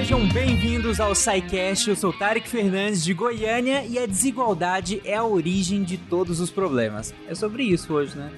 [0.00, 5.24] Sejam bem-vindos ao SciCast, eu sou Tarek Fernandes de Goiânia e a desigualdade é a
[5.24, 7.12] origem de todos os problemas.
[7.28, 8.32] É sobre isso hoje, né?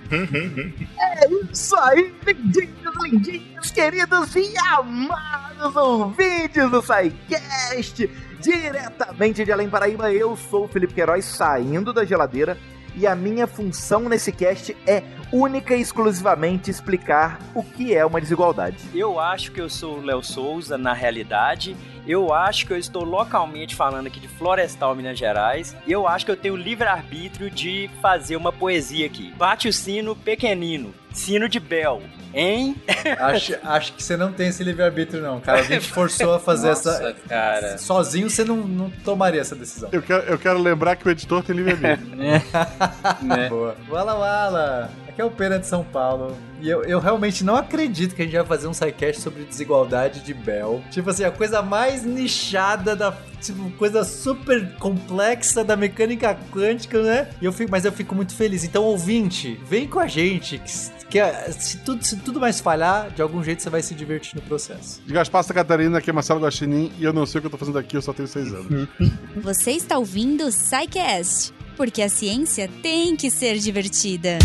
[0.99, 8.11] é isso aí, lindinhos, lindinhos, queridos e amados ouvintes do SciCast!
[8.41, 12.59] Diretamente de Além Paraíba, eu sou o Felipe Queiroz, saindo da geladeira
[12.97, 15.03] e a minha função nesse cast é
[15.33, 18.77] única e exclusivamente explicar o que é uma desigualdade.
[18.95, 21.77] Eu acho que eu sou o Léo Souza na realidade.
[22.07, 25.77] Eu acho que eu estou localmente falando aqui de Florestal, Minas Gerais.
[25.87, 29.33] E eu acho que eu tenho livre-arbítrio de fazer uma poesia aqui.
[29.37, 32.03] Bate o sino pequenino, sino de Bel.
[32.35, 32.77] Hein?
[33.19, 35.61] acho, acho que você não tem esse livre-arbítrio, não, cara.
[35.61, 37.17] Alguém te forçou a fazer Nossa, essa.
[37.29, 37.79] cara.
[37.79, 39.91] Sozinho você não, não tomaria essa decisão.
[39.93, 42.17] Eu quero, eu quero lembrar que o editor tem livre-arbítrio.
[43.23, 43.49] né?
[43.49, 43.77] Boa.
[43.91, 44.91] Wala Wala!
[45.13, 46.35] Aqui é o Pena de São Paulo.
[46.59, 50.21] E eu, eu realmente não acredito que a gente vai fazer um sidecast sobre desigualdade
[50.21, 50.83] de Bell.
[50.91, 53.15] Tipo assim, a coisa mais nichada da.
[53.43, 57.29] Tipo, coisa super complexa da mecânica quântica, né?
[57.41, 58.63] E eu fico, mas eu fico muito feliz.
[58.65, 60.59] Então, ouvinte, vem com a gente.
[60.59, 64.37] Que, que se, tudo, se tudo mais falhar, de algum jeito você vai se divertir
[64.37, 65.03] no processo.
[65.05, 66.93] De Gaspar Santa Catarina, aqui é Marcelo Guaxinim.
[66.99, 68.89] E eu não sei o que eu tô fazendo aqui, eu só tenho seis anos.
[69.43, 71.53] Você está ouvindo o SciCast.
[71.77, 74.39] Porque a ciência tem que ser divertida.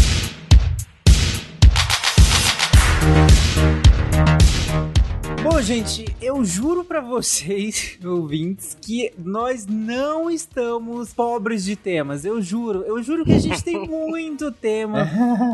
[5.49, 12.25] Bom, gente, eu juro para vocês, ouvintes, que nós não estamos pobres de temas.
[12.25, 15.09] Eu juro, eu juro que a gente tem muito tema.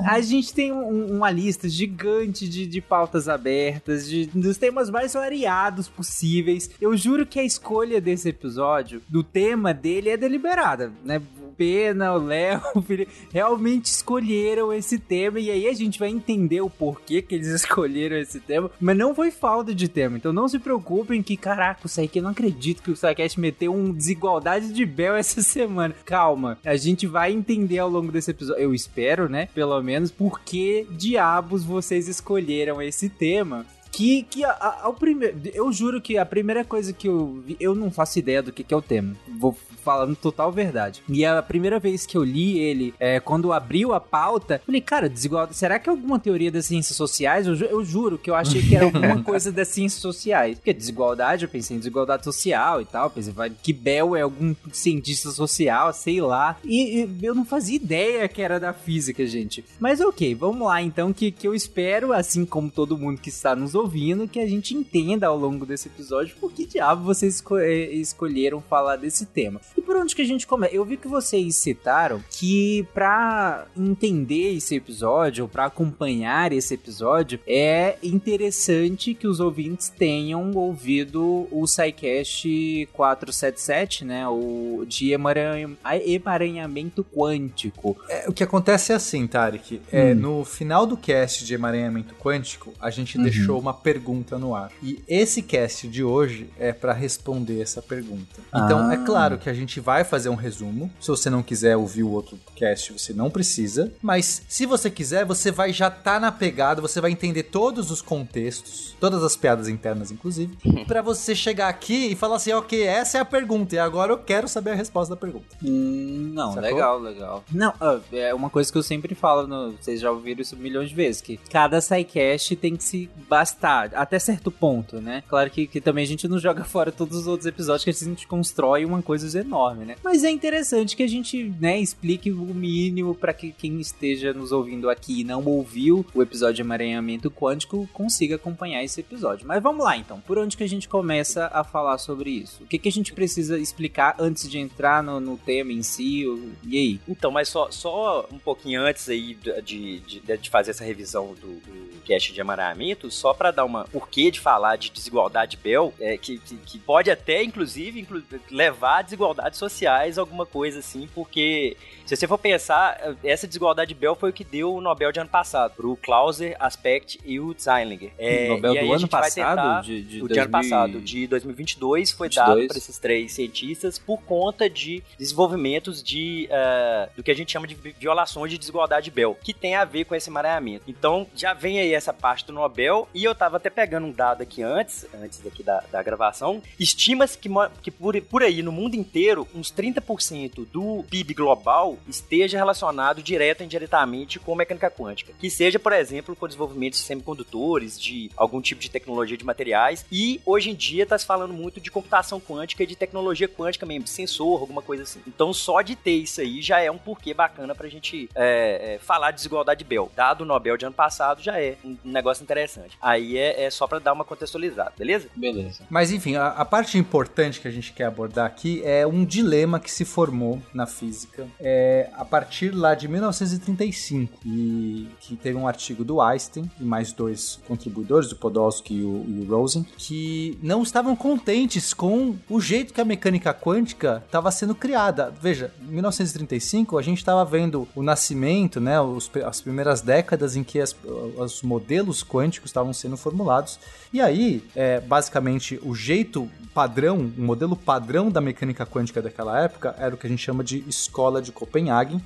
[0.09, 5.13] A gente tem um, uma lista gigante de, de pautas abertas, de, dos temas mais
[5.13, 6.71] variados possíveis.
[6.81, 11.21] Eu juro que a escolha desse episódio, do tema dele, é deliberada, né?
[11.53, 16.61] Pena, o Léo, o Felipe, realmente escolheram esse tema e aí a gente vai entender
[16.61, 20.47] o porquê que eles escolheram esse tema, mas não foi falta de tema, então não
[20.47, 24.73] se preocupem que, caraca, o aqui eu não acredito que o Psycast meteu um desigualdade
[24.73, 25.95] de Bel essa semana.
[26.05, 30.39] Calma, a gente vai entender ao longo desse episódio, eu espero, né, pelo menos, por
[30.41, 35.39] que diabos vocês escolheram esse tema que, que a, a, ao primeiro.
[35.53, 38.73] Eu juro que a primeira coisa que eu eu não faço ideia do que, que
[38.73, 39.15] é o tema.
[39.39, 41.03] Vou falando total verdade.
[41.09, 45.09] E a primeira vez que eu li ele, é, quando abriu a pauta, falei, cara,
[45.09, 45.57] desigualdade.
[45.57, 47.45] Será que é alguma teoria das ciências sociais?
[47.45, 50.57] Eu, eu juro que eu achei que era alguma coisa das ciências sociais.
[50.57, 53.09] Porque desigualdade, eu pensei em desigualdade social e tal.
[53.09, 56.57] Pensei, vai, que Bell é algum cientista social, sei lá.
[56.63, 59.65] E, e, eu não fazia ideia que era da física, gente.
[59.79, 63.55] Mas ok, vamos lá então, que, que eu espero, assim como todo mundo que está
[63.55, 63.82] nos ouvindo,
[64.27, 68.95] que a gente entenda ao longo desse episódio por que diabo vocês esco escolheram falar
[68.95, 69.59] desse tema.
[69.77, 70.73] E por onde que a gente começa?
[70.73, 77.39] Eu vi que vocês citaram que para entender esse episódio, ou para acompanhar esse episódio,
[77.47, 84.27] é interessante que os ouvintes tenham ouvido o SciCast 477, né?
[84.27, 87.97] O de emaranhamento quântico.
[88.09, 89.81] É, o que acontece é assim, Tarek.
[89.91, 90.15] É, hum.
[90.15, 93.23] No final do cast de emaranhamento quântico, a gente uhum.
[93.23, 94.71] deixou uma pergunta no ar.
[94.81, 98.41] E esse cast de hoje é para responder essa pergunta.
[98.49, 98.99] Então, é ah.
[99.01, 100.91] é claro que a gente vai fazer um resumo.
[100.99, 103.91] Se você não quiser ouvir o outro cast, você não precisa.
[104.01, 108.01] Mas se você quiser, você vai já tá na pegada, você vai entender todos os
[108.01, 110.57] contextos, todas as piadas internas, inclusive,
[110.87, 114.17] para você chegar aqui e falar assim, ok, essa é a pergunta e agora eu
[114.17, 115.45] quero saber a resposta da pergunta.
[115.63, 116.69] Hum, não, Sacou?
[116.69, 117.43] legal, legal.
[117.51, 117.73] Não,
[118.11, 121.21] é uma coisa que eu sempre falo, no, vocês já ouviram isso milhões de vezes,
[121.21, 125.23] que cada sidecast tem que se bastar, até certo ponto, né?
[125.27, 127.93] Claro que, que também a gente não joga fora todos os outros episódios, que a
[128.09, 129.95] gente constrói uma coisa enorme, né?
[130.03, 134.51] Mas é interessante que a gente, né, explique o mínimo para que quem esteja nos
[134.51, 139.47] ouvindo aqui e não ouviu o episódio de emaranhamento quântico consiga acompanhar esse episódio.
[139.47, 142.63] Mas vamos lá então, por onde que a gente começa a falar sobre isso?
[142.63, 146.25] O que, que a gente precisa explicar antes de entrar no, no tema em si?
[146.63, 146.99] E aí?
[147.07, 151.59] Então, mas só, só um pouquinho antes aí de, de, de fazer essa revisão do,
[151.59, 156.17] do cast de emaranhamento, só para dar uma porquê de falar de desigualdade Bell, é,
[156.17, 161.77] que, que, que pode até, inclusive, inclu levar a desigualdades sociais, alguma coisa assim, porque
[162.05, 165.29] se você for pensar, essa desigualdade Bell foi o que deu o Nobel de ano
[165.29, 168.11] passado, pro Clauser, Aspect e o Zeilinger.
[168.17, 169.85] É, Nobel do ano passado?
[169.85, 172.47] De, de, o de ano passado, de 2022, foi 22.
[172.47, 177.51] dado para esses três cientistas por conta de desenvolvimentos de uh, do que a gente
[177.51, 180.83] chama de violações de desigualdade Bell, que tem a ver com esse emaranhamento.
[180.87, 184.41] Então, já vem aí essa parte do Nobel, e eu tava até pegando um dado
[184.41, 187.49] aqui antes, antes daqui da, da gravação, estima-se que,
[187.81, 193.61] que por, por aí, no mundo inteiro, uns 30% do PIB global esteja relacionado direto
[193.61, 195.33] ou indiretamente com mecânica quântica.
[195.39, 199.45] Que seja, por exemplo, com o desenvolvimento de semicondutores, de algum tipo de tecnologia de
[199.45, 200.05] materiais.
[200.11, 203.85] E hoje em dia está se falando muito de computação quântica e de tecnologia quântica
[203.85, 205.21] mesmo, de sensor, alguma coisa assim.
[205.27, 208.99] Então, só de ter isso aí já é um porquê bacana pra gente é, é,
[208.99, 210.11] falar de desigualdade de Bell.
[210.15, 212.97] Dado o Nobel de ano passado, já é um negócio interessante.
[213.01, 215.29] Aí é, é só para dar uma contextualizada, beleza?
[215.35, 215.83] Beleza.
[215.89, 219.79] Mas enfim, a, a, parte importante que a gente quer abordar aqui é um dilema
[219.79, 221.82] que se formou na física é,
[222.13, 227.59] a partir lá de 1935 e que teve um artigo do Einstein e mais dois
[227.67, 232.93] contribuidores, o Podolsky e o, e o Rosen, que não estavam contentes com o jeito
[232.93, 235.33] que a mecânica quântica estava sendo criada.
[235.41, 240.63] Veja, em 1935 a gente estava vendo o nascimento, né, os, as primeiras décadas em
[240.63, 240.95] que as,
[241.37, 243.79] os modelos quânticos estavam sendo formulados.
[244.11, 249.95] E aí, é, basicamente, o jeito padrão, o modelo padrão da mecânica quântica daquela época
[249.97, 251.72] era o que a gente chama de escola de Copenhague.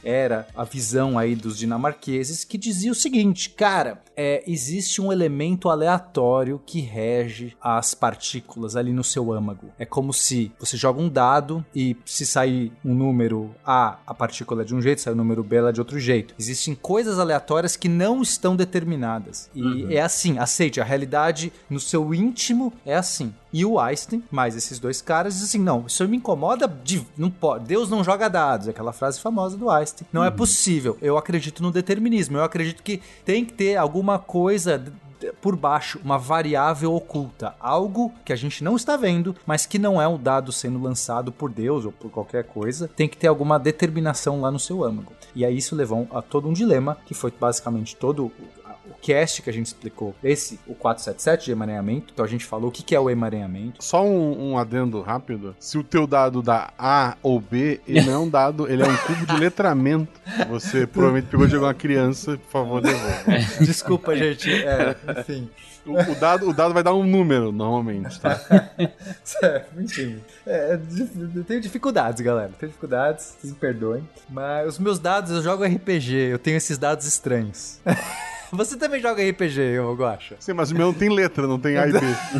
[0.03, 5.69] Era a visão aí dos dinamarqueses que dizia o seguinte, cara, é, existe um elemento
[5.69, 9.69] aleatório que rege as partículas ali no seu âmago.
[9.77, 14.63] É como se você joga um dado e se sair um número A, a partícula
[14.63, 16.33] é de um jeito, sai o número B, ela é de outro jeito.
[16.39, 19.50] Existem coisas aleatórias que não estão determinadas.
[19.53, 19.91] E uhum.
[19.91, 23.33] é assim, aceite, a realidade no seu íntimo é assim.
[23.51, 26.67] E o Einstein, mais esses dois caras, diz assim: não, isso me incomoda.
[26.67, 28.67] De, não pode, Deus não joga dados.
[28.67, 30.07] Aquela frase famosa do Einstein.
[30.11, 30.33] Não é uhum.
[30.33, 30.97] é possível.
[31.01, 32.38] Eu acredito no determinismo.
[32.38, 34.83] Eu acredito que tem que ter alguma coisa
[35.41, 40.01] por baixo uma variável oculta, algo que a gente não está vendo, mas que não
[40.01, 43.57] é um dado sendo lançado por Deus ou por qualquer coisa, tem que ter alguma
[43.57, 45.11] determinação lá no seu âmago.
[45.35, 48.31] E aí isso levou a todo um dilema, que foi basicamente todo
[49.07, 52.07] cast que a gente explicou, esse, o 477 de emaranhamento.
[52.13, 53.81] Então a gente falou o que, que é o emaranhamento.
[53.81, 55.56] Só um, um, adendo rápido.
[55.59, 58.86] Se o teu dado dá A ou B, ele não é um dado, ele é
[58.86, 60.19] um cubo de letramento.
[60.50, 63.24] Você provavelmente pegou de alguma criança, por favor, devolva.
[63.63, 64.51] Desculpa, gente.
[64.51, 65.50] É, enfim.
[65.86, 68.36] O, o, dado, o dado vai dar um número, normalmente, tá?
[69.24, 70.21] certo, enfim.
[70.45, 70.77] É,
[71.33, 72.51] eu tenho dificuldades, galera.
[72.60, 74.07] Tenho dificuldades, vocês me perdoem.
[74.30, 77.80] Mas os meus dados, eu jogo RPG, eu tenho esses dados estranhos.
[78.51, 80.35] Você também joga RPG, eu gosto.
[80.39, 81.99] Sim, mas o meu não tem letra, não tem A e B.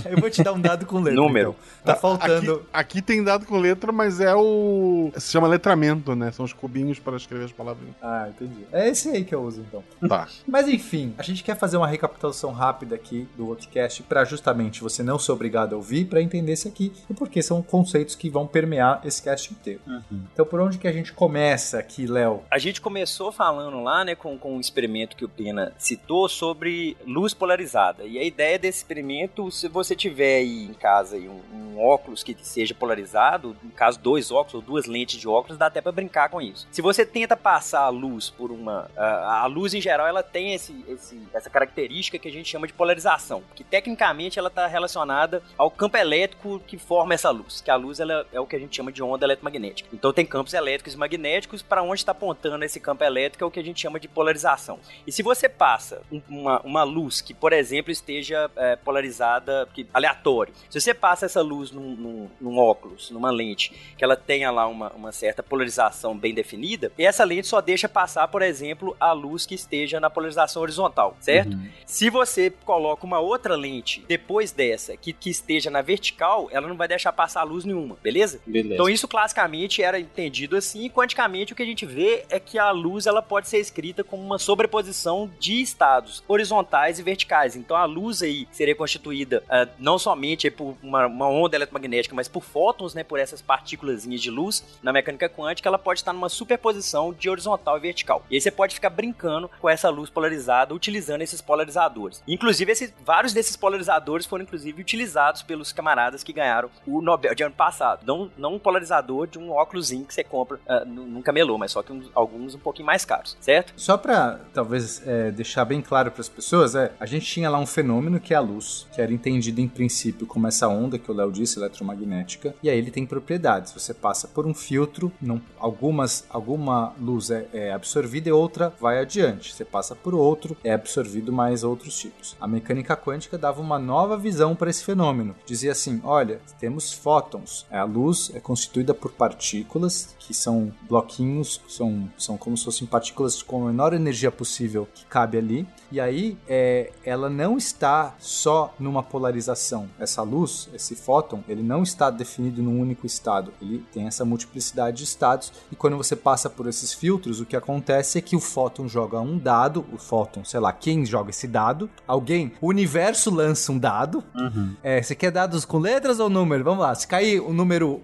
[0.10, 1.22] eu vou te dar um dado com letra.
[1.22, 1.56] Número.
[1.82, 1.94] Então.
[1.94, 2.66] Tá faltando.
[2.72, 5.12] Aqui, aqui, tem dado com letra, mas é o.
[5.18, 6.32] Se chama letramento, né?
[6.32, 7.88] São os cubinhos para escrever as palavras.
[8.02, 8.66] Ah, entendi.
[8.72, 9.84] É esse aí que eu uso, então.
[10.08, 10.28] Tá.
[10.48, 15.04] mas enfim, a gente quer fazer uma recapitulação rápida aqui do podcast para justamente você
[15.04, 18.48] não ser obrigado a ouvir para entender esse aqui e porque são conceitos que vão
[18.48, 19.82] permear esse cast inteiro.
[19.88, 20.22] Uhum.
[20.34, 22.44] Então, por onde que a gente começa aqui, Léo?
[22.50, 26.30] A gente começou falando lá, né, com, com um experimento que o Pena se citou
[26.30, 28.04] sobre luz polarizada.
[28.04, 32.24] E a ideia desse experimento, se você tiver aí em casa aí um, um, óculos
[32.24, 35.92] que seja polarizado, no caso dois óculos ou duas lentes de óculos, dá até para
[35.92, 36.68] brincar com isso.
[36.72, 40.54] Se você tenta passar a luz por uma, a, a luz em geral, ela tem
[40.54, 45.42] esse, esse, essa característica que a gente chama de polarização, que tecnicamente ela está relacionada
[45.58, 48.60] ao campo elétrico que forma essa luz, que a luz ela é o que a
[48.60, 49.90] gente chama de onda eletromagnética.
[49.92, 53.52] Então tem campos elétricos e magnéticos para onde está apontando esse campo elétrico é o
[53.52, 54.80] que a gente chama de polarização.
[55.06, 59.88] E se você passa um uma, uma luz que, por exemplo, esteja é, polarizada, que,
[59.94, 60.54] aleatório.
[60.70, 64.68] Se você passa essa luz num, num, num, óculos, numa lente, que ela tenha lá
[64.68, 69.46] uma, uma certa polarização bem definida, essa lente só deixa passar, por exemplo, a luz
[69.46, 71.54] que esteja na polarização horizontal, certo?
[71.54, 71.70] Uhum.
[71.86, 76.78] Se você coloca uma outra lente depois dessa, que, que esteja na vertical, ela não
[76.78, 78.40] vai deixar passar luz nenhuma, beleza?
[78.46, 78.74] beleza?
[78.74, 82.60] Então isso classicamente era entendido assim, e quanticamente o que a gente vê é que
[82.60, 87.56] a luz ela pode ser escrita como uma sobreposição de estados horizontais e verticais.
[87.56, 92.28] Então a luz aí seria constituída uh, não somente por uma, uma, onda eletromagnética, mas
[92.28, 96.30] por fótons, né, por essas partículas de luz na mecânica quântica, ela pode estar numa
[96.30, 98.26] superposição de horizontal e vertical.
[98.30, 102.24] E aí você pode ficar brincando com essa luz polarizada utilizando esses polarizadores.
[102.28, 107.44] Inclusive, esses, vários desses polarizadores foram inclusive utilizados pelos camaradas que ganharam o Nobel de
[107.44, 108.04] ano passado.
[108.06, 111.84] Não, não um polarizador de um óculosinho que você compra uh, num camelô, mas só
[111.84, 113.74] que um, alguns um pouquinho mais caros, certo?
[113.76, 117.60] Só para talvez é, deixar bem claro para as pessoas é, a gente tinha lá
[117.60, 121.12] um fenômeno que é a luz, que era entendido em princípio como essa onda que
[121.12, 123.74] o Léo disse, eletromagnética, e aí ele tem propriedades.
[123.74, 129.00] Você passa por um filtro, não, algumas, alguma luz é, é absorvida e outra vai
[129.00, 129.54] adiante.
[129.54, 132.36] Você passa por outro, é absorvido mais outros tipos.
[132.40, 135.36] A mecânica quântica dava uma nova visão para esse fenômeno.
[135.46, 137.66] Dizia assim: olha, temos fótons.
[137.70, 143.42] A luz é constituída por partículas que são bloquinhos, são, são como se fossem partículas
[143.42, 148.14] com a menor energia possível que cabe ali ali, e aí é, ela não está
[148.20, 149.88] só numa polarização.
[150.00, 153.54] Essa luz, esse fóton, ele não está definido num único estado.
[153.62, 157.56] Ele tem essa multiplicidade de estados, e quando você passa por esses filtros, o que
[157.56, 161.48] acontece é que o fóton joga um dado, o fóton, sei lá, quem joga esse
[161.48, 161.90] dado?
[162.06, 164.24] Alguém, o universo lança um dado.
[164.36, 164.76] Uhum.
[164.84, 166.64] É, você quer dados com letras ou número?
[166.64, 168.02] Vamos lá, se cair o número,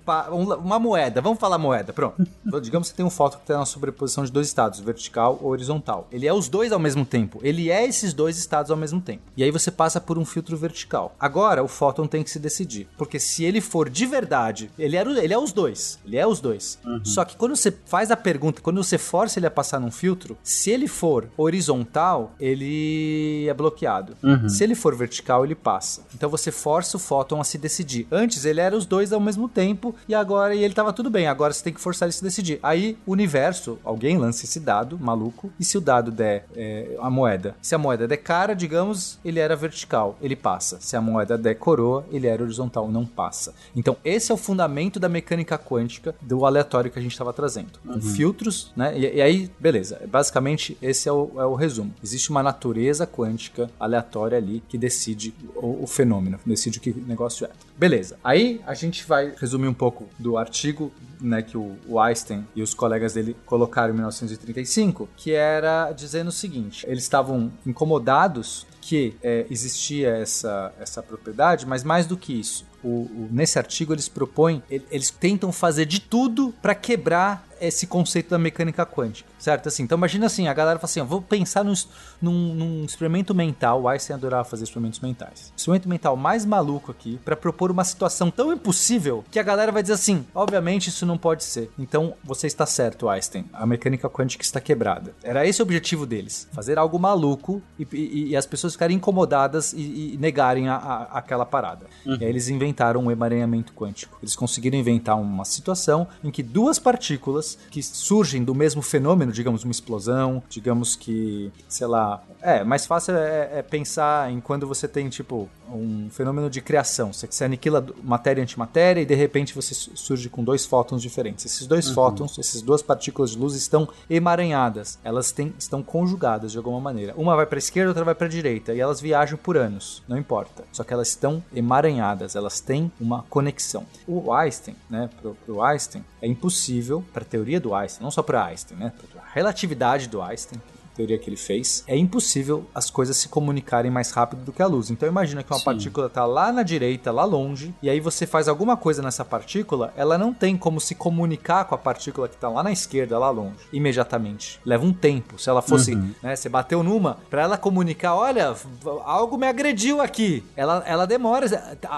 [0.64, 2.26] uma moeda, vamos falar moeda, pronto.
[2.64, 6.08] Digamos que tem um fóton que tem uma sobreposição de dois estados, vertical ou horizontal.
[6.12, 7.40] Ele é os dois ao mesmo tempo.
[7.44, 9.24] Ele é esses dois estados ao mesmo tempo.
[9.36, 11.16] E aí você passa por um filtro vertical.
[11.20, 15.24] Agora o fóton tem que se decidir, porque se ele for de verdade, ele, era,
[15.24, 16.00] ele é os dois.
[16.06, 16.80] Ele é os dois.
[16.86, 17.04] Uhum.
[17.04, 20.38] Só que quando você faz a pergunta, quando você força ele a passar num filtro,
[20.44, 24.16] se ele for horizontal, ele é bloqueado.
[24.24, 24.48] Uhum.
[24.48, 26.02] Se ele for vertical, ele passa.
[26.16, 28.08] Então você força o fóton a se decidir.
[28.12, 31.28] Antes ele era os dois ao mesmo tempo e agora e ele tava tudo bem.
[31.28, 32.60] Agora você tem que forçar ele a se decidir.
[32.64, 37.10] Aí o universo, alguém lança esse dado maluco e se o dado der é, a
[37.10, 40.78] moeda, se a moeda der cara, digamos, ele era vertical, ele passa.
[40.80, 43.54] Se a moeda der coroa, ele era horizontal, não passa.
[43.76, 47.80] Então esse é o fundamento da mecânica quântica do aleatório que a gente estava trazendo.
[47.86, 48.02] Uhum.
[48.02, 48.98] filtros, né?
[48.98, 50.02] E, e, aí, beleza.
[50.10, 51.94] Basicamente, esse é o, é o, resumo.
[52.04, 57.04] Existe uma natureza quântica aleatória ali que decide o, o fenômeno, decide o que o
[57.08, 57.50] negócio é.
[57.78, 58.18] Beleza.
[58.24, 60.92] Aí a gente vai resumir um pouco do artigo
[61.24, 66.28] né, que o, o Einstein e os colegas dele colocaram em 1935, que era dizendo
[66.28, 72.38] o seguinte: eles estavam incomodados que é, existia essa, essa propriedade, mas mais do que
[72.38, 77.88] isso, o, o, nesse artigo eles propõem, eles tentam fazer de tudo para quebrar esse
[77.88, 79.68] conceito da mecânica quântica, certo?
[79.68, 81.74] Assim, então imagina assim, a galera fala assim, ó, vou pensar num,
[82.22, 85.52] num, num, experimento mental, o Einstein adorava fazer experimentos mentais.
[85.56, 89.82] Experimento mental mais maluco aqui para propor uma situação tão impossível que a galera vai
[89.82, 91.70] dizer assim, obviamente isso não pode ser.
[91.78, 95.14] Então você está certo, Einstein, a mecânica quântica está quebrada.
[95.24, 99.74] Era esse o objetivo deles, fazer algo maluco e, e, e as pessoas ficarem incomodadas
[99.74, 101.86] e, e negarem a, a, aquela parada.
[102.06, 102.18] Uhum.
[102.20, 104.18] E aí eles inventaram o emaranhamento quântico.
[104.22, 109.64] Eles conseguiram inventar uma situação em que duas partículas que surgem do mesmo fenômeno, digamos,
[109.64, 112.24] uma explosão, digamos que, sei lá.
[112.42, 117.12] É, mais fácil é, é pensar em quando você tem, tipo, um fenômeno de criação.
[117.12, 121.46] Você, você aniquila matéria e antimatéria e de repente você surge com dois fótons diferentes.
[121.46, 121.94] Esses dois uhum.
[121.94, 125.00] fótons, essas duas partículas de luz estão emaranhadas.
[125.04, 127.14] Elas têm, estão conjugadas de alguma maneira.
[127.16, 128.74] Uma vai para a esquerda, outra vai para a direita.
[128.74, 130.04] E elas viajam por anos.
[130.08, 130.64] Não importa.
[130.72, 132.36] Só que elas estão emaranhadas.
[132.36, 133.86] Elas têm uma conexão.
[134.08, 135.10] O Einstein, né?
[135.22, 138.94] Pro, pro Einstein, é impossível para teoria teoria do Einstein, não só para Einstein, né?
[139.18, 140.62] A relatividade do Einstein,
[140.96, 144.68] teoria que ele fez, é impossível as coisas se comunicarem mais rápido do que a
[144.68, 144.90] luz.
[144.90, 145.66] Então imagina que uma Sim.
[145.66, 149.94] partícula está lá na direita, lá longe, e aí você faz alguma coisa nessa partícula,
[149.96, 153.30] ela não tem como se comunicar com a partícula que está lá na esquerda, lá
[153.30, 154.60] longe, imediatamente.
[154.66, 155.40] Leva um tempo.
[155.40, 156.14] Se ela fosse, uhum.
[156.22, 158.56] né, você bateu numa, para ela comunicar, olha,
[159.04, 160.44] algo me agrediu aqui.
[160.56, 161.48] Ela, ela demora,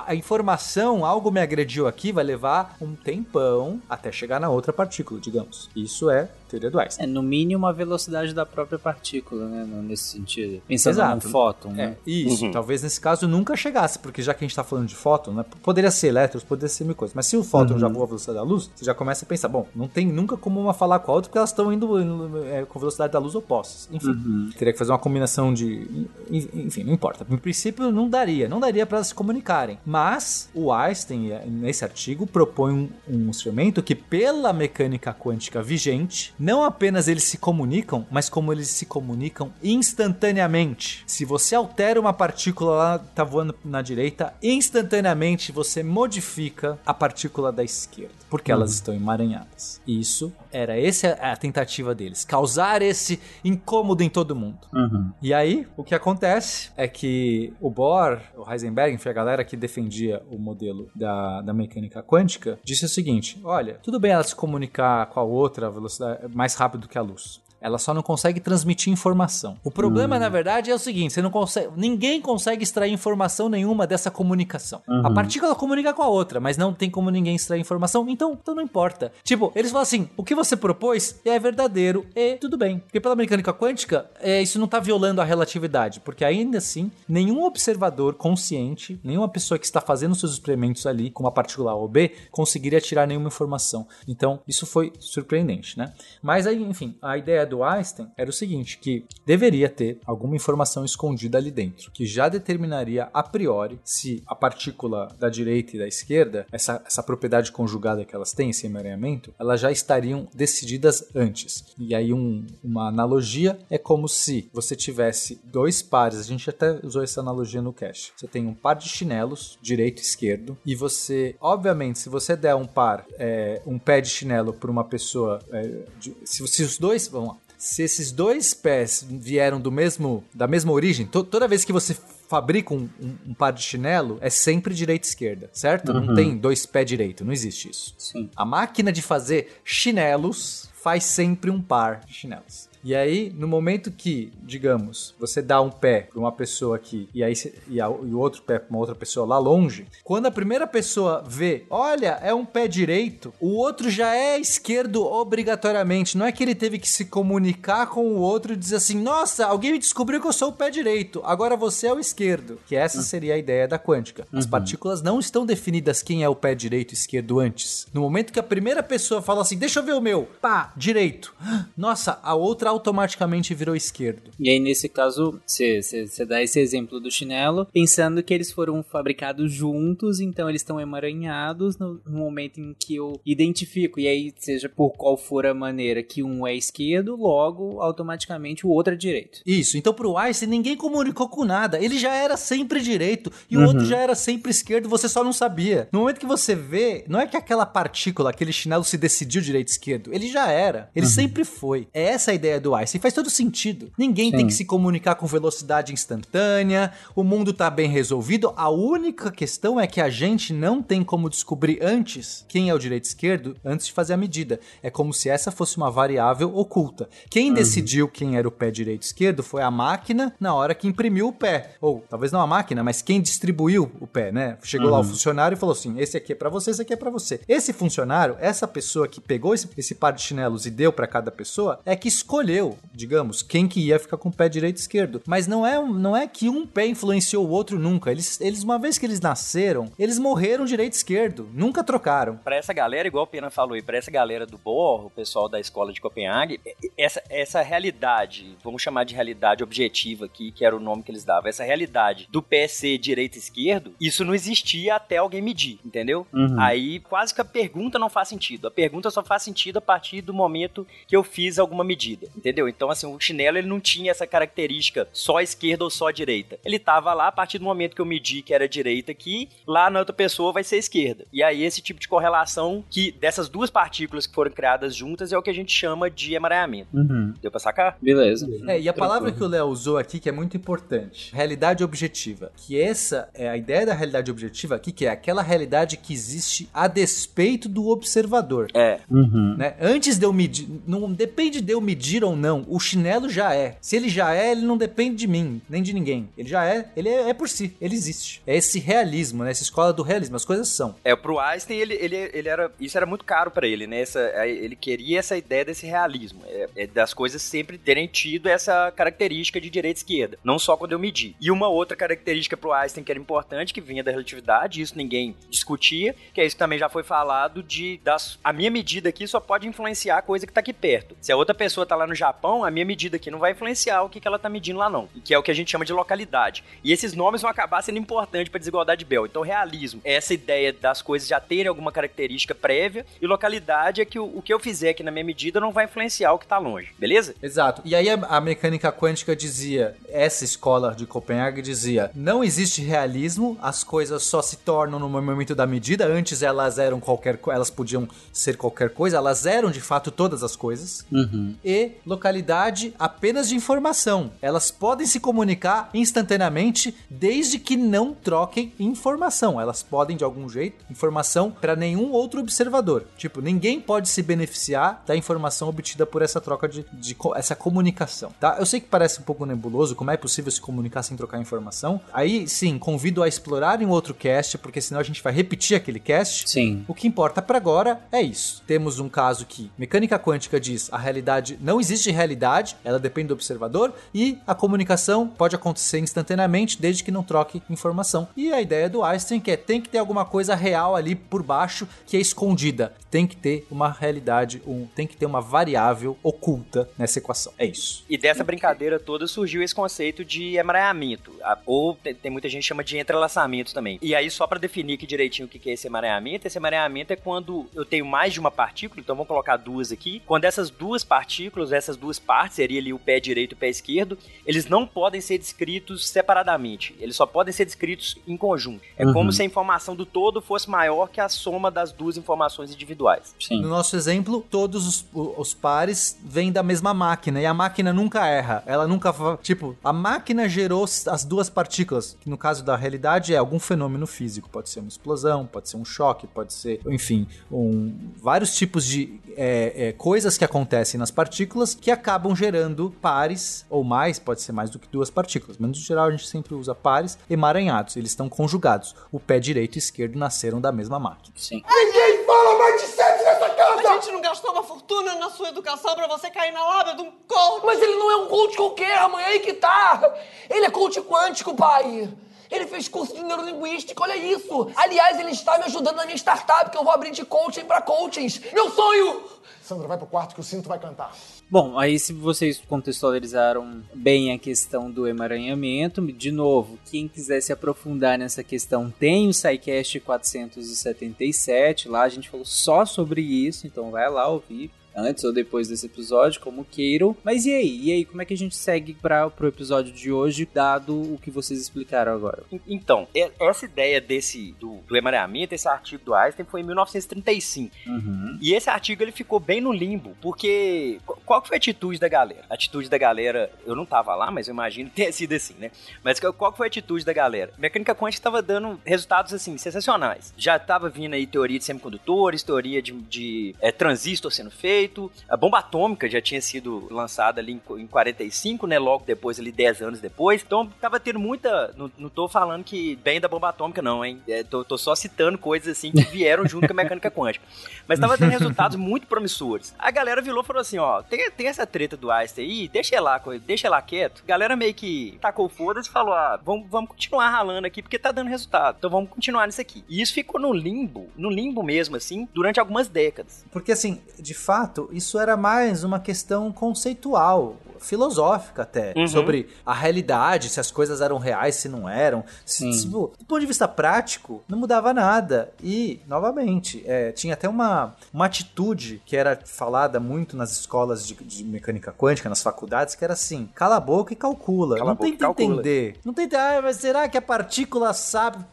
[0.07, 5.19] a informação, algo me agrediu aqui, vai levar um tempão até chegar na outra partícula,
[5.19, 5.69] digamos.
[5.75, 7.05] Isso é teoria do Einstein.
[7.05, 9.65] É, no mínimo a velocidade da própria partícula, né?
[9.83, 10.61] Nesse sentido.
[10.67, 11.25] Pensando Exato.
[11.25, 11.97] num fóton, é, né?
[12.05, 12.51] Isso, uhum.
[12.51, 15.45] talvez nesse caso nunca chegasse, porque já que a gente tá falando de fóton, né?
[15.61, 17.13] Poderia ser elétrons, poderia ser mil coisas.
[17.15, 17.79] Mas se o fóton uhum.
[17.79, 20.37] já voa a velocidade da luz, você já começa a pensar, bom, não tem nunca
[20.37, 23.19] como uma falar com a outra, porque elas estão indo, indo é, com velocidade da
[23.19, 23.89] luz opostas.
[23.91, 24.49] Enfim, uhum.
[24.57, 26.07] teria que fazer uma combinação de.
[26.29, 27.25] Enfim, não importa.
[27.27, 28.47] No princípio, não daria.
[28.47, 29.79] Não daria para elas se comunicarem.
[29.85, 36.63] Mas o Einstein, nesse artigo, propõe um, um instrumento que, pela mecânica quântica vigente, não
[36.63, 41.03] apenas eles se comunicam, mas como eles se comunicam instantaneamente.
[41.07, 47.51] Se você altera uma partícula lá, tá voando na direita, instantaneamente você modifica a partícula
[47.51, 48.75] da esquerda, porque elas uhum.
[48.75, 49.81] estão emaranhadas.
[49.87, 54.59] Isso era essa a tentativa deles, causar esse incômodo em todo mundo.
[54.73, 55.11] Uhum.
[55.21, 59.57] E aí, o que acontece é que o Bohr, o Heisenberg, enfim, a galera que
[59.57, 64.35] defendia o modelo da, da mecânica quântica, disse o seguinte: olha, tudo bem ela se
[64.35, 67.44] comunicar com a outra velocidade mais rápido que a luz.
[67.65, 69.57] Ela só não consegue transmitir informação.
[69.63, 70.19] O problema, hum.
[70.19, 71.69] na verdade, é o seguinte: você não consegue.
[71.75, 74.83] Ninguém consegue extrair informação nenhuma dessa comunicação.
[74.87, 75.07] Uhum.
[75.07, 78.53] A partícula comunica com a outra, mas não tem como ninguém extrair informação, então, então
[78.53, 79.11] não importa.
[79.23, 82.77] Tipo, eles falam assim: o que você propôs é verdadeiro e tudo bem.
[82.77, 85.99] Porque pela mecânica quântica, é, isso não está violando a relatividade.
[86.01, 91.23] Porque ainda assim, nenhum observador consciente, nenhuma pessoa que está fazendo seus experimentos ali com
[91.23, 93.87] uma partícula A ou B, conseguiria tirar nenhuma informação.
[94.07, 95.93] Então, isso foi surpreendente, né?
[96.21, 100.35] Mas aí, enfim, a ideia do do Einstein era o seguinte, que deveria ter alguma
[100.35, 105.79] informação escondida ali dentro, que já determinaria a priori se a partícula da direita e
[105.79, 111.07] da esquerda, essa, essa propriedade conjugada que elas têm, esse emaranhamento, elas já estariam decididas
[111.15, 111.63] antes.
[111.77, 116.79] E aí um, uma analogia é como se você tivesse dois pares, a gente até
[116.83, 118.11] usou essa analogia no cache.
[118.15, 122.55] Você tem um par de chinelos, direito e esquerdo, e você, obviamente, se você der
[122.55, 126.77] um par, é, um pé de chinelo para uma pessoa, é, de, se, se os
[126.77, 131.63] dois, lá, se esses dois pés vieram do mesmo, da mesma origem, to, toda vez
[131.65, 131.95] que você
[132.27, 135.91] fabrica um, um, um, par de chinelo, é sempre direita e esquerda, certo?
[135.91, 136.05] Uhum.
[136.05, 137.95] Não tem dois pés direito, não existe isso.
[137.97, 138.29] Sim.
[138.35, 142.69] A máquina de fazer chinelos faz sempre um par de chinelos.
[142.85, 147.23] E aí, no momento que, digamos, você dá um pé para uma pessoa aqui e
[147.23, 147.33] aí
[147.67, 150.67] e, a, e o outro pé para uma outra pessoa lá longe, quando a primeira
[150.67, 156.15] pessoa vê, olha, é um pé direito, o outro já é esquerdo obrigatoriamente.
[156.15, 159.47] Não é que ele teve que se comunicar com o outro e dizer assim: "Nossa,
[159.47, 162.59] alguém me descobriu que eu sou o pé direito, agora você é o esquerdo".
[162.67, 164.27] Que essa seria a ideia da quântica.
[164.31, 164.51] As uhum.
[164.51, 167.87] partículas não estão definidas quem é o pé direito e esquerdo antes.
[167.91, 171.33] No momento que a primeira pessoa fala assim: "Deixa eu ver o meu", pá, direito.
[171.75, 174.31] Nossa, a outra automaticamente virou esquerdo.
[174.39, 179.51] E aí, nesse caso, você dá esse exemplo do chinelo, pensando que eles foram fabricados
[179.51, 183.99] juntos, então eles estão emaranhados no, no, momento em que eu identifico.
[183.99, 188.69] E aí, seja por qual for a maneira que um é esquerdo, logo, automaticamente o
[188.69, 189.41] outro é direito.
[189.45, 189.77] Isso.
[189.77, 191.79] Então, pro Einstein, ninguém comunicou com nada.
[191.81, 193.67] Ele já era sempre direito e o uhum.
[193.67, 195.87] outro já era sempre esquerdo, você só não sabia.
[195.91, 199.69] No momento que você vê, não é que aquela partícula, aquele chinelo se decidiu direito
[199.69, 200.13] e esquerdo.
[200.13, 200.89] Ele já era.
[200.95, 201.11] Ele uhum.
[201.11, 201.87] sempre foi.
[201.93, 203.01] É essa a ideia do Einstein.
[203.01, 203.91] Faz todo sentido.
[203.97, 204.37] Ninguém Sim.
[204.37, 208.53] tem que se comunicar com velocidade instantânea, o mundo tá bem resolvido.
[208.55, 212.79] A única questão é que a gente não tem como descobrir antes quem é o
[212.79, 214.59] direito esquerdo antes de fazer a medida.
[214.81, 217.09] É como se essa fosse uma variável oculta.
[217.29, 217.53] Quem uhum.
[217.53, 221.27] decidiu quem era o pé direito e esquerdo foi a máquina na hora que imprimiu
[221.27, 221.75] o pé.
[221.81, 224.57] Ou talvez não a máquina, mas quem distribuiu o pé, né?
[224.63, 224.93] Chegou uhum.
[224.93, 225.09] lá o uhum.
[225.09, 227.41] funcionário e falou assim: esse aqui é para você, esse aqui é para você.
[227.47, 231.31] Esse funcionário, essa pessoa que pegou esse, esse par de chinelos e deu para cada
[231.31, 234.79] pessoa, é que escolheu escolheu, digamos, quem que ia ficar com o pé direito e
[234.79, 235.21] esquerdo.
[235.25, 238.11] Mas não é, não é que um pé influenciou o outro nunca.
[238.11, 241.49] Eles, eles uma vez que eles nasceram, eles morreram direito e esquerdo.
[241.53, 242.37] Nunca trocaram.
[242.37, 245.49] Para essa galera, igual o Pena falou aí, para essa galera do Bohr, o pessoal
[245.49, 246.59] da escola de Copenhague,
[246.97, 251.23] essa, essa realidade, vamos chamar de realidade objetiva aqui, que era o nome que eles
[251.23, 255.79] davam, essa realidade do pé ser direito e esquerdo, isso não existia até alguém medir,
[255.83, 256.27] entendeu?
[256.31, 256.59] Uhum.
[256.59, 258.67] Aí quase que a pergunta não faz sentido.
[258.67, 262.67] A pergunta só faz sentido a partir do momento que eu fiz alguma medida, entendeu?
[262.67, 266.59] Então, assim, o chinelo ele não tinha essa característica só esquerda ou só direita.
[266.63, 269.89] Ele tava lá a partir do momento que eu medi que era direita aqui, lá
[269.89, 271.25] na outra pessoa vai ser esquerda.
[271.31, 275.37] E aí esse tipo de correlação que dessas duas partículas que foram criadas juntas é
[275.37, 276.89] o que a gente chama de emaranhamento.
[276.93, 277.33] Uhum.
[277.41, 277.97] Deu pra sacar?
[278.01, 278.47] Beleza.
[278.67, 282.51] É, e a palavra que o Léo usou aqui que é muito importante, realidade objetiva.
[282.55, 286.69] Que essa é a ideia da realidade objetiva aqui, que é aquela realidade que existe
[286.73, 288.69] a despeito do observador.
[288.73, 288.99] É.
[289.09, 289.55] Uhum.
[289.57, 289.75] Né?
[289.79, 293.77] Antes de eu medir, não depende de eu medir ou não, o chinelo já é.
[293.81, 296.29] Se ele já é, ele não depende de mim, nem de ninguém.
[296.37, 298.41] Ele já é, ele é, é por si, ele existe.
[298.45, 299.51] É esse realismo, né?
[299.51, 300.95] Essa escola do realismo, as coisas são.
[301.03, 302.71] É, pro Einstein, ele, ele, ele era.
[302.79, 304.01] Isso era muito caro para ele, né?
[304.01, 306.41] Essa, ele queria essa ideia desse realismo.
[306.45, 310.37] É, é das coisas sempre terem tido essa característica de direita e esquerda.
[310.43, 311.35] Não só quando eu medi.
[311.39, 315.35] E uma outra característica pro Einstein que era importante, que vinha da relatividade, isso ninguém
[315.49, 319.27] discutia, que é isso que também já foi falado, de das, a minha medida aqui
[319.27, 321.15] só pode influenciar a coisa que tá aqui perto.
[321.21, 324.03] Se a outra pessoa tá lá no Japão, a minha medida aqui não vai influenciar
[324.03, 325.09] o que, que ela tá medindo lá, não.
[325.15, 326.63] E que é o que a gente chama de localidade.
[326.83, 329.25] E esses nomes vão acabar sendo importantes para desigualdade de Bell.
[329.25, 334.05] Então, realismo é essa ideia das coisas já terem alguma característica prévia, e localidade é
[334.05, 336.47] que o, o que eu fizer aqui na minha medida não vai influenciar o que
[336.47, 337.35] tá longe, beleza?
[337.41, 337.81] Exato.
[337.85, 343.57] E aí a, a mecânica quântica dizia, essa escola de Copenhague dizia, não existe realismo,
[343.61, 348.07] as coisas só se tornam no momento da medida, antes elas eram qualquer elas podiam
[348.31, 351.05] ser qualquer coisa, elas eram de fato todas as coisas.
[351.11, 351.55] Uhum.
[351.63, 354.31] E localidade apenas de informação.
[354.41, 359.59] Elas podem se comunicar instantaneamente desde que não troquem informação.
[359.59, 363.05] Elas podem, de algum jeito, informação para nenhum outro observador.
[363.17, 368.31] Tipo, ninguém pode se beneficiar da informação obtida por essa troca de, de essa comunicação,
[368.39, 368.57] tá?
[368.59, 371.99] Eu sei que parece um pouco nebuloso, como é possível se comunicar sem trocar informação,
[372.13, 375.99] aí sim, convido a explorar em outro cast, porque senão a gente vai repetir aquele
[375.99, 376.49] cast.
[376.49, 376.83] Sim.
[376.87, 378.63] O que importa para agora é isso.
[378.67, 383.33] Temos um caso que mecânica quântica diz a realidade não existe realidade, ela depende do
[383.33, 388.27] observador e a comunicação pode acontecer instantaneamente desde que não troque informação.
[388.35, 391.43] E a ideia do Einstein que é tem que ter alguma coisa real ali por
[391.43, 392.93] baixo que é escondida.
[393.09, 397.53] Tem que ter uma realidade, um, tem que ter uma variável oculta nessa equação.
[397.57, 398.03] É isso.
[398.09, 401.31] E dessa brincadeira toda surgiu esse conceito de emaranhamento,
[401.65, 403.97] ou tem muita gente chama de entrelaçamento também.
[404.01, 407.15] E aí só para definir aqui direitinho o que é esse emaranhamento, esse emaranhamento é
[407.15, 410.21] quando eu tenho mais de uma partícula, então vamos colocar duas aqui.
[410.25, 413.69] Quando essas duas partículas, essas duas partes, seria ali o pé direito e o pé
[413.69, 416.95] esquerdo, eles não podem ser descritos separadamente.
[416.99, 418.81] Eles só podem ser descritos em conjunto.
[418.97, 419.13] É uhum.
[419.13, 423.35] como se a informação do todo fosse maior que a soma das duas informações individuais.
[423.39, 423.61] Sim.
[423.61, 428.27] No nosso exemplo, todos os, os pares vêm da mesma máquina e a máquina nunca
[428.27, 428.63] erra.
[428.65, 429.13] Ela nunca.
[429.41, 434.07] Tipo, a máquina gerou as duas partículas, que no caso da realidade é algum fenômeno
[434.07, 434.49] físico.
[434.49, 439.19] Pode ser uma explosão, pode ser um choque, pode ser, enfim, um, vários tipos de
[439.35, 444.51] é, é, coisas que acontecem nas partículas que acabam gerando pares ou mais, pode ser
[444.51, 445.57] mais do que duas partículas.
[445.57, 447.95] Mas no geral a gente sempre usa pares emaranhados.
[447.95, 448.95] Eles estão conjugados.
[449.11, 451.35] O pé direito e esquerdo nasceram da mesma máquina.
[451.37, 451.61] Sim.
[451.69, 453.89] Ninguém fala mais de sexo nessa casa!
[453.89, 457.01] A gente não gastou uma fortuna na sua educação para você cair na lábia de
[457.01, 457.65] um coach!
[457.65, 460.15] Mas ele não é um coach qualquer, mãe, aí que tá!
[460.49, 462.09] Ele é coach quântico, pai!
[462.49, 464.71] Ele fez curso de neurolinguística, olha isso!
[464.75, 467.81] Aliás, ele está me ajudando na minha startup, que eu vou abrir de coaching para
[467.81, 468.39] coachings.
[468.53, 469.23] Meu sonho!
[469.61, 471.11] Sandra, vai pro quarto que o cinto vai cantar.
[471.49, 477.53] Bom, aí se vocês contextualizaram bem a questão do emaranhamento, de novo, quem quiser se
[477.53, 483.91] aprofundar nessa questão tem o SciCast 477, lá a gente falou só sobre isso, então
[483.91, 487.15] vai lá ouvir antes ou depois desse episódio, como queiram.
[487.23, 487.79] Mas e aí?
[487.83, 491.19] E aí, como é que a gente segue para pro episódio de hoje, dado o
[491.21, 492.43] que vocês explicaram agora?
[492.67, 493.07] Então,
[493.39, 497.75] essa ideia desse do, do emaranhamento, esse artigo do Einstein foi em 1935.
[497.85, 498.37] Uhum.
[498.41, 502.45] E esse artigo ele ficou bem no limbo, porque qual foi a atitude da galera?
[502.49, 505.55] A atitude da galera, eu não tava lá, mas eu imagino que tenha sido assim,
[505.59, 505.71] né?
[506.03, 507.51] Mas qual foi a atitude da galera?
[507.57, 510.33] Mecânica quântica estava dando resultados assim sensacionais.
[510.37, 515.11] Já tava vindo aí teoria de semicondutores, teoria de, de é, transistor sendo feito feito.
[515.27, 518.79] A bomba atômica já tinha sido lançada ali em 45, né?
[518.79, 520.43] Logo depois, ali 10 anos depois.
[520.45, 521.73] Então tava tendo muita.
[521.75, 524.21] Não, não tô falando que bem da bomba atômica, não, hein?
[524.27, 527.45] É, tô, tô, só citando coisas assim que vieram junto com a mecânica quântica.
[527.87, 529.73] Mas tava tendo resultados muito promissores.
[529.77, 532.99] A galera virou e falou assim: ó, tem, tem essa treta do Einstein aí, deixa
[533.01, 534.21] lá, deixa lá quieto.
[534.23, 537.99] A galera meio que tacou foda-se e falou: ah, vamos, vamos continuar ralando aqui porque
[537.99, 538.75] tá dando resultado.
[538.77, 539.83] Então vamos continuar nisso aqui.
[539.89, 543.45] E isso ficou no limbo, no limbo mesmo, assim, durante algumas décadas.
[543.51, 549.07] Porque assim, de fato, isso era mais uma questão conceitual filosófica até, uhum.
[549.07, 552.23] sobre a realidade, se as coisas eram reais, se não eram.
[552.45, 555.51] Se, do ponto de vista prático, não mudava nada.
[555.63, 561.13] E, novamente, é, tinha até uma, uma atitude que era falada muito nas escolas de,
[561.15, 564.77] de, mecânica quântica, nas faculdades, que era assim: cala a boca e calcula.
[564.77, 565.97] Cala não tenta entender.
[566.03, 568.43] Não tenta, ah, mas será que a partícula sabe?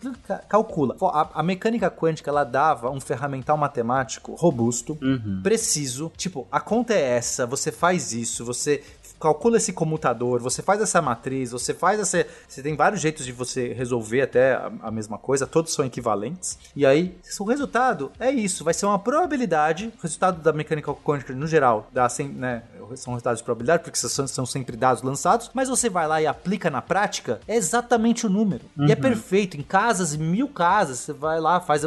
[0.48, 0.96] Calcula.
[1.00, 5.40] A, a mecânica quântica, ela dava um ferramental matemático robusto, uhum.
[5.42, 6.12] preciso.
[6.16, 8.82] Tipo, a conta é essa, você faz isso, você
[9.22, 12.26] calcula esse comutador, você faz essa matriz, você faz essa.
[12.48, 16.58] Você tem vários jeitos de você resolver até a, a mesma coisa, todos são equivalentes.
[16.74, 19.92] E aí, o resultado é isso, vai ser uma probabilidade.
[19.96, 22.64] O resultado da mecânica quântica, no geral, dá sem, né,
[22.96, 26.26] são resultados de probabilidade, porque são, são sempre dados lançados, mas você vai lá e
[26.26, 28.64] aplica na prática, é exatamente o número.
[28.76, 28.86] Uhum.
[28.86, 29.00] E é uhum.
[29.00, 29.56] perfeito.
[29.56, 31.82] Em casas, mil casas, você vai lá, faz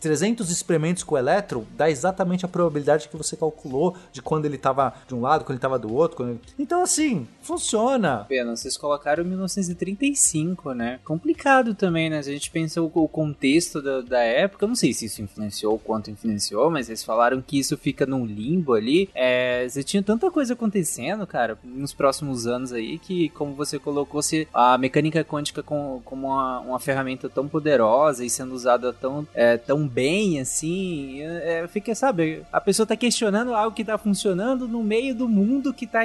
[0.00, 4.56] 300 experimentos com o elétron, dá exatamente a probabilidade que você calculou de quando ele
[4.56, 6.28] estava de um lado, quando ele estava do outro.
[6.28, 6.40] Ele...
[6.58, 8.26] Então, assim, funciona.
[8.28, 11.00] Pena, vocês colocaram 1935, né?
[11.04, 12.22] Complicado também, né?
[12.22, 15.22] Se a gente pensa o, o contexto da, da época, eu não sei se isso
[15.22, 19.08] influenciou ou quanto influenciou, mas eles falaram que isso fica num limbo ali.
[19.14, 24.22] É, você tinha tanta coisa acontecendo, cara, nos próximos anos aí, que, como você colocou,
[24.22, 29.26] se a mecânica quântica com, como uma, uma ferramenta tão poderosa e sendo usada tão,
[29.34, 34.68] é, tão bem, assim, é, fica, sabe, a pessoa tá questionando algo que tá funcionando
[34.68, 36.00] no meio do mundo que tá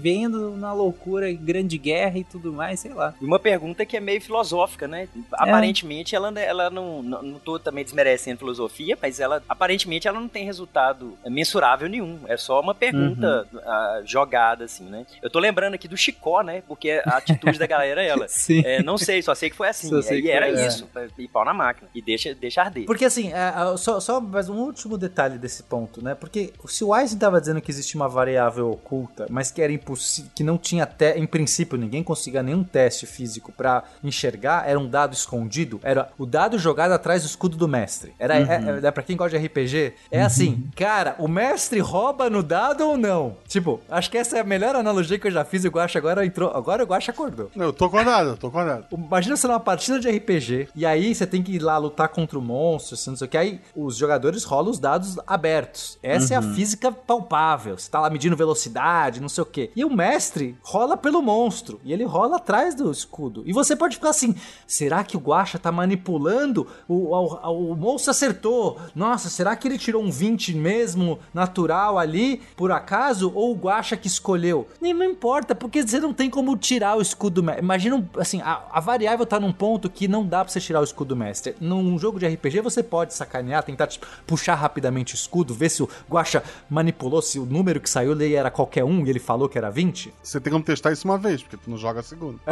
[0.00, 3.14] vendo na loucura, grande guerra e tudo mais, sei lá.
[3.20, 5.08] E uma pergunta que é meio filosófica, né?
[5.32, 10.28] Aparentemente, ela, ela não, não, não tô também desmerecendo filosofia, mas ela, aparentemente, ela não
[10.28, 12.20] tem resultado mensurável nenhum.
[12.26, 13.58] É só uma pergunta uhum.
[13.58, 15.06] uh, jogada, assim, né?
[15.22, 16.62] Eu tô lembrando aqui do Chicó, né?
[16.66, 18.26] Porque a atitude da galera é ela.
[18.32, 18.62] Sim.
[18.64, 19.90] É, não sei, só sei que foi assim.
[19.94, 20.66] É, e era é.
[20.66, 21.88] isso, e pau na máquina.
[21.94, 22.84] E deixa, deixa arder.
[22.84, 26.14] Porque assim, é, só, só mais um último detalhe desse ponto, né?
[26.14, 30.30] Porque se o Einstein tava dizendo que existe uma variável oculta mas que era impossível,
[30.34, 34.86] que não tinha até, em princípio, ninguém conseguia nenhum teste físico para enxergar, era um
[34.86, 38.12] dado escondido, era o dado jogado atrás do escudo do mestre.
[38.18, 38.78] Era, uhum.
[38.84, 40.26] é, é, para quem gosta de RPG, é uhum.
[40.26, 43.36] assim, cara, o mestre rouba no dado ou não?
[43.48, 45.98] Tipo, acho que essa é a melhor analogia que eu já fiz e o Guacha
[45.98, 47.50] agora entrou, agora o Guacha acordou.
[47.56, 48.86] Não, eu tô acordado, tô acordado.
[48.92, 52.38] Imagina você numa partida de RPG e aí você tem que ir lá lutar contra
[52.38, 55.98] o monstro, assim, não sei o que, aí os jogadores rolam os dados abertos.
[56.02, 56.40] Essa uhum.
[56.40, 56.54] é a uhum.
[56.54, 57.78] física palpável.
[57.78, 59.70] Você tá lá medindo velocidade, não sei o que.
[59.74, 63.42] E o mestre rola pelo monstro e ele rola atrás do escudo.
[63.46, 64.34] E você pode ficar assim:
[64.66, 66.66] será que o Guacha tá manipulando?
[66.86, 68.78] O, o, o monstro acertou.
[68.94, 73.32] Nossa, será que ele tirou um 20 mesmo natural ali, por acaso?
[73.34, 74.66] Ou o Guacha que escolheu?
[74.80, 77.44] Nem não importa, porque você não tem como tirar o escudo.
[77.58, 80.84] Imagina, assim, a, a variável tá num ponto que não dá pra você tirar o
[80.84, 81.54] escudo mestre.
[81.60, 85.82] Num jogo de RPG você pode sacanear, tentar tipo, puxar rapidamente o escudo, ver se
[85.82, 89.58] o Guacha manipulou, se o número que saiu ali era qualquer um ele falou que
[89.58, 90.12] era 20.
[90.22, 92.38] Você tem como testar isso uma vez, porque tu não joga a segunda.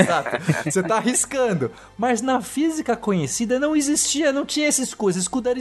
[0.00, 0.30] Exato.
[0.64, 1.70] Você tá arriscando.
[1.96, 5.10] Mas na física conhecida não existia, não tinha esses escudo.
[5.10, 5.58] Esse escudo era,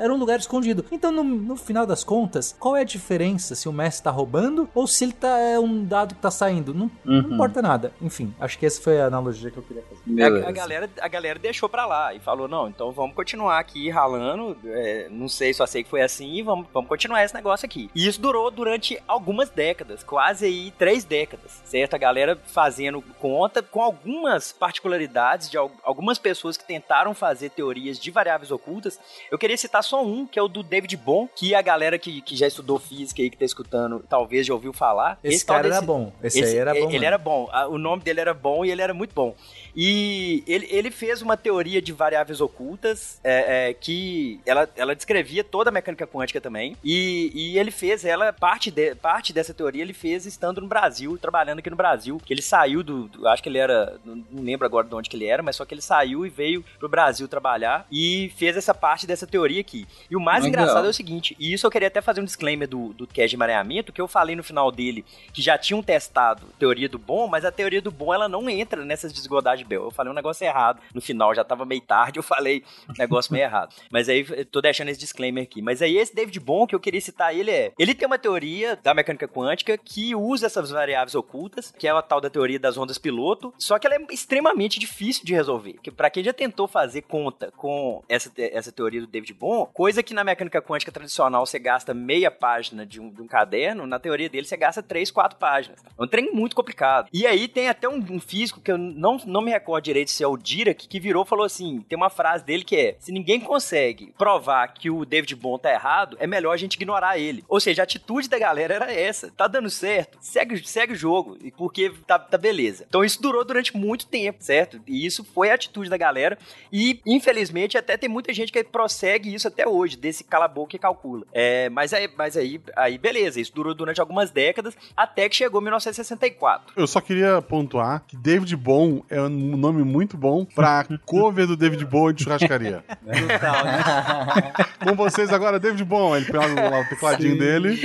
[0.00, 0.84] era, um lugar escondido.
[0.90, 4.68] Então, no, no, final das contas, qual é a diferença se o mestre tá roubando
[4.74, 6.72] ou se ele tá é um dado que tá saindo?
[6.72, 7.22] Não, uhum.
[7.22, 7.92] não importa nada.
[8.00, 10.22] Enfim, acho que essa foi a analogia que eu queria fazer.
[10.22, 13.90] A, a, galera, a galera deixou pra lá e falou: não, então vamos continuar aqui
[13.90, 14.56] ralando.
[14.64, 17.90] É, não sei, só sei que foi assim e vamos, vamos continuar esse negócio aqui.
[17.94, 21.92] E isso durou durante algumas décadas, quase aí três décadas, certo?
[21.92, 28.10] A galera fazendo conta com algumas particularidades de algumas pessoas que tentaram fazer teorias de
[28.10, 28.98] variáveis ocultas.
[29.30, 32.22] Eu queria citar só um, que é o do David Bohm, que a galera que,
[32.22, 35.18] que já estudou física aí, que tá escutando, talvez já ouviu falar.
[35.22, 36.12] Esse, esse cara desse, era bom.
[36.22, 36.86] Esse, esse, aí era bom.
[36.86, 37.50] Ele, ele era bom.
[37.68, 39.36] O nome dele era bom e ele era muito bom.
[39.74, 45.44] E ele, ele fez uma teoria de variáveis ocultas é, é, que ela, ela descrevia
[45.44, 46.76] toda a mecânica quântica também.
[46.82, 51.16] E, e ele fez ela, parte, de, parte dessa teoria ele fez estando no Brasil,
[51.18, 52.20] trabalhando aqui no Brasil.
[52.24, 53.26] Que ele saiu do, do.
[53.28, 53.98] acho que ele era.
[54.04, 56.64] Não, lembro agora de onde que ele era, mas só que ele saiu e veio
[56.78, 59.86] pro Brasil trabalhar e fez essa parte dessa teoria aqui.
[60.10, 60.62] E o mais Legal.
[60.62, 63.30] engraçado é o seguinte, e isso eu queria até fazer um disclaimer do, do cast
[63.30, 67.26] de mareamento, que eu falei no final dele que já tinham testado teoria do bom,
[67.26, 69.84] mas a teoria do bom ela não entra nessas desigualdades Bell.
[69.84, 70.80] Eu falei um negócio errado.
[70.94, 73.74] No final já tava meio tarde, eu falei um negócio meio errado.
[73.90, 75.62] Mas aí tô deixando esse disclaimer aqui.
[75.62, 78.78] Mas aí esse David Bohm que eu queria citar ele é, ele tem uma teoria
[78.82, 82.76] da mecânica quântica que usa essas variáveis ocultas, que é a tal da teoria das
[82.76, 85.78] ondas piloto, só que ela é extremamente difícil de resolver.
[85.82, 90.02] Que para quem já tentou fazer conta com essa, essa teoria do David Bohm, coisa
[90.02, 93.98] que na mecânica quântica tradicional você gasta meia página de um, de um caderno, na
[93.98, 95.82] teoria dele você gasta três, quatro páginas.
[95.98, 97.08] É um trem muito complicado.
[97.12, 100.22] E aí tem até um, um físico que eu não, não me recordo direito se
[100.22, 103.12] é o Dirac, que virou e falou assim: tem uma frase dele que é: se
[103.12, 107.44] ninguém consegue provar que o David Bond tá errado, é melhor a gente ignorar ele.
[107.48, 111.36] Ou seja, a atitude da galera era essa: tá dando certo, segue, segue o jogo,
[111.56, 112.84] porque tá, tá beleza.
[112.88, 114.80] Então isso durou durante muito tempo, certo?
[114.86, 116.38] E isso foi a atitude da galera.
[116.72, 121.24] E infelizmente até tem muita gente que prossegue isso até hoje, desse cala-boca e calcula.
[121.32, 125.60] É, mas aí, mas aí, aí, beleza, isso durou durante algumas décadas, até que chegou
[125.60, 126.74] 1964.
[126.76, 131.56] Eu só queria pontuar que David Bond é um nome muito bom pra cover do
[131.56, 132.84] David Bowie de churrascaria.
[132.88, 134.52] Total, né?
[134.84, 137.38] Com vocês agora, David Bowie, ele pega lá o tecladinho Sim.
[137.38, 137.80] dele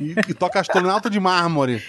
[0.00, 1.82] e, e, toca astronauta de mármore,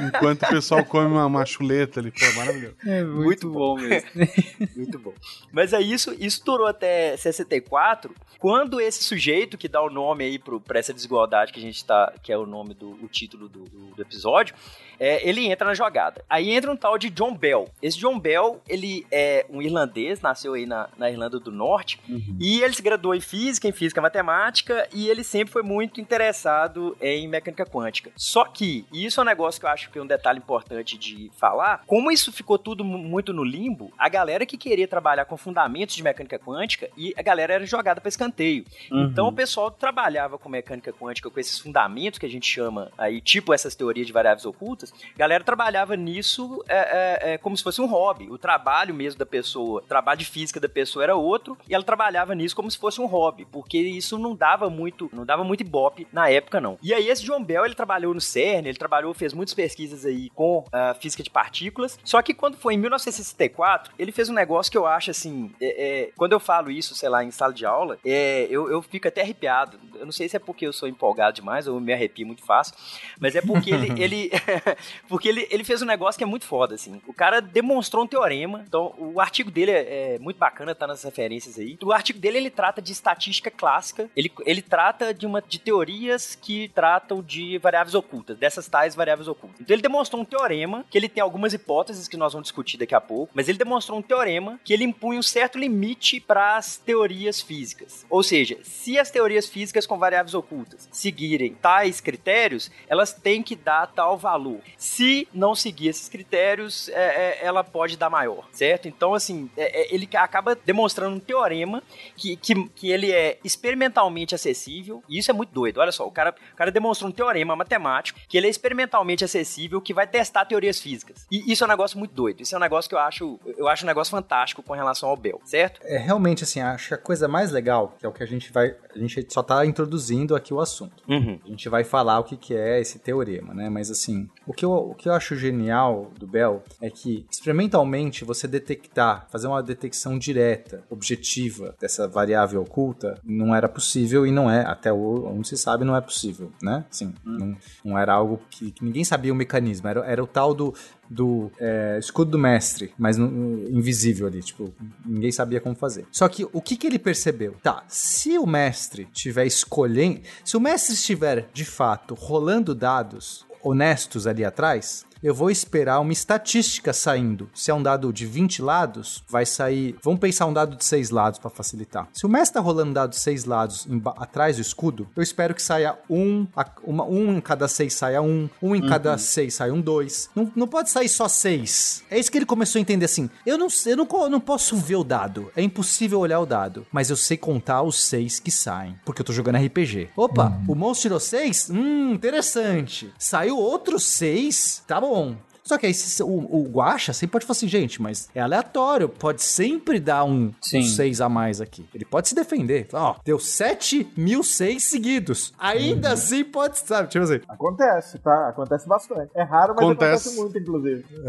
[0.00, 2.10] enquanto o pessoal come uma, uma chuleta ali.
[2.10, 2.76] Pô, maravilhoso.
[2.86, 3.76] É muito, muito bom.
[3.76, 4.10] bom mesmo.
[4.76, 5.12] muito bom.
[5.52, 10.38] Mas é isso, isso durou até 64, quando esse sujeito que dá o nome aí
[10.38, 13.48] pro, pra essa desigualdade que a gente tá, que é o nome do o título
[13.48, 14.54] do, do, do episódio,
[14.98, 16.24] é, ele entra na jogada.
[16.28, 17.68] Aí entra um tal de John Bell.
[17.82, 22.36] Esse John Bell, ele é um irlandês, nasceu aí na, na Irlanda do Norte, uhum.
[22.40, 26.96] e ele se graduou em física, em física matemática, e ele sempre foi muito interessado
[27.00, 28.10] em mecânica quântica.
[28.16, 30.96] Só que, e isso é um negócio que eu acho que é um detalhe importante
[30.98, 35.36] de falar, como isso ficou tudo muito no limbo, a galera que queria trabalhar com
[35.36, 38.64] fundamentos de mecânica quântica, e a galera era jogada para escanteio.
[38.90, 39.04] Uhum.
[39.04, 43.20] Então o pessoal trabalhava com mecânica quântica, com esses fundamentos que a gente chama aí,
[43.20, 47.62] tipo essas teorias de variáveis ocultas, a galera trabalhava nisso é, é, é, como se
[47.62, 48.30] fosse um hobby.
[48.30, 51.82] O trabalho mesmo da pessoa, o trabalho de física da pessoa era outro, e ela
[51.82, 55.62] trabalhava nisso como se fosse um hobby, porque isso não dava muito, não dava muito
[55.62, 56.78] ibope na época, não.
[56.82, 60.28] E aí esse John Bell, ele trabalhou no CERN, ele trabalhou, fez muitas pesquisas aí
[60.34, 64.70] com uh, física de partículas, só que quando foi em 1964, ele fez um negócio
[64.70, 67.64] que eu acho assim, é, é, quando eu falo isso, sei lá, em sala de
[67.64, 69.78] aula, é, eu, eu fico até arrepiado.
[69.94, 72.74] Eu não sei se é porque eu sou empolgado demais, ou me arrepio muito fácil,
[73.18, 74.30] mas é porque ele, ele
[75.08, 77.00] porque ele, ele fez um negócio que é muito foda, assim.
[77.06, 81.02] O cara demonstrou um teorema, então o artigo dele é, é muito bacana, tá nas
[81.02, 81.78] referências aí.
[81.82, 86.34] O artigo dele, ele trata de estatística clássica, ele, ele trata de uma de teorias
[86.34, 89.60] que tratam de variáveis ocultas, dessas tais variáveis ocultas.
[89.60, 92.94] Então ele demonstrou um teorema, que ele tem algumas hipóteses que nós vamos discutir daqui
[92.94, 96.76] a pouco, mas ele demonstrou um teorema que ele impunha um certo limite para as
[96.76, 98.04] teorias físicas.
[98.08, 103.56] Ou seja, se as teorias físicas com variáveis ocultas seguirem tais critérios, elas têm que
[103.56, 104.60] dar tal valor.
[104.76, 108.88] Se não seguir esses critérios, é, é, ela pode dar maior, certo?
[108.88, 111.82] Então, assim, é, é ele acaba demonstrando um teorema
[112.16, 115.78] que, que, que ele é experimentalmente acessível, e isso é muito doido.
[115.78, 119.80] Olha só, o cara, o cara demonstrou um teorema matemático que ele é experimentalmente acessível,
[119.80, 121.26] que vai testar teorias físicas.
[121.30, 122.42] E isso é um negócio muito doido.
[122.42, 125.16] Isso é um negócio que eu acho, eu acho um negócio fantástico com relação ao
[125.16, 125.80] Bell, certo?
[125.84, 128.52] É realmente assim, acho que a coisa mais legal, que é o que a gente
[128.52, 131.02] vai, a gente só tá introduzindo aqui o assunto.
[131.08, 131.38] Uhum.
[131.44, 133.68] A gente vai falar o que, que é esse teorema, né?
[133.68, 138.13] Mas assim, o que, eu, o que eu acho genial do Bell é que experimentalmente
[138.22, 144.50] você detectar, fazer uma detecção direta, objetiva dessa variável oculta não era possível e não
[144.50, 146.84] é, até onde se sabe, não é possível, né?
[146.90, 147.38] Sim, hum.
[147.38, 150.74] não, não era algo que, que, ninguém sabia o mecanismo, era, era o tal do
[151.08, 154.72] do é, escudo do mestre, mas no, invisível ali, tipo,
[155.04, 156.06] ninguém sabia como fazer.
[156.10, 157.56] Só que o que, que ele percebeu?
[157.62, 164.26] Tá, se o mestre tiver escolhendo, se o mestre estiver de fato rolando dados honestos
[164.26, 167.48] ali atrás, eu vou esperar uma estatística saindo.
[167.54, 169.96] Se é um dado de 20 lados, vai sair.
[170.02, 172.06] Vamos pensar um dado de 6 lados para facilitar.
[172.12, 175.54] Se o mestre tá rolando um dado de 6 lados atrás do escudo, eu espero
[175.54, 176.46] que saia um,
[176.82, 178.88] uma, um em cada 6 saia um, um em uhum.
[178.88, 180.28] cada 6 saia um 2.
[180.36, 182.04] Não, não pode sair só 6.
[182.10, 183.30] É isso que ele começou a entender assim.
[183.46, 185.50] Eu não, eu não, eu não posso ver o dado.
[185.56, 186.86] É impossível olhar o dado.
[186.92, 188.94] Mas eu sei contar os 6 que saem.
[189.06, 190.10] Porque eu tô jogando RPG.
[190.14, 190.72] Opa, uhum.
[190.72, 191.70] o monstro tirou 6?
[191.70, 193.10] Hum, interessante.
[193.18, 194.82] Saiu outro 6?
[194.86, 195.36] Tá bom bom.
[195.62, 199.42] Só que aí o, o Guacha sempre pode falar assim, gente, mas é aleatório, pode
[199.42, 201.88] sempre dar um 6 um a mais aqui.
[201.94, 202.86] Ele pode se defender.
[202.92, 205.54] Ó, deu 7 mil 6 seguidos.
[205.58, 206.14] Ainda uhum.
[206.14, 207.08] assim pode, sabe?
[207.08, 207.40] Tipo assim.
[207.48, 208.50] Acontece, tá?
[208.50, 209.30] Acontece bastante.
[209.34, 211.04] É raro, mas acontece, acontece muito, inclusive.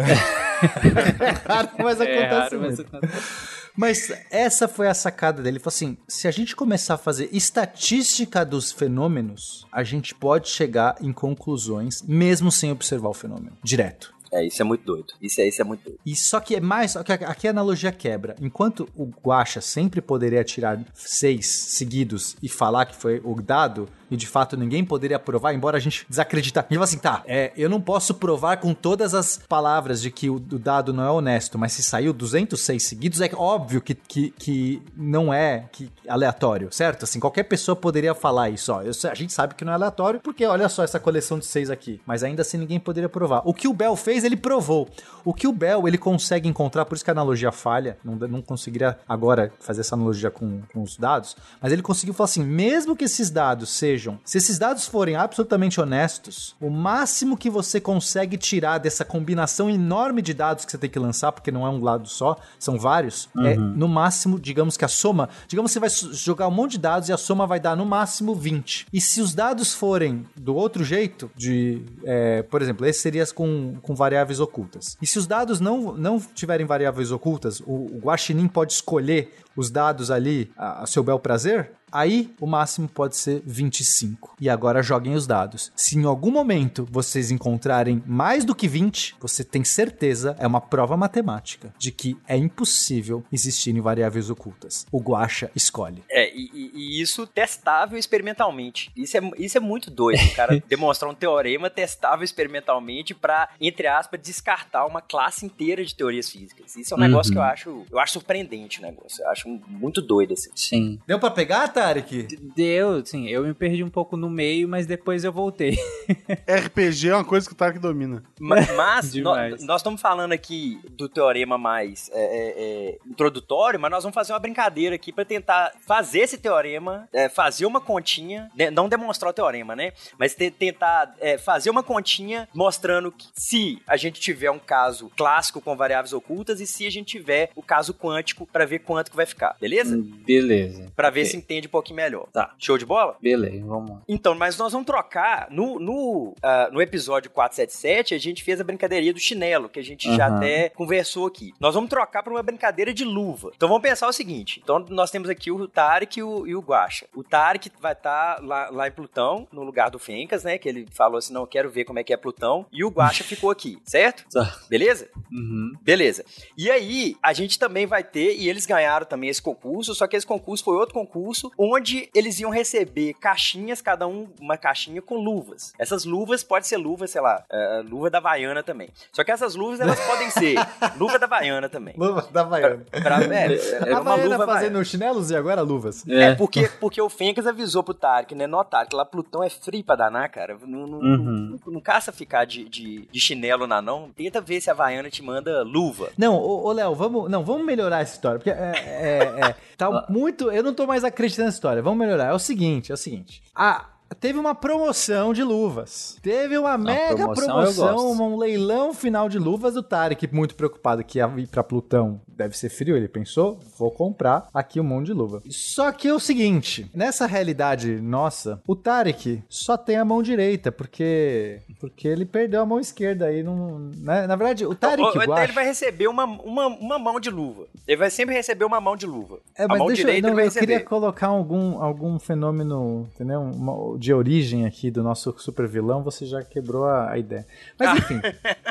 [1.22, 2.86] é raro, mas é acontece raro, muito.
[2.92, 3.55] Mas...
[3.76, 5.58] Mas essa foi a sacada dele.
[5.58, 10.50] Ele falou assim: se a gente começar a fazer estatística dos fenômenos, a gente pode
[10.50, 14.15] chegar em conclusões, mesmo sem observar o fenômeno direto.
[14.36, 15.14] É, isso é muito doido.
[15.22, 16.00] Isso é, isso é muito doido.
[16.06, 16.92] E só que é mais.
[16.92, 18.36] Só que aqui a analogia quebra.
[18.42, 24.16] Enquanto o Guacha sempre poderia tirar seis seguidos e falar que foi o dado, e
[24.16, 26.66] de fato ninguém poderia provar, embora a gente desacreditar.
[26.70, 30.36] E assim, tá, é, eu não posso provar com todas as palavras de que o,
[30.36, 34.82] o, dado não é honesto, mas se saiu 206 seguidos, é óbvio que, que, que
[34.96, 37.04] não é que, aleatório, certo?
[37.04, 38.82] Assim, qualquer pessoa poderia falar isso, ó.
[38.82, 41.70] Eu, a gente sabe que não é aleatório, porque olha só essa coleção de seis
[41.70, 42.00] aqui.
[42.06, 43.42] Mas ainda assim ninguém poderia provar.
[43.46, 44.88] O que o Bell fez, ele provou.
[45.24, 48.42] O que o Bell, ele consegue encontrar, por isso que a analogia falha, não, não
[48.42, 52.96] conseguiria agora fazer essa analogia com, com os dados, mas ele conseguiu falar assim, mesmo
[52.96, 58.38] que esses dados sejam se esses dados forem absolutamente honestos, o máximo que você consegue
[58.38, 61.82] tirar dessa combinação enorme de dados que você tem que lançar, porque não é um
[61.82, 63.48] lado só, são vários, é, uhum.
[63.48, 66.80] é no máximo, digamos que a soma, digamos que você vai jogar um monte de
[66.80, 68.88] dados e a soma vai dar no máximo 20.
[68.92, 73.76] E se os dados forem do outro jeito, de, é, por exemplo, esse seria com,
[73.82, 74.98] com variáveis ocultas.
[75.02, 79.70] E se os dados não, não tiverem variáveis ocultas, o, o Guaxinim pode escolher os
[79.70, 84.36] dados ali a, a seu bel prazer, Aí o máximo pode ser 25.
[84.38, 85.72] E agora joguem os dados.
[85.78, 90.60] Se em algum momento vocês encontrarem mais do que 20, você tem certeza, é uma
[90.60, 94.86] prova matemática, de que é impossível existirem variáveis ocultas.
[94.92, 96.04] O Guacha escolhe.
[96.10, 98.92] É, e, e, isso testável experimentalmente.
[98.94, 103.88] Isso é, isso é muito doido, o cara demonstrar um teorema testável experimentalmente para, entre
[103.88, 106.76] aspas, descartar uma classe inteira de teorias físicas.
[106.76, 107.08] Isso é um uhum.
[107.08, 109.24] negócio que eu acho, eu acho surpreendente o negócio.
[109.24, 110.50] Eu acho muito doido assim.
[110.56, 111.00] Sim.
[111.08, 111.85] Deu para pegar, tá?
[111.86, 112.28] Tarek?
[112.56, 113.28] Deu, sim.
[113.28, 115.78] Eu me perdi um pouco no meio, mas depois eu voltei.
[116.48, 118.24] RPG é uma coisa que o Tarek domina.
[118.40, 123.90] Mas, mas nós, nós estamos falando aqui do teorema mais é, é, é, introdutório, mas
[123.90, 128.50] nós vamos fazer uma brincadeira aqui para tentar fazer esse teorema, é, fazer uma continha,
[128.56, 129.94] né, não demonstrar o teorema, né?
[130.20, 135.62] Mas tentar é, fazer uma continha mostrando que se a gente tiver um caso clássico
[135.62, 139.18] com variáveis ocultas e se a gente tiver o caso quântico para ver quanto que
[139.18, 139.98] vai ficar, beleza?
[139.98, 140.92] Beleza.
[140.96, 142.28] Para ver se entende pouquinho melhor.
[142.32, 142.54] Tá.
[142.58, 143.18] Show de bola?
[143.22, 144.02] Beleza, vamos lá.
[144.08, 145.48] Então, mas nós vamos trocar.
[145.50, 149.84] No, no, uh, no episódio 477, a gente fez a brincadeirinha do chinelo, que a
[149.84, 150.16] gente uhum.
[150.16, 151.54] já até conversou aqui.
[151.60, 153.52] Nós vamos trocar para uma brincadeira de luva.
[153.56, 156.62] Então vamos pensar o seguinte: então nós temos aqui o Tarek e o, e o
[156.62, 157.08] Guacha.
[157.14, 160.58] O Tarek vai estar tá lá, lá em Plutão, no lugar do Fencas, né?
[160.58, 162.66] Que ele falou assim: não, eu quero ver como é que é Plutão.
[162.72, 164.26] E o Guacha ficou aqui, certo?
[164.32, 164.60] Tá.
[164.70, 165.10] Beleza?
[165.32, 165.74] Uhum.
[165.82, 166.26] Beleza.
[166.58, 170.16] E aí, a gente também vai ter, e eles ganharam também esse concurso, só que
[170.16, 175.16] esse concurso foi outro concurso onde eles iam receber caixinhas, cada um uma caixinha com
[175.16, 175.74] luvas.
[175.80, 178.90] Essas luvas pode ser luva, sei lá, uh, luva da Havaiana também.
[179.12, 180.56] Só que essas luvas elas podem ser
[180.98, 181.94] luva da Havaiana também.
[181.98, 182.86] Luva da Havaiana.
[182.92, 183.56] Pra, é,
[183.90, 186.06] é a uma luva fazendo chinelos e agora luvas.
[186.08, 188.48] É, porque, porque o Fencas avisou pro Tarek, né?
[188.48, 190.58] Nó, Tarek, lá Plutão é frio pra danar, cara.
[190.66, 191.60] Não, não, Uhum.
[191.66, 194.10] não, não caça ficar de, de, de chinelo na não.
[194.16, 196.10] Tenta ver se a Havaiana te manda luva.
[196.18, 200.06] Não, ô, ô, Léo, vamos, não, vamos melhorar essa história, porque é, é, é, tá
[200.10, 201.82] muito, eu não tô mais acreditando nessa história.
[201.82, 202.26] Vamos melhorar.
[202.26, 203.42] É o seguinte, é o seguinte.
[203.54, 206.18] A Teve uma promoção de luvas.
[206.22, 211.18] Teve uma mega promoção promoção, um leilão final de luvas do Tarek, muito preocupado que
[211.20, 212.22] ia ir pra Plutão.
[212.28, 215.42] Deve ser frio, ele pensou, vou comprar aqui um monte de luva.
[215.50, 220.72] Só que é o seguinte, nessa realidade nossa, o Tarek só tem a mão direita,
[220.72, 224.28] porque porque ele perdeu a mão esquerda aí não, né?
[224.28, 227.20] Na verdade, o Tarek Ou- ou então Guache- ele vai receber uma, uma, uma mão
[227.20, 227.66] de luva.
[227.88, 229.40] Ele vai sempre receber uma mão de luva.
[229.58, 230.90] É, a mas mão deixa direita não, ele vai eu queria receber.
[230.90, 233.42] colocar algum, algum fenômeno, entendeu?
[233.42, 237.46] Uma- de origem aqui do nosso super vilão, você já quebrou a, a ideia.
[237.80, 238.22] Mas enfim.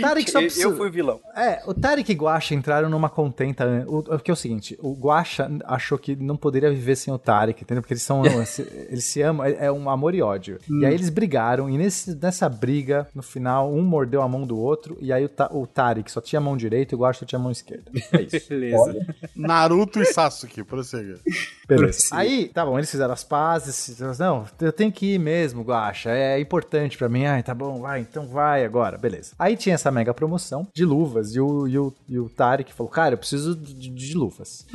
[0.00, 0.64] Tarek só Eu- precisa...
[0.68, 1.20] Eu fui vilão.
[1.34, 3.64] É, o Tarek e Guacha entraram numa contenta.
[3.88, 7.62] O, porque é o seguinte, o Guacha achou que não poderia viver sem o Tarek,
[7.62, 7.82] entendeu?
[7.82, 8.22] Porque eles são.
[8.90, 10.58] eles se amam, é é um amor e ódio.
[10.68, 14.58] E aí eles brigaram, e nesse, nessa briga, no final, um mordeu a mão do
[14.58, 17.20] outro, e aí o, Ta- o Tarek só tinha a mão direita e o Guacha
[17.20, 17.90] só tinha a mão esquerda.
[18.12, 18.48] É isso.
[18.50, 19.06] Beleza.
[19.36, 21.18] Naruto e Sasuke, prossiga.
[21.68, 22.08] Beleza.
[22.12, 23.98] Aí, tá bom, eles fizeram as pazes.
[24.18, 26.10] Não, eu tenho que ir mesmo, Guaxa.
[26.10, 27.26] É importante pra mim.
[27.26, 28.98] Ai, tá bom, vai, então vai agora.
[28.98, 29.32] Beleza.
[29.38, 31.34] Aí tinha essa mega promoção de luvas.
[31.34, 34.66] E o, e o, e o Tarek falou: Cara, eu preciso de, de luvas.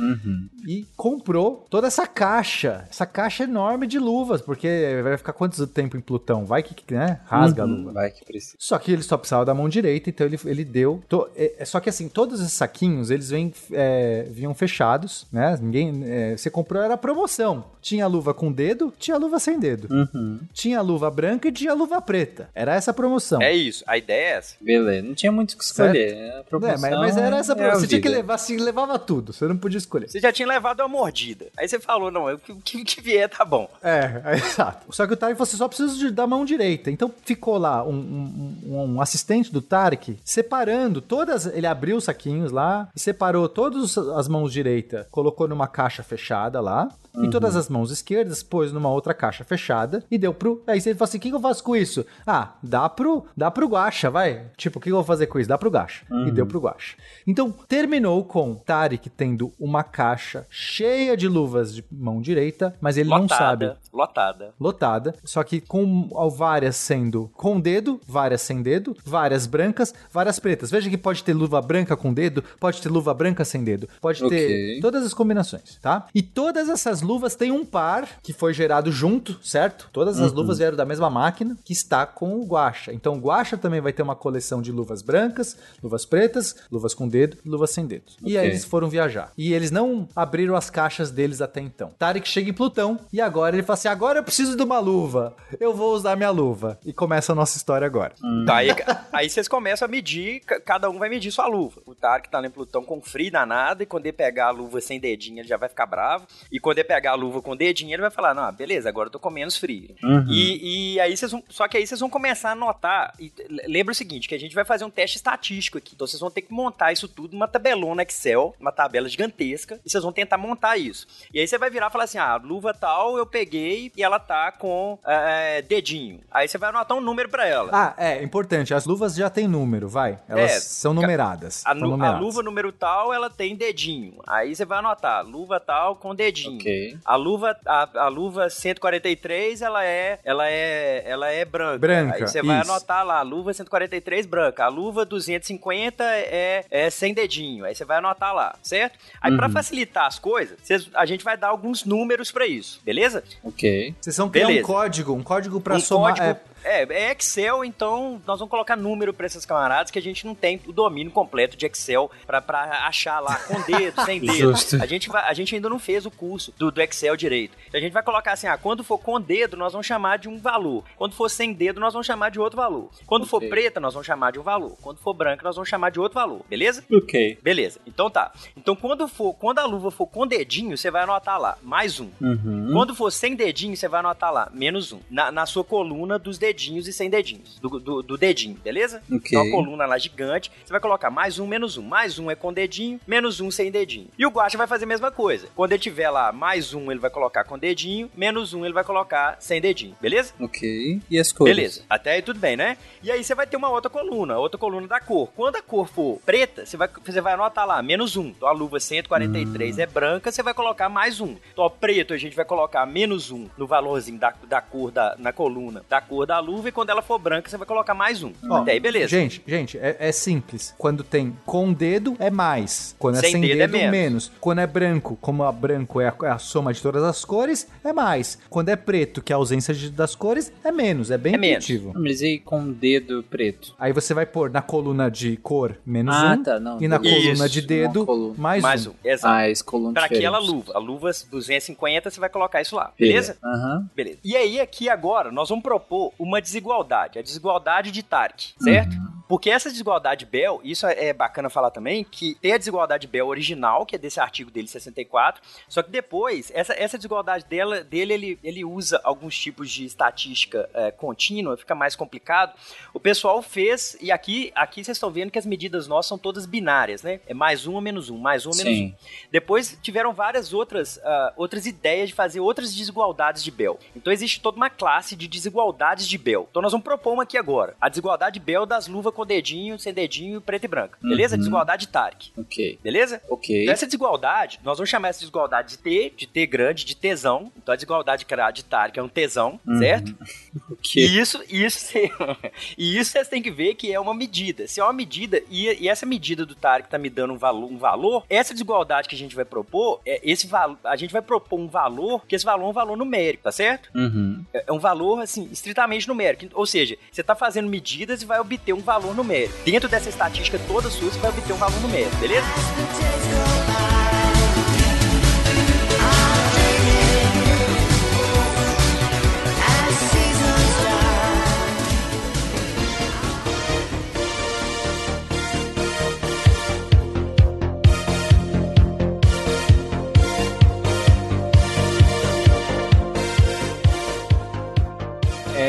[0.66, 2.86] E comprou toda essa caixa.
[2.90, 4.40] Essa caixa enorme de luvas.
[4.40, 6.44] Porque vai ficar quanto tempo em Plutão?
[6.44, 7.20] Vai que, né?
[7.26, 7.92] Rasga a luva.
[7.92, 8.56] Vai que precisa.
[8.58, 11.02] Só que ele só precisava da mão direita, então ele, ele deu.
[11.08, 15.58] to- é, é só que assim, todos esses saquinhos, eles vêm, é, vinham fechados, né?
[15.60, 16.02] Ninguém.
[16.04, 17.64] é, você comprou, era promoção.
[17.80, 19.88] Tinha luva com dedo, tinha luva sem dedo.
[19.90, 20.40] Uhum.
[20.52, 22.48] Tinha luva branca e tinha luva preta.
[22.54, 23.40] Era essa a promoção.
[23.40, 23.84] É isso.
[23.86, 24.56] A ideia é essa.
[24.60, 26.14] Beleza, não tinha muito o que escolher.
[26.14, 27.80] A É, mas, mas era essa é a promoção.
[27.80, 29.32] Você tinha que levar, assim, levava tudo.
[29.32, 30.08] Você não podia escolher.
[30.08, 31.46] Você já tinha levado uma mordida.
[31.56, 33.68] Aí você falou, não, o que, que, que vier tá bom.
[33.82, 34.86] É, é, exato.
[34.94, 36.90] Só que o Tarek falou assim, só preciso de- da mão direita.
[36.90, 41.46] Então ficou lá um, um- um- um assistente do Tarek separando todas.
[41.46, 46.60] Ele abriu os saquinhos lá e separou todas as mãos direita, colocou numa caixa fechada
[46.60, 46.88] lá.
[47.22, 50.62] E todas as mãos esquerdas pôs numa outra caixa fechada e deu pro.
[50.66, 52.04] Aí ele falou assim: o que, que eu faço com isso?
[52.26, 54.46] Ah, dá pro, dá pro Guacha, vai.
[54.56, 55.48] Tipo, o que, que eu vou fazer com isso?
[55.48, 56.04] Dá pro Guacha.
[56.26, 56.96] E deu pro Guacha.
[57.26, 63.08] Então, terminou com Tarek tendo uma caixa cheia de luvas de mão direita, mas ele
[63.08, 63.78] não sabe Lotada.
[63.92, 64.54] Lotada.
[64.60, 70.70] lotada, só que com várias sendo com dedo, várias sem dedo, várias brancas, várias pretas.
[70.70, 74.22] Veja que pode ter luva branca com dedo, pode ter luva branca sem dedo, pode
[74.24, 74.36] Ok.
[74.36, 76.06] ter todas as combinações, tá?
[76.14, 79.88] E todas essas luvas têm um par que foi gerado junto, certo?
[79.92, 82.92] Todas as luvas vieram da mesma máquina que está com o Guacha.
[82.92, 87.08] Então o Guacha também vai ter uma coleção de luvas brancas, luvas pretas, luvas com
[87.08, 88.04] dedo, luvas sem dedo.
[88.22, 89.32] E aí eles foram viajar.
[89.38, 91.90] E eles não abriram as caixas deles até então.
[91.98, 95.34] Tarek chega em Plutão e agora ele fala assim: agora eu preciso de uma luva.
[95.60, 96.78] Eu vou usar minha luva.
[96.84, 98.12] E começa a nossa história agora.
[98.46, 98.68] Tá, aí,
[99.12, 101.80] aí vocês começam a medir, ca- cada um vai medir sua luva.
[101.86, 104.80] O Tarek tá lá em Plutão com frio danado, e quando ele pegar a luva
[104.80, 106.26] sem dedinho, ele já vai ficar bravo.
[106.50, 109.10] E quando ele pegar a luva com dedinho, ele vai falar: Não, beleza, agora eu
[109.12, 109.94] tô com menos frio.
[110.30, 111.42] E, e aí vocês vão.
[111.48, 113.12] Só que aí vocês vão começar a notar.
[113.18, 113.32] E
[113.66, 115.92] lembra o seguinte: que a gente vai fazer um teste estatístico aqui.
[115.94, 119.90] Então vocês vão ter que montar isso tudo numa tabelona Excel, uma tabela gigantesca, e
[119.90, 121.06] vocês vão tentar montar isso.
[121.32, 124.18] E aí você vai virar e falar assim: ah, luva tal, eu peguei e ela
[124.18, 126.20] tá com é, dedinho.
[126.30, 127.70] Aí você vai anotar um número pra ela.
[127.72, 128.72] Ah, é importante.
[128.74, 130.18] As luvas já têm número, vai.
[130.28, 131.62] Elas É, são numeradas.
[131.66, 132.20] A, são nu- a numeradas.
[132.20, 134.14] luva número tal, ela tem dedinho.
[134.26, 136.58] Aí você vai anotar, luva tal com dedinho.
[136.88, 136.98] Ok.
[137.04, 141.78] A luva, a, a luva 143, ela é, ela é, ela é branca.
[141.78, 142.70] Branca, Aí você vai isso.
[142.70, 144.64] anotar lá, luva 143 branca.
[144.64, 147.64] A luva 250 é, é sem dedinho.
[147.64, 148.98] Aí você vai anotar lá, certo?
[149.20, 149.36] Aí Uhum.
[149.36, 153.22] pra facilitar as coisas, vocês- a gente vai dar alguns números pra isso, beleza?
[153.42, 153.94] Ok.
[154.00, 154.66] Vocês vão criar um Beleza.
[154.66, 156.10] código, um código pra um somar.
[156.16, 156.26] código.
[156.26, 160.26] é, É, é Excel, então nós vamos colocar número pra esses camaradas que a gente
[160.26, 164.52] não tem o domínio completo de Excel pra, pra achar lá com dedo, sem dedo.
[164.80, 167.56] A gente, vai, a gente ainda não fez o curso do, do Excel direito.
[167.68, 170.28] Então a gente vai colocar assim: ah, quando for com dedo, nós vamos chamar de
[170.28, 170.82] um valor.
[170.96, 172.90] Quando for sem dedo, nós vamos chamar de outro valor.
[173.06, 173.48] Quando for Ok.
[173.48, 174.76] preta, nós vamos chamar de um valor.
[174.82, 176.42] Quando for branca, nós vamos chamar de outro valor.
[176.48, 176.84] Beleza?
[176.92, 177.38] Ok.
[177.42, 177.80] Beleza.
[177.86, 178.32] Então tá.
[178.56, 182.10] Então quando for, quando a luva for com dedinho, você vai anotar lá mais um.
[182.20, 182.70] Uhum.
[182.72, 184.98] Quando for sem dedinho, você vai anotar lá, menos um.
[185.08, 186.55] Na, na sua coluna dos dedinhos.
[186.56, 187.58] Dedinhos e sem dedinhos.
[187.60, 189.02] Do, do, do dedinho, beleza?
[189.12, 189.20] Ok.
[189.26, 190.50] Então uma coluna lá gigante.
[190.64, 191.82] Você vai colocar mais um, menos um.
[191.82, 194.08] Mais um é com dedinho, menos um sem dedinho.
[194.18, 195.48] E o Guacha vai fazer a mesma coisa.
[195.54, 198.82] Quando ele tiver lá mais um, ele vai colocar com dedinho, menos um ele vai
[198.82, 200.32] colocar sem dedinho, beleza?
[200.40, 201.00] Ok.
[201.10, 201.54] E as cores?
[201.54, 201.82] Beleza.
[201.90, 202.78] Até aí tudo bem, né?
[203.02, 205.28] E aí você vai ter uma outra coluna, outra coluna da cor.
[205.36, 208.28] Quando a cor for preta, você vai, você vai anotar lá, menos um.
[208.28, 211.36] Então a luva 143 é branca, você vai colocar mais um.
[211.52, 215.14] Então, ó, preto, a gente vai colocar menos um no valorzinho da, da cor da,
[215.18, 218.22] na coluna, da cor da luva, e quando ela for branca, você vai colocar mais
[218.22, 218.32] um.
[218.48, 219.08] Ó, Até aí, beleza.
[219.08, 220.74] Gente, gente, é, é simples.
[220.78, 222.94] Quando tem com dedo, é mais.
[222.98, 223.90] Quando é Sem sem dedo, dedo, é menos.
[223.90, 224.32] menos.
[224.40, 227.68] Quando é branco, como a branco é a, é a soma de todas as cores,
[227.84, 228.38] é mais.
[228.48, 231.10] Quando é preto, que é a ausência de- das cores, é menos.
[231.10, 231.64] É bem É menos.
[231.64, 231.92] intuitivo.
[231.94, 233.74] Ah, Mas e com dedo preto?
[233.78, 236.42] Aí você vai pôr na coluna de cor menos Ah, um.
[236.42, 236.80] tá, não.
[236.80, 238.34] E na Isso, coluna de dedo, coluna.
[238.38, 238.90] mais, mais um.
[238.90, 238.94] um.
[239.04, 239.34] Exato.
[239.34, 240.26] Mais coluna Pra diferente.
[240.26, 240.72] aquela luva.
[240.74, 243.36] A luva 250, você vai colocar isso lá, beleza?
[243.44, 243.88] Aham.
[243.94, 244.18] Beleza.
[244.24, 247.18] E aí, aqui agora, nós vamos propor uma desigualdade.
[247.18, 248.96] A desigualdade de Tark, certo?
[249.28, 253.26] Porque essa desigualdade Bell, isso é é bacana falar também, que tem a desigualdade Bell
[253.26, 258.14] original, que é desse artigo dele, 64, só que depois, essa, essa desigualdade dela, dele,
[258.14, 262.54] ele, ele usa alguns tipos de estatística é, contínua, fica mais complicado.
[262.92, 266.46] O pessoal fez, e aqui, aqui vocês estão vendo que as medidas nossas são todas
[266.46, 267.20] binárias, né?
[267.26, 268.76] É mais um ou menos um, mais um ou menos um.
[268.76, 268.96] Sim.
[269.30, 273.78] Depois tiveram várias outras, ah, outras ideias de fazer outras desigualdades de Bell.
[273.94, 276.46] Então existe toda uma classe de desigualdades de Bell.
[276.50, 277.76] Então nós vamos propor uma aqui agora.
[277.80, 280.98] A desigualdade Bell das luvas com dedinho, sem dedinho, preto e branca.
[281.02, 281.34] Beleza?
[281.34, 281.38] Uhum.
[281.40, 282.26] Desigualdade Tark.
[282.36, 282.78] Ok.
[282.82, 283.20] Beleza?
[283.28, 283.62] Ok.
[283.62, 287.50] Então, essa desigualdade, nós vamos chamar essa desigualdade de T, de T grande, de tesão.
[287.56, 289.78] Então a desigualdade de Tark é um tesão, Uhum.
[289.78, 290.14] certo?
[290.70, 291.02] Ok.
[291.02, 291.96] E isso, isso,
[292.76, 294.66] e isso vocês têm que ver que é uma medida.
[294.66, 297.70] Se é uma medida, e, e essa medida do Tarek tá me dando um valor,
[297.70, 301.22] um valor, essa desigualdade que a gente vai propor, é esse valor, a gente vai
[301.22, 303.90] propor um valor, que esse valor é um valor numérico, tá certo?
[303.94, 304.44] Uhum.
[304.52, 306.46] É é um valor, assim, estritamente numérico.
[306.52, 309.54] Ou seja, você tá fazendo medidas e vai obter um valor numérico.
[309.64, 312.46] Dentro dessa estatística toda sua, você vai obter um valor numérico, beleza?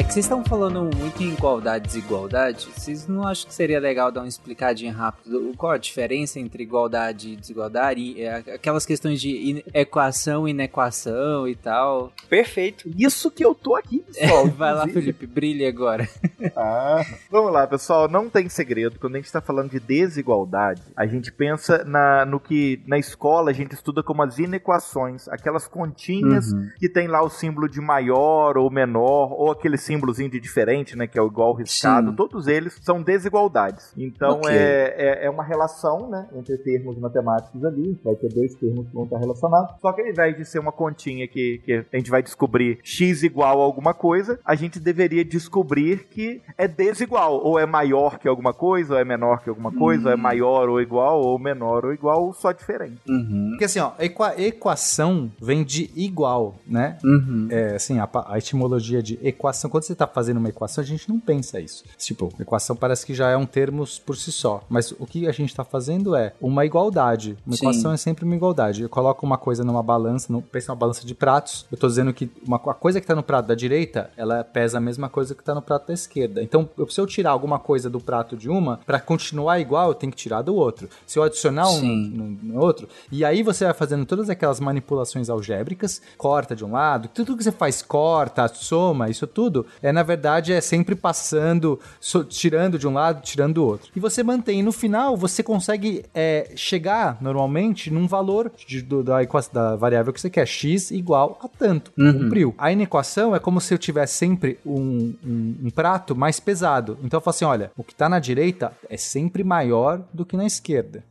[0.07, 2.69] Que vocês estão falando muito em igualdade e desigualdade.
[2.73, 5.53] Vocês não acham que seria legal dar uma explicadinha rápido?
[5.57, 7.99] Qual a diferença entre igualdade e desigualdade?
[7.99, 12.13] E, é, aquelas questões de equação e inequação e tal.
[12.29, 12.89] Perfeito.
[12.97, 14.47] Isso que eu tô aqui, pessoal.
[14.55, 14.87] Vai lá.
[14.87, 16.07] Felipe, brilha agora.
[16.55, 18.07] Ah, vamos lá, pessoal.
[18.07, 18.97] Não tem segredo.
[18.99, 23.51] Quando a gente está falando de desigualdade, a gente pensa na, no que na escola
[23.51, 26.69] a gente estuda como as inequações, aquelas continhas Uhum.
[26.77, 31.07] que tem lá o símbolo de maior ou menor, ou aquele símbolozinho de diferente, né?
[31.07, 32.09] Que é o igual riscado.
[32.11, 32.15] Sim.
[32.15, 33.91] Todos eles são desigualdades.
[33.97, 34.51] Então Ok.
[34.51, 36.27] é, é, é uma relação, né?
[36.35, 37.99] Entre termos matemáticos ali.
[38.03, 39.75] Vai ter dois termos que vão estar relacionados.
[39.81, 43.23] Só que ao invés de ser uma continha que, que a gente vai descobrir x
[43.23, 47.41] igual a alguma coisa, a gente deveria descobrir que é desigual.
[47.43, 50.69] Ou é maior que alguma coisa, ou é menor que alguma coisa, ou é maior
[50.69, 53.01] ou igual, ou menor ou igual, ou só diferente.
[53.07, 53.47] Uhum.
[53.51, 56.97] Porque assim, ó, equa- equação vem de igual, né?
[57.03, 57.47] Uhum.
[57.49, 61.09] É, assim, a, a etimologia de equação, quando você tá fazendo uma equação, a gente
[61.09, 61.83] não pensa isso.
[61.97, 64.63] Tipo, equação parece que já é um termo por si só.
[64.69, 67.37] Mas o que a gente tá fazendo é uma igualdade.
[67.45, 67.65] Uma Sim.
[67.65, 68.83] equação é sempre uma igualdade.
[68.83, 72.13] Eu coloco uma coisa numa balança, no, pensa numa balança de pratos, eu tô dizendo
[72.13, 75.33] que uma, a coisa que tá no prato da direita, ela pesa a mesma coisa
[75.33, 76.41] que tá no prato da esquerda.
[76.41, 79.95] Então, eu, se eu tirar alguma coisa do prato de uma, pra continuar igual, eu
[79.95, 80.89] tenho que tirar do outro.
[81.05, 85.29] Se eu adicionar um no, no outro, e aí você vai fazendo todas aquelas manipulações
[85.29, 90.03] algébricas, corta de um lado, tudo que você faz, corta, soma, isso tudo, é na
[90.03, 93.89] verdade é sempre passando, so- tirando de um lado, tirando do outro.
[93.95, 94.59] E você mantém.
[94.59, 99.17] E no final, você consegue é, chegar normalmente num valor de- do- da,
[99.53, 101.91] da variável que você quer, x igual a tanto.
[101.95, 102.55] Cumpriu.
[102.57, 106.97] A inequação é como se eu tivesse sempre um, um- um prato mais pesado.
[107.03, 110.35] Então eu falo assim: olha, o que tá na direita é sempre maior do que
[110.37, 111.03] na esquerda.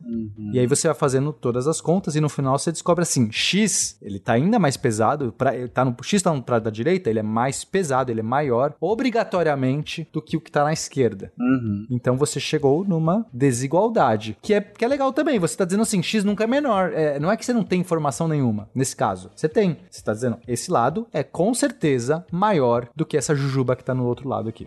[0.53, 3.97] E aí você vai fazendo todas as contas e no final você descobre assim, X,
[4.01, 7.09] ele tá ainda mais pesado, pra, ele tá no, X tá no prato da direita,
[7.09, 8.47] ele é mais pesado, ele é maior,
[8.79, 11.31] obrigatoriamente, do que o que tá na esquerda.
[11.39, 11.85] Uhum.
[11.89, 16.01] Então você chegou numa desigualdade, que é, que é legal também, você tá dizendo assim,
[16.01, 19.31] X nunca é menor, É, não é que você não tem informação nenhuma, nesse caso,
[19.35, 23.75] você tem, você tá dizendo, esse lado é com certeza maior do que essa jujuba
[23.75, 24.65] que tá no outro lado aqui.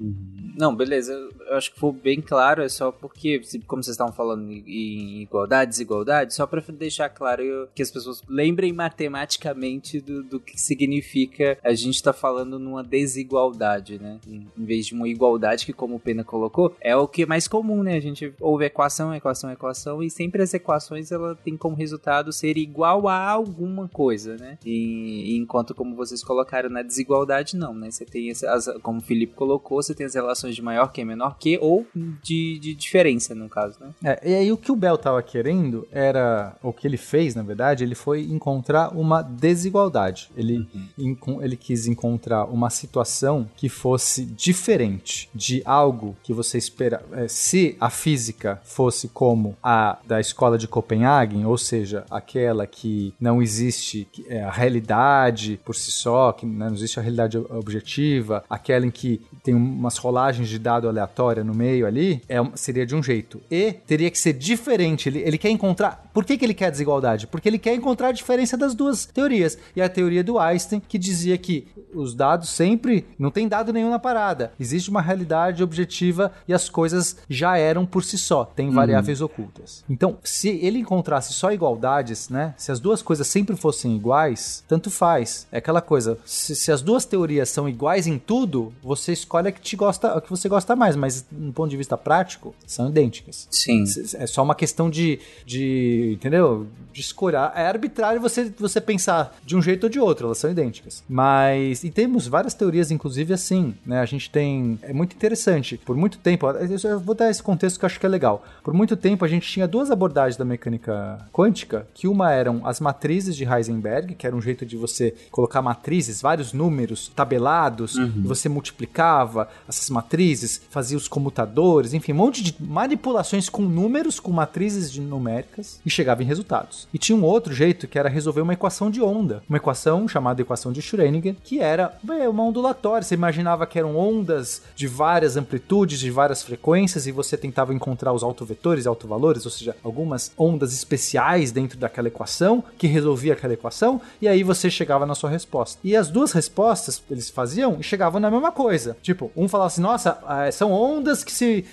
[0.57, 1.13] Não, beleza.
[1.13, 5.71] Eu acho que ficou bem claro, é só porque, como vocês estavam falando em igualdade,
[5.71, 11.73] desigualdade, só para deixar claro que as pessoas lembrem matematicamente do, do que significa a
[11.73, 14.19] gente estar tá falando numa desigualdade, né?
[14.27, 17.27] Em, em vez de uma igualdade que, como o Pena colocou, é o que é
[17.27, 17.97] mais comum, né?
[17.97, 22.57] A gente ouve equação, equação, equação, e sempre as equações ela tem como resultado ser
[22.57, 24.59] igual a alguma coisa, né?
[24.65, 27.91] E, enquanto, como vocês colocaram na desigualdade, não, né?
[27.91, 31.37] Você tem, as, como o Felipe colocou, você tem as relações de maior que, menor
[31.39, 31.87] que, ou
[32.23, 33.95] de, de diferença, no caso, né?
[34.03, 37.43] É, e aí o que o Bell tava querendo era, o que ele fez, na
[37.43, 40.31] verdade, ele foi encontrar uma desigualdade.
[40.37, 40.67] Ele,
[40.99, 41.43] uhum.
[41.43, 47.05] ele quis encontrar uma situação que fosse diferente de algo que você espera.
[47.13, 53.13] É, se a física fosse como a da escola de Copenhague, ou seja, aquela que
[53.21, 58.43] não existe é, a realidade por si só, que né, não existe a realidade objetiva,
[58.49, 62.97] aquela em que tem umas rolagens de dado aleatória no meio ali, é, seria de
[62.97, 63.43] um jeito.
[63.51, 65.07] E teria que ser diferente.
[65.07, 66.09] Ele, ele quer encontrar.
[66.15, 67.27] Por que, que ele quer desigualdade?
[67.27, 69.59] Porque ele quer encontrar a diferença das duas teorias.
[69.77, 73.05] E a teoria do Einstein, que dizia que os dados sempre.
[73.19, 74.53] Não tem dado nenhum na parada.
[74.59, 78.45] Existe uma realidade objetiva e as coisas já eram por si só.
[78.45, 78.75] Tem uhum.
[78.75, 79.85] variáveis ocultas.
[79.91, 82.55] Então, se ele encontrasse só igualdades, né?
[82.57, 85.47] Se as duas coisas sempre fossem iguais, tanto faz.
[85.51, 86.17] É aquela coisa.
[86.25, 90.13] Se, se as duas teorias são iguais em tudo, você escolhe a que te gosta,
[90.13, 90.95] a que você gosta mais.
[90.97, 93.49] Mas, do ponto de vista prático, são idênticas.
[93.51, 93.85] Sim.
[94.15, 96.67] É só uma questão de, de entendeu?
[96.93, 97.51] De escolher.
[97.55, 100.27] É arbitrário você, você pensar de um jeito ou de outro.
[100.27, 101.03] Elas são idênticas.
[101.09, 104.01] Mas e temos várias teorias, inclusive, assim, né?
[104.01, 104.79] A gente tem.
[104.83, 105.79] É muito interessante.
[105.79, 108.45] Por muito tempo, eu vou dar esse contexto que eu acho que é legal.
[108.63, 112.81] Por muito tempo, a gente tinha duas abordagens da mecânica quântica, que uma eram as
[112.81, 118.23] matrizes de Heisenberg, que era um jeito de você colocar matrizes, vários números tabelados, uhum.
[118.25, 124.31] você multiplicava essas matrizes, fazia os comutadores, enfim, um monte de manipulações com números, com
[124.31, 126.89] matrizes de numéricas, e chegava em resultados.
[126.93, 130.43] E tinha um outro jeito que era resolver uma equação de onda, uma equação chamada
[130.43, 131.95] equação de Schrödinger, que era
[132.29, 133.03] uma ondulatória.
[133.03, 138.13] Você imaginava que eram ondas de várias amplitudes, de várias frequências, e você tentava encontrar
[138.13, 143.55] os autovetores e autovalores, ou seja, algumas ondas especiais dentro daquela equação que resolvia aquela
[143.55, 145.81] equação, e aí você chegava na sua resposta.
[145.85, 148.97] E as duas respostas eles faziam e chegavam na mesma coisa.
[149.03, 150.19] Tipo, um falava assim: nossa,
[150.53, 151.65] são ondas que se.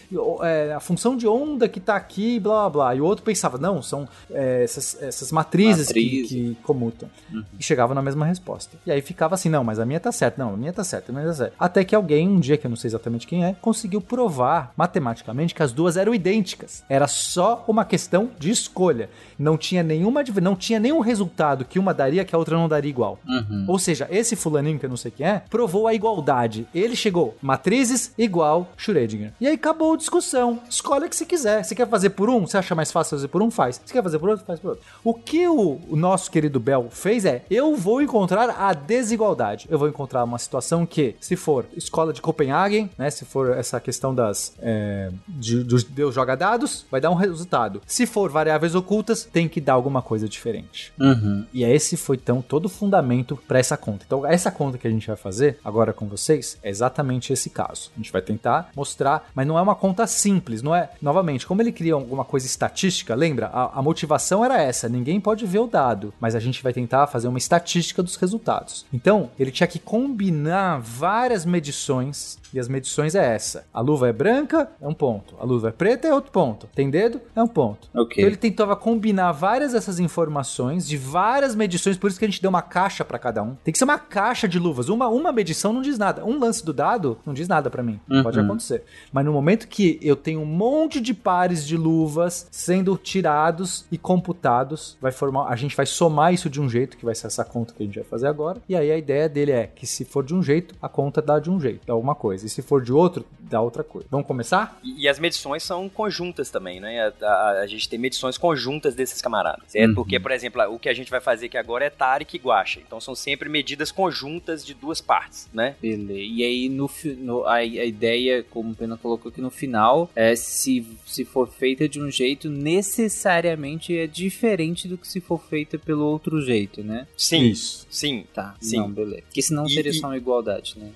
[0.44, 2.96] É, a função de onda que tá aqui, blá blá blá.
[2.96, 6.30] E o outro pensava: não, são é, essas, essas matrizes Matriz.
[6.30, 7.10] que, que, comutam.
[7.32, 7.44] Uhum.
[7.60, 8.78] E chegava na mesma resposta.
[8.86, 10.44] E aí ficava assim: não, mas a minha tá certa.
[10.44, 11.47] Não, a minha tá certa, a minha tá certa.
[11.60, 15.54] Até que alguém, um dia que eu não sei exatamente quem é, conseguiu provar matematicamente
[15.54, 16.84] que as duas eram idênticas.
[16.90, 19.10] Era só uma questão de escolha.
[19.38, 22.90] Não tinha nenhuma não tinha nenhum resultado que uma daria que a outra não daria
[22.90, 23.20] igual.
[23.28, 23.66] Uhum.
[23.68, 26.68] Ou seja, esse fulaninho que eu não sei quem é, provou a igualdade.
[26.74, 29.34] Ele chegou, matrizes igual Schrödinger.
[29.40, 30.60] E aí acabou a discussão.
[30.70, 31.64] Escolhe o que você quiser.
[31.64, 32.46] Você quer fazer por um?
[32.46, 33.50] Você acha mais fácil fazer por um?
[33.50, 33.82] Faz.
[33.84, 34.46] Você quer fazer por outro?
[34.46, 34.84] Faz por outro.
[35.04, 39.68] O que o, o nosso querido Bell fez é, eu vou encontrar a desigualdade.
[39.70, 43.80] Eu vou encontrar uma situação que, se for escola de Copenhagen, né, se for essa
[43.80, 47.82] questão das é, de, dos Deus joga dados, vai dar um resultado.
[47.86, 50.92] Se for variáveis ocultas, tem que dar alguma coisa diferente.
[51.00, 51.46] Uhum.
[51.54, 54.04] E esse foi então todo o fundamento para essa conta.
[54.06, 57.92] Então, essa conta que a gente vai fazer agora com vocês é exatamente esse caso.
[57.96, 60.90] A gente vai tentar mostrar, mas não é uma conta simples, não é?
[61.02, 63.48] Novamente, como ele cria alguma coisa estatística, lembra?
[63.48, 67.08] A, a motivação era essa: ninguém pode ver o dado, mas a gente vai tentar
[67.08, 68.86] fazer uma estatística dos resultados.
[68.92, 73.66] Então, ele tinha que combinar várias medições e as medições é essa.
[73.74, 75.36] A luva é branca, é um ponto.
[75.40, 76.68] A luva é preta, é outro ponto.
[76.74, 77.90] Tem dedo, é um ponto.
[77.94, 78.24] Okay.
[78.24, 82.42] Então ele tentava combinar várias dessas informações de várias medições, por isso que a gente
[82.42, 83.56] deu uma caixa para cada um.
[83.64, 84.90] Tem que ser uma caixa de luvas.
[84.90, 86.26] Uma, uma medição não diz nada.
[86.26, 88.00] Um lance do dado não diz nada para mim.
[88.10, 88.24] Uhum.
[88.24, 88.84] Pode acontecer.
[89.12, 93.98] Mas no momento que eu tenho um monte de pares de luvas sendo tirados e
[93.98, 97.44] computados, vai formar, a gente vai somar isso de um jeito, que vai ser essa
[97.44, 98.62] conta que a gente vai fazer agora.
[98.68, 101.40] E aí a ideia dele é que se for de um jeito, a conta dá
[101.40, 102.46] de um jeito, é alguma coisa.
[102.46, 104.08] E se for de outro, dá outra coisa.
[104.10, 104.80] Vamos começar?
[104.84, 107.12] E, e as medições são conjuntas também, né?
[107.22, 109.90] A, a, a, gente tem medições conjuntas desses camaradas, certo?
[109.90, 109.96] Uhum.
[109.96, 112.80] Porque, por exemplo, o que a gente vai fazer aqui agora é Tarek e Guacha.
[112.86, 115.76] Então são sempre medidas conjuntas de duas partes, né?
[115.82, 116.14] Beleza.
[116.14, 120.36] E aí, no, no a, a, ideia, como o Pena colocou aqui no final, é
[120.36, 125.78] se, se for feita de um jeito, necessariamente é diferente do que se for feita
[125.78, 127.08] pelo outro jeito, né?
[127.16, 127.48] Sim.
[127.48, 127.88] Isso.
[127.90, 128.26] Sim.
[128.34, 128.56] Tá.
[128.60, 128.78] Sim.
[128.78, 129.22] Não, beleza.
[129.24, 130.92] Porque senão seria e, só uma igualdade, né?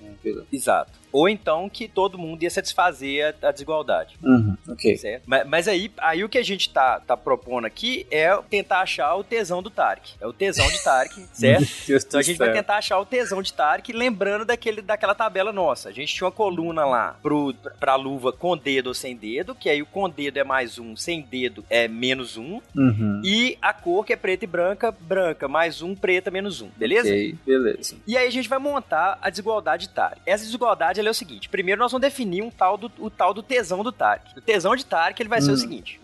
[0.50, 0.92] Exato.
[1.12, 4.16] Ou então que todo mundo ia satisfazer a, a desigualdade.
[4.22, 4.96] Uhum, ok.
[4.96, 5.24] Certo?
[5.26, 9.14] Mas, mas aí, aí o que a gente tá, tá propondo aqui é tentar achar
[9.14, 10.14] o tesão do Tarek.
[10.20, 11.66] É o tesão de Tarek, certo?
[11.88, 15.88] então a gente vai tentar achar o tesão de Tarek, lembrando daquele, daquela tabela nossa.
[15.88, 19.68] A gente tinha uma coluna lá pro, pra luva com dedo ou sem dedo, que
[19.68, 22.60] aí o com dedo é mais um, sem dedo é menos um.
[22.74, 23.20] Uhum.
[23.24, 26.68] E a cor que é preta e branca, branca, mais um, preta, menos um.
[26.76, 27.08] Beleza?
[27.08, 27.96] Ok, beleza.
[28.06, 30.20] E aí a gente vai montar a desigualdade de Tarek.
[30.24, 33.34] Essa desigualdade ela é o seguinte: primeiro nós vamos definir um tal do, o tal
[33.34, 34.38] do tesão do Tarek.
[34.38, 36.00] O tesão de Tarek ele vai ser o seguinte: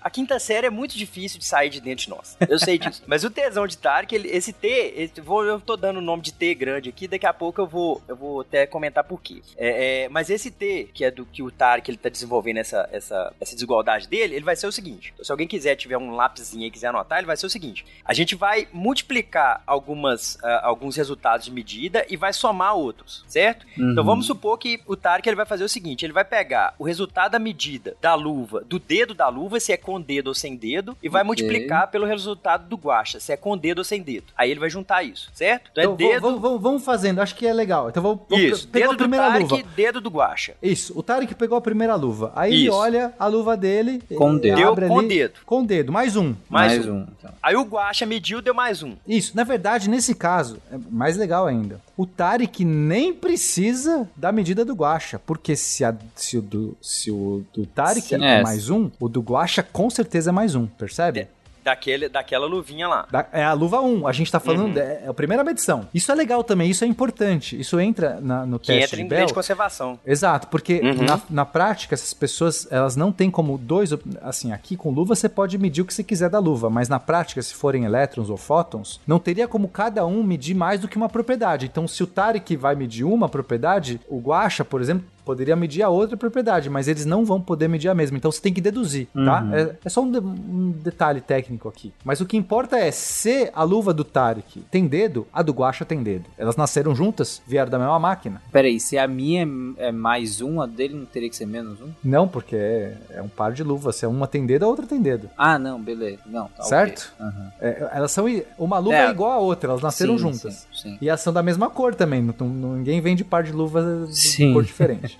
[0.00, 2.36] a quinta série é muito difícil de sair de dentro de nós.
[2.48, 3.02] Eu sei disso.
[3.06, 6.22] Mas o tesão de Tarek, ele- esse T, esse- vou, eu tô dando o nome
[6.22, 9.42] de T grande aqui, daqui a pouco eu vou, eu vou até comentar por quê.
[9.56, 12.88] É, é, mas esse T, que é do que o Tarek ele tá desenvolvendo essa,
[12.92, 15.10] essa, essa desigualdade dele, ele vai ser o seguinte.
[15.14, 17.84] Então, se alguém quiser, tiver um lápisinho e quiser anotar, ele vai ser o seguinte.
[18.04, 23.66] A gente vai multiplicar algumas, ah, alguns resultados de medida e vai somar outros, certo?
[23.74, 24.04] Então Uhum.
[24.04, 27.32] vamos supor que o Tarek ele vai fazer o seguinte: ele vai pegar o resultado
[27.32, 30.96] da medida da luva, do dedo da luva, se é com dedo ou sem dedo,
[31.02, 31.26] e vai Ok.
[31.26, 34.26] multiplicar pelo resultado do guacha, se é com dedo ou sem dedo.
[34.36, 35.70] Aí ele vai juntar isso, certo?
[35.72, 36.22] Então, Então, é dedo.
[36.22, 37.88] vamos, vamos- vamos fazendo, acho que é legal.
[37.88, 39.64] Então vamos, isso, pegar dedo a primeira do Tarek, luva.
[39.74, 40.54] dedo do guacha.
[40.62, 42.32] Isso, o Tarek pegou a primeira luva.
[42.36, 42.74] Aí ele Isso.
[42.76, 44.02] olha a luva dele.
[44.16, 44.56] Com ele dedo.
[44.56, 45.34] Deu com ali- dedo.
[45.44, 46.34] Com dedo, mais um.
[46.48, 46.92] Mais Mais, um.
[46.98, 47.06] um.
[47.18, 47.32] então.
[47.42, 48.94] Aí o guacha mediu, deu mais um.
[49.06, 51.80] Isso, na verdade, nesse caso, é mais legal ainda.
[51.96, 57.10] O Tarek nem precisa da medida do Guacha, porque se, a- se o, do, se
[57.10, 58.42] o do Tarek é é.
[58.42, 61.28] mais um, o do Guacha com certeza é mais um, percebe?
[61.64, 63.06] Daquele, daquela luvinha lá.
[63.10, 64.82] Da- é a luva 1, a gente tá falando, Uhum.
[64.82, 65.86] é, é a primeira medição.
[65.94, 67.58] Isso é legal também, isso é importante.
[67.58, 69.26] Isso entra na- no Que teste entra de em Bell.
[69.26, 69.98] de conservação.
[70.04, 71.04] Exato, porque Uhum.
[71.04, 73.90] na, na prática essas pessoas elas não têm como dois,
[74.22, 76.98] assim, aqui com luva você pode medir o que você quiser da luva, mas na
[76.98, 80.96] prática se forem elétrons ou fótons, não teria como cada um medir mais do que
[80.96, 81.66] uma propriedade.
[81.66, 85.88] Então se o Tarek vai medir uma propriedade, o Guacha, por exemplo, poderia medir a
[85.88, 88.16] outra propriedade, mas eles não vão poder medir a mesma.
[88.16, 89.46] Então você tem que deduzir, tá?
[89.52, 91.92] É, é só um, de- um detalhe técnico aqui.
[92.04, 95.84] Mas o que importa é se a luva do Tarek tem dedo, a do Guacha
[95.84, 96.24] tem dedo.
[96.36, 98.42] Elas nasceram juntas, vieram da mesma máquina.
[98.52, 99.46] Peraí, se a minha
[99.78, 101.88] é, é mais um, a dele não teria que ser menos um?
[102.02, 103.96] Não, porque é, é um par de luvas.
[103.96, 105.28] Se é uma tem dedo, a outra tem dedo.
[105.36, 106.18] Ah, não, beleza.
[106.26, 107.12] Não, tá Certo?
[107.18, 107.26] ok.
[107.26, 107.52] Aham.
[107.60, 108.26] É, elas são.
[108.58, 109.06] Uma luva É.
[109.06, 109.10] é.
[109.10, 110.66] igual a outra, elas nasceram Sim, juntas.
[110.72, 110.98] Sim, sim.
[111.00, 112.22] E elas são da mesma cor também.
[112.22, 115.11] não- ninguém vende par de luvas de cor diferente.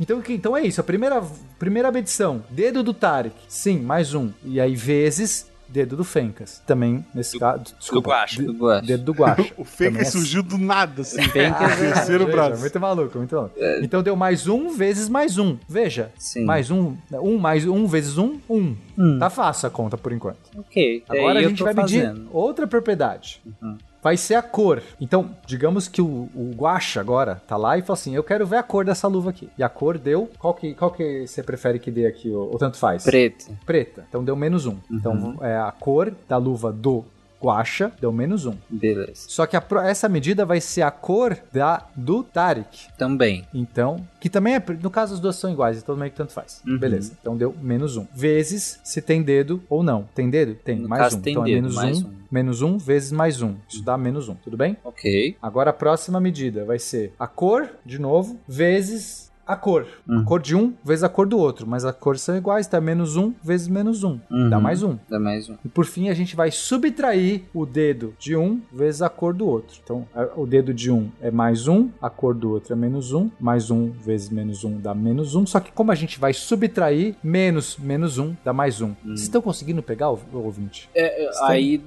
[0.00, 0.80] Então, que- então é isso.
[0.80, 1.22] A primeira,
[1.58, 3.34] primeira medição: dedo do Tarek.
[3.48, 4.30] Sim, mais um.
[4.44, 5.50] E aí, vezes.
[5.68, 6.62] Dedo do Fencas.
[6.64, 7.74] Também, nesse caso.
[7.76, 8.10] Desculpa.
[8.10, 8.36] Guaxa.
[8.40, 8.86] de- Do Guaxa.
[8.86, 9.52] Dedo do Guacha.
[9.58, 11.20] O fake é- surgiu do nada, assim.
[11.24, 12.52] Fencas é- Terceiro braço.
[12.54, 13.54] é muito maluco, muito maluco.
[13.82, 15.58] Então deu mais um vezes mais um.
[15.68, 16.12] Veja.
[16.16, 16.44] Sim.
[16.44, 16.94] Mais um.
[17.12, 18.76] Um mais um vezes um, um.
[18.96, 19.18] Hum.
[19.18, 20.38] Tá fácil a conta por enquanto.
[20.56, 21.02] Ok.
[21.08, 22.28] Agora a eu gente vai medir fazendo.
[22.32, 23.42] outra propriedade.
[23.60, 23.76] Uhum.
[24.06, 24.84] Vai ser a cor.
[25.00, 28.58] Então, digamos que o, o Guacha agora tá lá e fala assim: Eu quero ver
[28.58, 29.48] a cor dessa luva aqui.
[29.58, 30.30] E a cor deu.
[30.38, 32.30] Qual que, qual que você prefere que dê aqui?
[32.30, 33.02] Ou, ou tanto faz?
[33.02, 33.46] Preto.
[33.66, 34.06] Preta.
[34.08, 34.76] Então deu menos um.
[34.88, 37.04] Então é a cor da luva do
[37.42, 38.54] Guacha deu menos um.
[38.68, 39.26] Beleza.
[39.28, 42.88] Só que a essa medida vai ser a cor da do Tarek.
[42.96, 43.46] Também.
[43.52, 46.62] Então, que também é, no caso as duas são iguais, então meio que tanto faz.
[46.66, 46.78] Uhum.
[46.78, 47.12] Beleza.
[47.20, 48.06] Então deu menos um.
[48.14, 50.08] Vezes se tem dedo ou não.
[50.14, 50.54] Tem dedo?
[50.54, 50.76] Tem.
[50.76, 51.20] No mais caso, um.
[51.20, 52.16] tem então é dedo, menos mais um, um.
[52.30, 53.54] Menos um vezes mais um.
[53.68, 54.34] Isso dá menos um.
[54.34, 54.76] Tudo bem?
[54.84, 55.36] Ok.
[55.40, 59.86] Agora a próxima medida vai ser a cor, de novo, vezes a cor.
[60.08, 60.20] Uhum.
[60.20, 61.66] A cor de um vezes a cor do outro.
[61.66, 62.80] Mas as cores são iguais, tá?
[62.80, 64.18] Menos um vezes menos um.
[64.30, 64.50] Uhum.
[64.50, 64.98] Dá mais um.
[65.08, 65.56] Dá mais um.
[65.64, 69.46] E por fim, a gente vai subtrair o dedo de um vezes a cor do
[69.46, 69.78] outro.
[69.82, 73.30] Então, o dedo de um é mais um, a cor do outro é menos um,
[73.38, 75.46] mais um vezes menos um dá menos um.
[75.46, 78.94] Só que como a gente vai subtrair, menos menos um dá mais um.
[79.04, 80.88] Vocês estão conseguindo pegar, o, ouvinte?
[80.94, 81.80] É, aí,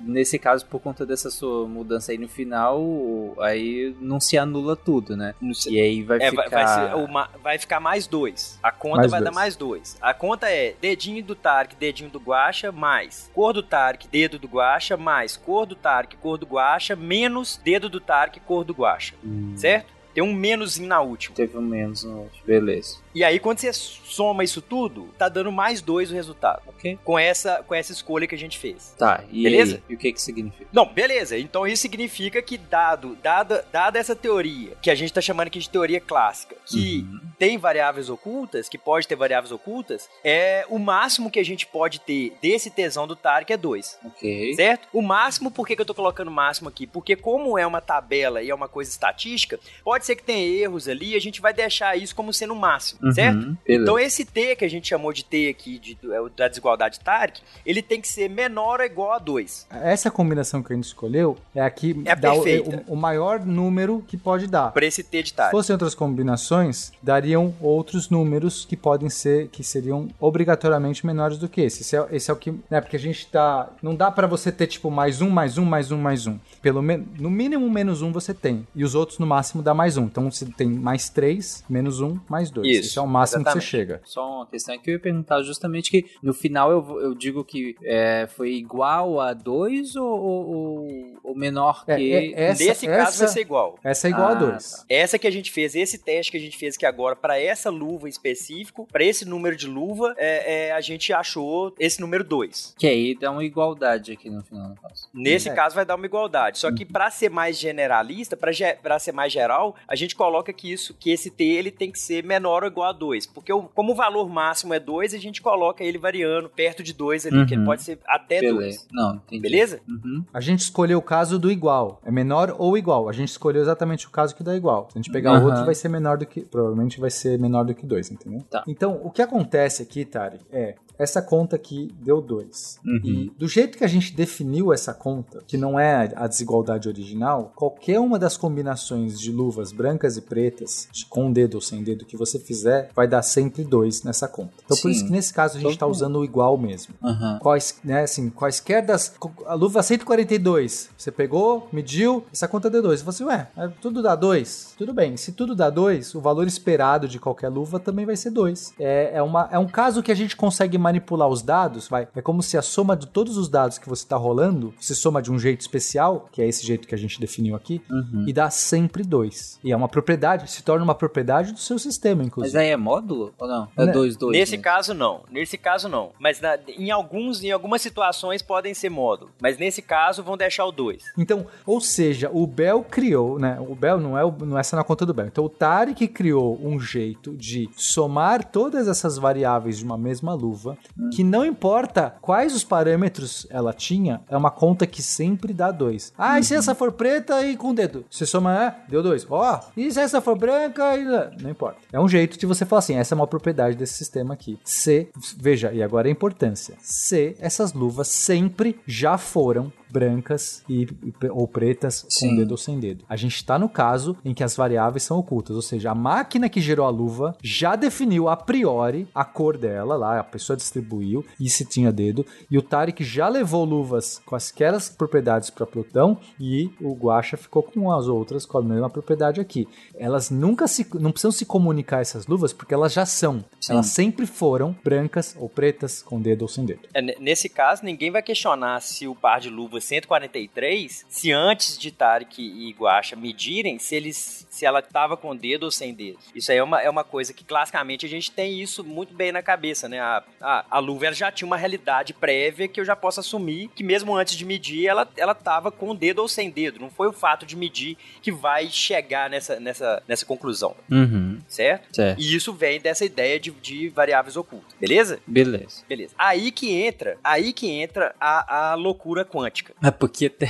[0.00, 5.16] nesse caso, por conta dessa sua mudança aí no final, aí não se anula tudo,
[5.16, 5.34] né?
[5.68, 6.48] E aí vai É, ficar...
[6.48, 8.58] vai, vai, ser uma- vai ficar mais dois.
[8.62, 9.34] A conta Mais vai dar dois.
[9.36, 9.98] mais dois.
[10.00, 14.46] A conta é dedinho do Tarek, dedinho do Guacha, mais cor do Tarek, dedo do
[14.48, 19.14] Guacha, mais cor do Tarek, cor do Guacha, menos dedo do Tarek, cor do Guacha.
[19.24, 20.00] Hum, Certo?
[20.12, 21.36] Tem um menuzinho na última.
[21.36, 22.40] Teve um menos no outro.
[22.44, 22.96] Beleza.
[23.14, 26.62] E aí, quando você soma isso tudo, tá dando mais dois o resultado.
[26.66, 26.98] Ok.
[27.04, 28.94] Com essa, com essa escolha que a gente fez.
[28.98, 29.82] Tá, e Beleza?
[29.88, 30.66] E o que que significa?
[30.72, 31.38] Não, beleza.
[31.38, 35.58] Então isso significa que, dado, dada, dada essa teoria, que a gente tá chamando aqui
[35.58, 37.20] de teoria clássica, que Uhum.
[37.38, 42.00] tem variáveis ocultas, que pode ter variáveis ocultas, é o máximo que a gente pode
[42.00, 43.98] ter desse tesão do Tarek é 2.
[44.04, 44.54] Ok.
[44.54, 44.88] Certo?
[44.92, 46.86] O máximo, por que, que eu tô colocando máximo aqui?
[46.86, 50.62] Porque como é uma tabela e é uma coisa estatística, pode pode ser que tenha
[50.62, 53.38] erros ali, a gente vai deixar isso como sendo o máximo, Uhum, certo?
[53.38, 53.56] beleza.
[53.68, 57.40] Então esse T que a gente chamou de T aqui, de, é da desigualdade Tarek,
[57.64, 59.66] ele tem que ser menor ou igual a 2.
[59.70, 62.84] Essa combinação que a gente escolheu é a que É dá o, perfeita.
[62.88, 64.72] o- o maior número que pode dar.
[64.72, 65.50] Para esse T de Se Tarek.
[65.52, 71.60] fossem outras combinações, dariam outros números que podem ser, que seriam obrigatoriamente menores do que
[71.62, 71.82] esse.
[71.82, 74.52] Esse é, esse é o que, né, porque a gente tá, não dá pra você
[74.52, 76.38] ter tipo mais um, mais um, mais um, mais um.
[76.62, 79.96] Pelo menos, no mínimo menos um você tem, e os outros no máximo dá mais
[79.96, 80.04] um.
[80.04, 82.66] Então você tem mais três, menos um, mais dois.
[82.68, 83.62] Isso, Esse é o máximo exatamente.
[83.64, 84.00] que você chega.
[84.04, 87.44] Só uma questão é que eu ia perguntar justamente que no final eu, eu digo
[87.44, 92.12] que é, foi igual a 2 ou, ou, ou- menor É, que.
[92.12, 93.78] é, essa, Nesse caso essa, vai ser igual.
[93.84, 94.72] essa é igual a Ah, dois.
[94.72, 94.84] tá.
[94.88, 97.70] Essa que a gente fez, esse teste que a gente fez aqui agora, para essa
[97.70, 102.24] luva em específico, para esse número de luva, é, é, a gente achou esse número
[102.24, 102.74] 2.
[102.78, 105.08] Que aí dá uma igualdade aqui no final caso.
[105.14, 105.54] Nesse É.
[105.54, 106.58] caso vai dar uma igualdade.
[106.58, 110.94] Só que para ser mais generalista, para ser mais geral, a gente coloca que isso,
[110.94, 113.92] que esse T ele tem que ser menor ou igual a 2, porque o- como
[113.92, 117.54] o valor máximo é 2, a gente coloca ele variando perto de 2 ali, que
[117.54, 117.66] ele Uhum.
[117.66, 118.54] pode ser até 2.
[118.56, 118.86] Beleza.
[118.92, 119.42] Não, entendi.
[119.42, 119.80] Beleza?
[119.88, 120.24] Uhum.
[120.32, 122.00] A gente escolheu o caso do igual.
[122.04, 123.08] É menor ou igual.
[123.08, 124.88] A gente escolheu exatamente o caso que dá igual.
[124.92, 125.44] Se a gente pegar Aham.
[125.46, 126.40] outro, vai ser menor do que.
[126.42, 128.42] Provavelmente vai ser menor do que dois, entendeu?
[128.50, 128.64] Tá.
[128.66, 130.74] Então, o que acontece aqui, Tari, é.
[130.98, 132.78] Essa conta aqui deu 2.
[132.84, 133.00] Uhum.
[133.02, 137.52] E do jeito que a gente definiu essa conta, que não é a desigualdade original,
[137.56, 142.18] qualquer uma das combinações de luvas brancas e pretas, com dedo ou sem dedo que
[142.18, 144.52] você fizer, vai dar sempre 2 nessa conta.
[144.64, 144.90] Então, por Sim.
[144.90, 147.38] isso que nesse caso a gente está usando o igual mesmo Aham.
[147.40, 149.12] quais, né, assim, quaisquer das.
[149.46, 153.00] A luva 142, você pegou, mediu, essa conta deu 2.
[153.00, 154.74] Você falou assim, ué, é, tudo dá 2.
[154.76, 158.30] Tudo bem, se tudo dá 2, o valor esperado de qualquer luva também vai ser
[158.30, 158.74] 2.
[158.78, 162.06] É, é, uma, é um caso que a gente consegue manipular os dados, vai.
[162.14, 165.22] É como se a soma de todos os dados que você está rolando, você soma
[165.22, 168.24] de um jeito especial, que é esse jeito que a gente definiu aqui, Uhum.
[168.26, 169.58] e dá sempre 2.
[169.64, 172.56] E é uma propriedade, se torna uma propriedade do seu sistema, inclusive.
[172.60, 173.68] Aí é módulo ou não?
[173.76, 173.92] É Né?
[173.92, 174.36] 2, 2.
[174.38, 175.22] Nesse caso, não.
[175.30, 176.10] Nesse caso, não.
[176.18, 179.30] Mas na- em alguns, em algumas situações podem ser módulo.
[179.40, 181.02] Mas nesse caso, vão deixar o 2.
[181.18, 183.58] Então, ou seja, o Bell criou, né?
[183.60, 185.26] O Bell não é, o- não é essa na conta do Bell.
[185.26, 190.76] Então, o Tarek criou um jeito de somar todas essas variáveis de uma mesma luva,
[191.14, 196.12] que não importa quais os parâmetros ela tinha, é uma conta que sempre dá dois.
[196.16, 198.04] Ah, e se essa for preta e com dedo?
[198.10, 199.26] Você soma, é, deu dois.
[199.30, 201.04] Ó, e se essa for branca e...
[201.42, 201.78] Não importa.
[201.92, 204.58] É um jeito de você falar assim, essa é uma propriedade desse sistema aqui.
[204.64, 206.76] Se, veja, e agora a importância.
[206.80, 210.86] Se essas luvas sempre já foram brancas e,
[211.30, 212.36] ou pretas com Sim.
[212.36, 213.04] dedo ou sem dedo.
[213.08, 216.48] A gente está no caso em que as variáveis são ocultas, ou seja, a máquina
[216.48, 221.24] que gerou a luva já definiu a priori a cor dela, lá a pessoa distribuiu
[221.38, 226.18] e se tinha dedo, e o Tarek já levou luvas com aquelas propriedades para Plutão
[226.38, 229.68] e o Guaxa ficou com as outras com a mesma propriedade aqui.
[229.94, 233.44] Elas nunca se não precisam se comunicar essas luvas porque elas já são.
[233.60, 233.72] Sim.
[233.72, 236.80] Elas sempre foram brancas ou pretas com dedo ou sem dedo.
[236.94, 241.90] É, nesse caso, ninguém vai questionar se o par de luvas 143, se antes de
[241.90, 246.18] Tarek e Guacha medirem, se eles se ela estava com dedo ou sem dedo.
[246.34, 249.30] Isso aí é uma, é uma coisa que, classicamente, a gente tem isso muito bem
[249.32, 250.00] na cabeça, né?
[250.00, 253.82] A, a, a luva já tinha uma realidade prévia que eu já posso assumir que
[253.84, 256.80] mesmo antes de medir, ela, ela tava com dedo ou sem dedo.
[256.80, 261.38] Não foi o fato de medir que vai chegar nessa, nessa, nessa conclusão, Uhum.
[261.48, 261.94] certo?
[261.94, 262.20] Certo.
[262.20, 265.20] E isso vem dessa ideia de, de variáveis ocultas, beleza?
[265.26, 265.84] Beleza.
[265.88, 266.14] Beleza.
[266.18, 269.69] Aí que entra, aí que entra a, a loucura quântica.
[269.82, 270.48] É porque até,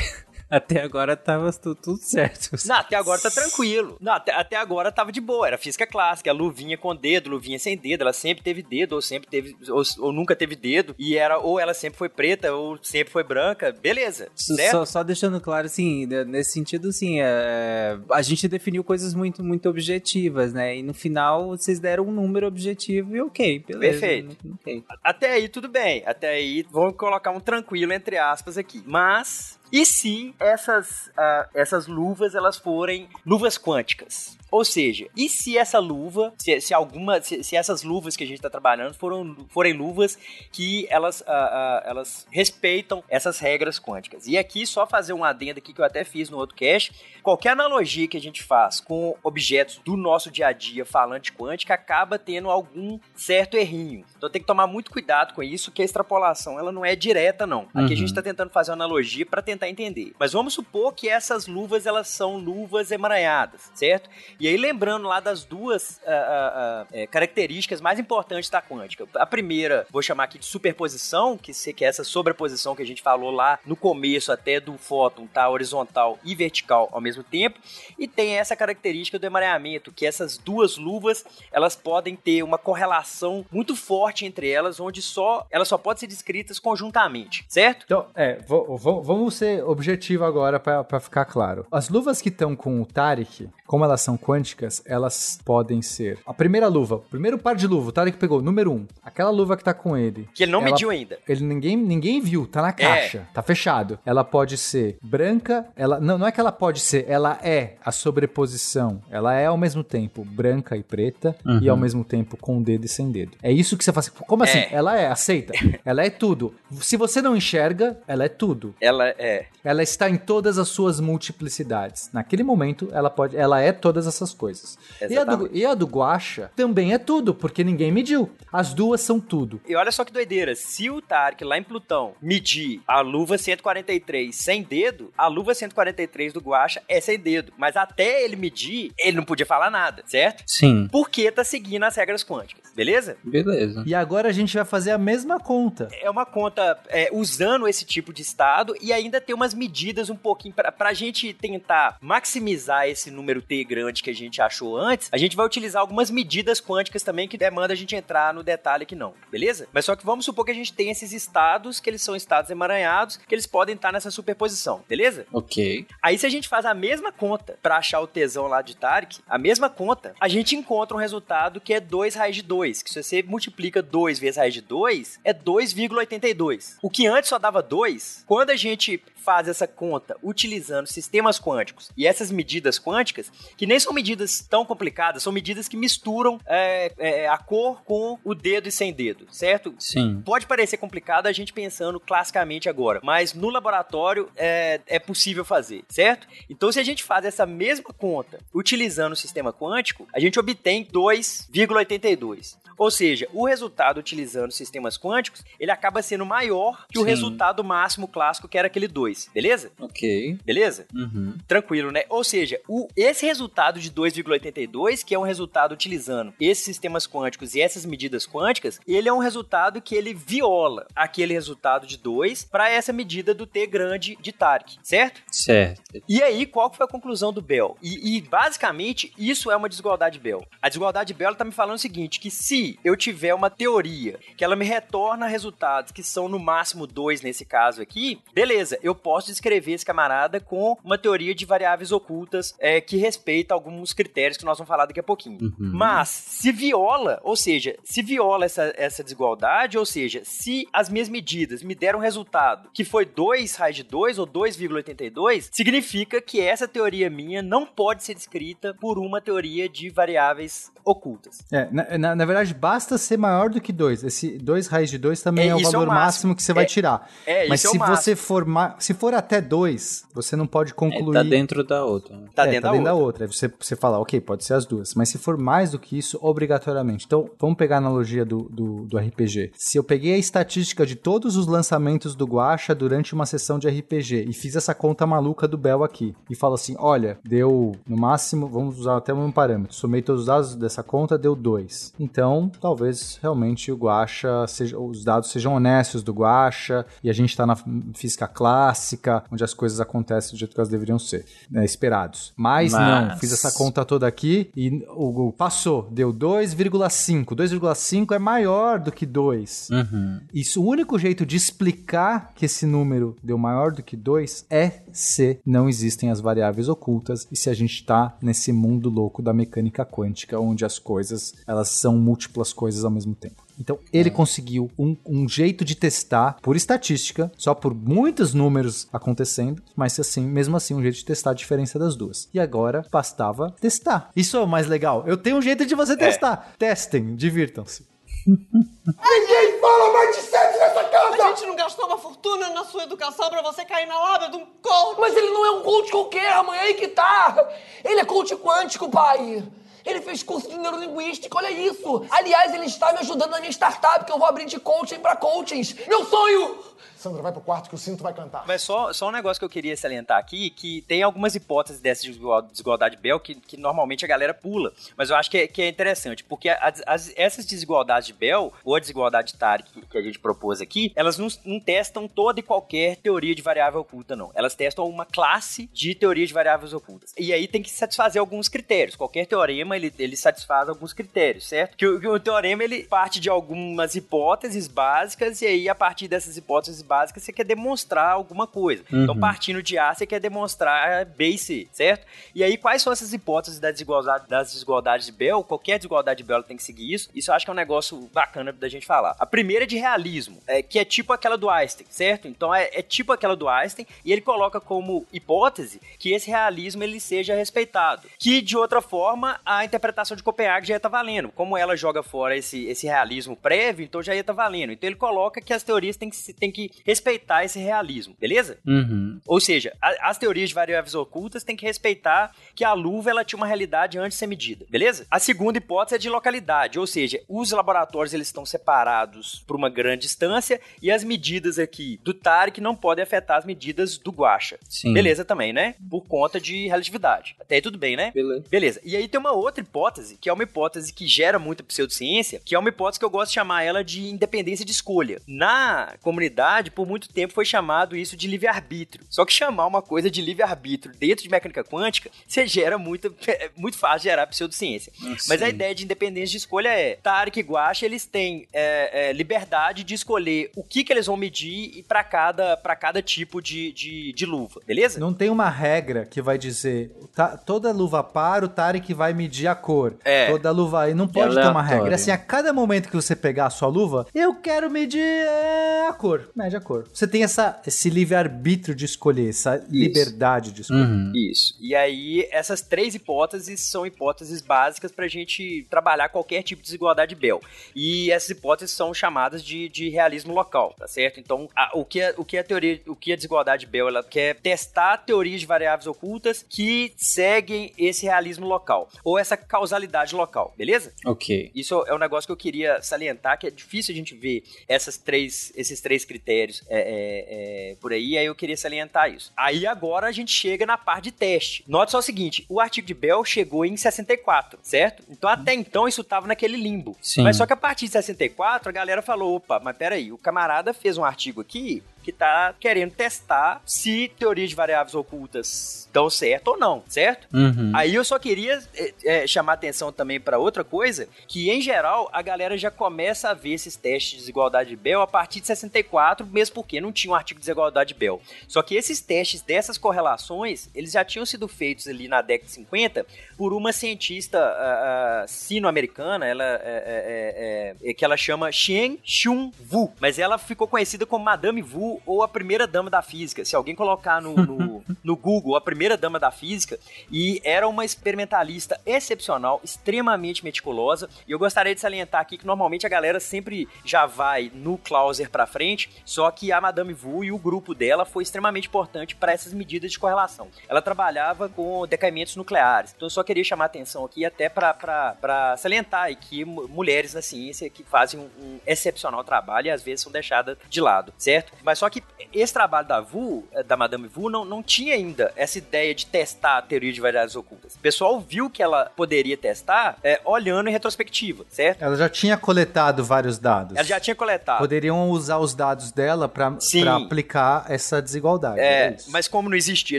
[0.50, 2.56] até agora tava tu- tudo certo.
[2.66, 3.96] Não, até agora tá tranquilo.
[4.00, 7.76] Não, até, até agora tava de boa, era física clássica, luvinha com dedo, luvinha sem
[7.76, 11.38] dedo, ela sempre teve dedo, ou sempre teve, ou, ou nunca teve dedo, e era,
[11.38, 14.70] ou ela sempre foi preta, ou sempre foi branca, beleza, certo?
[14.72, 19.42] Só, só deixando claro, assim, né, nesse sentido, assim, é, a gente definiu coisas muito,
[19.44, 20.76] muito objetivas, né?
[20.76, 24.00] E no final vocês deram um número objetivo e ok, beleza.
[24.00, 24.36] Perfeito.
[24.60, 24.84] Ok.
[25.04, 28.82] Até aí tudo bem, até aí vamos colocar um tranquilo entre aspas aqui.
[28.86, 34.36] Mas e se essas, ah, essas luvas elas forem luvas quânticas?
[34.50, 38.26] Ou seja, e se essa luva, se, se alguma, se, se essas luvas que a
[38.26, 40.18] gente está trabalhando foram, forem luvas
[40.50, 44.26] que elas, ah, ah, elas respeitam essas regras quânticas?
[44.26, 46.92] E aqui só fazer um adendo aqui que eu até fiz no outro cast,
[47.22, 51.74] qualquer analogia que a gente faz com objetos do nosso dia a dia falante quântica
[51.74, 54.04] acaba tendo algum certo errinho.
[54.16, 57.46] Então tem que tomar muito cuidado com isso, que a extrapolação ela não é direta
[57.46, 57.68] não.
[57.68, 57.88] Aqui a Uhum.
[57.96, 60.12] gente está tentando fazer uma analogia para tentar tentar entender.
[60.18, 64.08] Mas vamos supor que essas luvas elas são luvas emaranhadas, certo?
[64.40, 69.06] E aí lembrando lá das duas uh, uh, uh, características mais importantes da quântica.
[69.16, 73.02] A primeira, vou chamar aqui de superposição, que, que é essa sobreposição que a gente
[73.02, 77.60] falou lá no começo até do fóton, tá horizontal e vertical ao mesmo tempo.
[77.98, 81.22] E tem essa característica do emaranhamento, que essas duas luvas,
[81.52, 86.06] elas podem ter uma correlação muito forte entre elas, onde só elas só podem ser
[86.06, 87.84] descritas conjuntamente, certo?
[87.84, 91.66] Então, é, vamos ser objetivo agora para ficar claro.
[91.70, 96.18] As luvas que estão com o Tarek, como elas são quânticas, elas podem ser.
[96.24, 98.86] A primeira luva, o primeiro par de luva, o Tarek pegou, número um.
[99.02, 100.28] Aquela luva que tá com ele.
[100.32, 101.18] Que ele não ela, mediu ainda.
[101.28, 103.34] Ele ninguém, ninguém viu, tá na caixa, é.
[103.34, 103.98] tá fechado.
[104.06, 107.90] Ela pode ser branca, ela não, não é que ela pode ser, ela é a
[107.90, 109.02] sobreposição.
[109.10, 111.58] Ela é ao mesmo tempo branca e preta uhum.
[111.60, 113.36] e ao mesmo tempo com dedo e sem dedo.
[113.42, 114.08] É isso que você faz.
[114.08, 114.58] Como assim?
[114.58, 114.68] É.
[114.70, 115.52] Ela é, aceita.
[115.84, 116.54] ela é tudo.
[116.80, 118.76] Se você não enxerga, ela é tudo.
[118.80, 119.46] Ela é.
[119.64, 122.10] Ela está em todas as suas multiplicidades.
[122.12, 124.78] Naquele momento, ela pode, ela é todas essas coisas.
[125.08, 128.30] E a, do, e a do Guacha também é tudo, porque ninguém mediu.
[128.52, 129.60] As duas são tudo.
[129.66, 134.34] E olha só que doideira, se o Tark lá em Plutão medir a luva 143
[134.34, 137.52] sem dedo, a luva 143 do Guacha é sem dedo.
[137.56, 140.42] Mas até ele medir, ele não podia falar nada, certo?
[140.46, 140.88] Sim.
[140.90, 143.16] Porque tá seguindo as regras quânticas, beleza?
[143.22, 143.82] Beleza.
[143.86, 145.88] E agora a gente vai fazer a mesma conta.
[146.00, 150.16] É uma conta é, usando esse tipo de estado e ainda tem umas medidas um
[150.16, 155.08] pouquinho pra, pra gente tentar maximizar esse número T grande que a gente achou antes.
[155.12, 158.82] A gente vai utilizar algumas medidas quânticas também que demanda a gente entrar no detalhe
[158.82, 159.68] aqui não, beleza?
[159.72, 162.50] Mas só que vamos supor que a gente tem esses estados, que eles são estados
[162.50, 165.26] emaranhados, que eles podem estar nessa superposição, beleza?
[165.32, 165.86] Ok.
[166.02, 169.20] Aí se a gente faz a mesma conta para achar o tesão lá de Tarek,
[169.28, 172.90] a mesma conta, a gente encontra um resultado que é 2 raiz de 2, que
[172.90, 176.76] se você multiplica 2 vezes raiz de 2, é 2,82.
[176.82, 181.90] O que antes só dava 2, quando a gente faz essa conta utilizando sistemas quânticos
[181.96, 186.92] e essas medidas quânticas, que nem são medidas tão complicadas, são medidas que misturam é,
[186.98, 189.74] é, a cor com o dedo e sem dedo, certo?
[189.78, 190.22] Sim.
[190.24, 195.84] Pode parecer complicado a gente pensando classicamente agora, mas no laboratório é, é possível fazer,
[195.88, 196.26] certo?
[196.48, 200.84] Então, se a gente faz essa mesma conta utilizando o sistema quântico, a gente obtém
[200.84, 202.49] 2,82.
[202.80, 207.04] Ou seja, o resultado utilizando sistemas quânticos, ele acaba sendo maior que Sim.
[207.04, 209.70] o resultado máximo clássico, que era aquele 2, beleza?
[209.78, 210.38] Ok.
[210.44, 210.86] Beleza?
[210.94, 211.36] Uhum.
[211.46, 212.04] Tranquilo, né?
[212.08, 217.54] Ou seja, o, esse resultado de 2,82, que é um resultado utilizando esses sistemas quânticos
[217.54, 222.44] e essas medidas quânticas, ele é um resultado que ele viola aquele resultado de 2
[222.44, 225.20] para essa medida do T grande de Tark, certo?
[225.30, 225.82] Certo.
[226.08, 227.76] E aí, qual foi a conclusão do Bell?
[227.82, 230.46] E, e basicamente, isso é uma desigualdade Bell.
[230.62, 234.42] A desigualdade Bell está me falando o seguinte, que se eu tiver uma teoria que
[234.42, 239.26] ela me retorna resultados que são no máximo dois nesse caso aqui, beleza, eu posso
[239.26, 244.44] descrever esse camarada com uma teoria de variáveis ocultas é, que respeita alguns critérios que
[244.44, 245.38] nós vamos falar daqui a pouquinho.
[245.42, 245.54] Uhum.
[245.58, 251.10] Mas se viola, ou seja, se viola essa, essa desigualdade, ou seja, se as minhas
[251.10, 256.40] medidas me deram um resultado que foi 2 raiz de 2 ou 2,82, significa que
[256.40, 261.44] essa teoria minha não pode ser descrita por uma teoria de variáveis ocultas.
[261.52, 264.04] É, na, na, na verdade, basta ser maior do que 2.
[264.04, 265.94] Esse 2 raiz de 2 também é, é o valor é o máximo.
[265.94, 266.36] máximo.
[266.36, 267.08] que você vai é, tirar.
[267.26, 268.46] É, Mas se você for
[268.78, 271.16] se for até 2, você não pode concluir.
[271.16, 272.16] É, tá dentro da outra.
[272.16, 272.84] Tá, dentro, tá da, dentro outra.
[272.84, 273.24] da outra.
[273.24, 274.94] Aí você, você fala, ok, pode ser as duas.
[274.94, 277.06] Mas se for mais do que isso, obrigatoriamente.
[277.06, 279.52] Então, vamos pegar a analogia do, do, do RPG.
[279.56, 283.68] Se eu peguei a estatística de todos os lançamentos do Guacha durante uma sessão de
[283.68, 287.96] RPG e fiz essa conta maluca do Bell aqui e falo assim: olha, deu no
[287.96, 291.94] máximo, vamos usar até um parâmetro, somei todos os dados dessa conta, deu 2.
[292.20, 297.30] Então, talvez realmente o Guacha, seja, os dados sejam honestos do Guacha e a gente
[297.30, 297.56] está na
[297.94, 302.34] física clássica, onde as coisas acontecem do jeito que elas deveriam ser, né, esperados.
[302.36, 307.34] Mas, Mas, não, fiz essa conta toda aqui e o, o passou, deu 2,5.
[307.34, 309.70] 2,5 é maior do que 2.
[309.70, 310.20] Uhum.
[310.34, 314.82] Isso, o único jeito de explicar que esse número deu maior do que 2 é
[314.92, 319.32] se não existem as variáveis ocultas e se a gente está nesse mundo louco da
[319.32, 323.42] mecânica quântica, onde as coisas elas são múltiplas coisas ao mesmo tempo.
[323.58, 324.12] Então ele é.
[324.12, 330.26] conseguiu um, um, jeito de testar por estatística, só por muitos números acontecendo, mas assim,
[330.26, 332.28] mesmo assim, um jeito de testar a diferença das duas.
[332.34, 334.10] E agora bastava testar.
[334.16, 335.04] Isso é o mais legal.
[335.06, 335.96] Eu tenho um jeito de você é.
[335.96, 336.54] testar.
[336.58, 337.86] Testem, divirtam-se.
[338.26, 341.22] Ninguém fala mais de sexo nessa casa!
[341.22, 344.36] A gente não gastou uma fortuna na sua educação pra você cair na lábia de
[344.36, 345.00] um coach!
[345.00, 347.48] Mas ele não é um coach qualquer, mãe, aí que tá!
[347.84, 349.44] Ele é coach quântico, pai!
[349.90, 352.06] Ele fez curso de neurolinguística, olha isso.
[352.10, 355.16] Aliás, ele está me ajudando na minha startup, que eu vou abrir de coaching para
[355.16, 355.74] coachings.
[355.86, 356.58] Meu sonho
[356.96, 358.44] Sandra, vai pro quarto que o cinto vai cantar.
[358.46, 362.02] Mas só, só um negócio que eu queria salientar aqui, que tem algumas hipóteses dessa
[362.02, 364.72] desigualdade Bell que, que normalmente a galera pula.
[364.96, 368.52] Mas eu acho que é, que é interessante, porque as, as, essas desigualdades de Bell,
[368.64, 372.40] ou a desigualdade Tari que, que a gente propôs aqui, elas não, não, testam toda
[372.40, 374.30] e qualquer teoria de variável oculta, não.
[374.34, 377.12] Elas testam uma classe de teoria de variáveis ocultas.
[377.18, 378.96] E aí tem que satisfazer alguns critérios.
[378.96, 381.76] Qualquer teorema, ele, ele satisfaz alguns critérios, certo?
[381.76, 386.36] Que, que o teorema, ele parte de algumas hipóteses básicas, e aí a partir dessas
[386.36, 388.82] hipóteses básicas você quer demonstrar alguma coisa.
[388.86, 389.10] Então, uhum.
[389.10, 392.06] Então, partindo de A, você quer demonstrar B e C, certo?
[392.34, 395.42] E aí, quais são essas hipóteses da desigualdade, das desigualdades de Bell?
[395.42, 397.10] Qualquer desigualdade de Bell tem que seguir isso.
[397.14, 399.16] Isso eu acho que é um negócio bacana da gente falar.
[399.18, 402.28] A primeira é de realismo, é, que é tipo aquela do Einstein, certo?
[402.28, 406.82] Então, é, é tipo aquela do Einstein, e ele coloca como hipótese que esse realismo
[406.84, 408.08] ele seja respeitado.
[408.18, 411.30] Que, de outra forma, a interpretação de Copenhague já ia estar tá valendo.
[411.30, 414.72] Como ela joga fora esse, esse realismo prévio, então já ia estar tá valendo.
[414.72, 418.58] Então, ele coloca que as teorias têm que, têm que respeitar esse realismo, beleza?
[418.66, 419.20] Uhum.
[419.26, 423.24] Ou seja, a, as teorias de variáveis ocultas têm que respeitar que a luva ela
[423.24, 425.06] tinha uma realidade antes de ser medida, beleza?
[425.10, 429.68] A segunda hipótese é de localidade, ou seja, os laboratórios eles estão separados por uma
[429.68, 434.58] grande distância e as medidas aqui do Tarek não podem afetar as medidas do Guacha.
[434.68, 434.92] Sim.
[434.92, 435.74] Beleza também, né?
[435.88, 437.36] Por conta de relatividade.
[437.40, 438.10] Até aí tudo bem, né?
[438.12, 438.44] Beleza.
[438.50, 438.80] Beleza.
[438.84, 442.54] E aí tem uma outra hipótese, que é uma hipótese que gera muita pseudociência, que
[442.54, 445.20] é uma hipótese que eu gosto de chamar ela de independência de escolha.
[445.26, 449.04] Na comunidade, por muito tempo foi chamado isso de livre-arbítrio.
[449.08, 453.50] Só que chamar uma coisa de livre-arbítrio dentro de mecânica quântica, você gera muito, é
[453.56, 454.92] muito fácil gerar pseudociência.
[455.02, 459.10] Ah, Mas a ideia de independência de escolha é, Tarek e Guache, eles têm é,
[459.10, 463.02] é, liberdade de escolher o que, que eles vão medir e para cada, pra cada
[463.02, 464.98] tipo de, de, de, luva, beleza?
[464.98, 469.46] Não tem uma regra que vai dizer, tá, toda luva para, o Tarek vai medir
[469.46, 469.94] a cor.
[470.04, 470.30] É.
[470.30, 471.94] Toda luva aí, não pode ter uma regra.
[471.94, 475.92] Assim, a cada momento que você pegar a sua luva, eu quero medir é, a
[475.92, 476.88] cor, mede a cor.
[476.92, 479.66] Você tem essa, esse livre-arbítrio de escolher, essa Isso.
[479.70, 480.80] liberdade de escolher.
[480.82, 481.12] Uhum.
[481.14, 481.54] Isso.
[481.60, 487.14] E aí, essas três hipóteses são hipóteses básicas pra gente trabalhar qualquer tipo de desigualdade
[487.14, 487.40] Bell.
[487.74, 491.20] E essas hipóteses são chamadas de, de realismo local, tá certo?
[491.20, 494.02] Então, a, o, que a, o que a teoria, o que a desigualdade Bell, ela
[494.02, 500.54] quer testar teorias de variáveis ocultas que seguem esse realismo local, ou essa causalidade local,
[500.56, 500.92] beleza?
[501.04, 501.50] Ok.
[501.54, 504.96] Isso é um negócio que eu queria salientar, que é difícil a gente ver essas
[504.96, 506.19] três, esses três critérios
[506.68, 509.32] é, é, é, por aí, aí eu queria salientar isso.
[509.36, 511.64] Aí agora a gente chega na parte de teste.
[511.66, 515.02] Note só o seguinte, o artigo de Bell chegou em 64, certo?
[515.08, 516.96] Então até então isso tava naquele limbo.
[517.00, 517.22] Sim.
[517.22, 520.72] Mas só que a partir de 64 a galera falou, opa, mas peraí, o camarada
[520.74, 526.48] fez um artigo aqui que tá querendo testar se teorias de variáveis ocultas dão certo
[526.48, 527.26] ou não, certo?
[527.34, 527.72] Uhum.
[527.74, 532.08] Aí eu só queria é, é, chamar atenção também para outra coisa, que em geral
[532.12, 535.46] a galera já começa a ver esses testes de desigualdade de Bell a partir de
[535.46, 538.20] 64, mesmo porque não tinha um artigo de desigualdade de Bell.
[538.46, 542.54] Só que esses testes dessas correlações, eles já tinham sido feitos ali na década de
[542.54, 549.92] 50 por uma cientista uh, uh, sino-americana, ela é, que ela chama Xian Xun Wu,
[550.00, 553.44] mas ela ficou conhecida como Madame Wu ou a primeira dama da física.
[553.44, 556.78] Se alguém colocar no, no, no Google a primeira dama da física,
[557.10, 561.08] e era uma experimentalista excepcional, extremamente meticulosa.
[561.26, 565.30] E eu gostaria de salientar aqui que normalmente a galera sempre já vai no Clauser
[565.30, 569.32] para frente, só que a Madame Wu e o grupo dela foi extremamente importante para
[569.32, 570.48] essas medidas de correlação.
[570.68, 572.92] Ela trabalhava com decaimentos nucleares.
[572.94, 577.68] Então eu só queria chamar a atenção aqui até para salientar que mulheres na ciência
[577.70, 581.52] que fazem um, um excepcional trabalho e às vezes são deixadas de lado, certo?
[581.62, 585.32] Mas só que esse trabalho da Vu, eh, da Madame Vu, não, não tinha ainda
[585.34, 587.74] essa ideia de testar a teoria de variedades ocultas.
[587.74, 591.80] O pessoal viu que ela poderia testar é, olhando em retrospectiva, certo?
[591.80, 593.74] Ela já tinha coletado vários dados.
[593.74, 594.58] Ela já tinha coletado.
[594.58, 596.54] Poderiam usar os dados dela para
[596.96, 598.60] aplicar essa desigualdade.
[598.60, 599.98] É, mas como não existia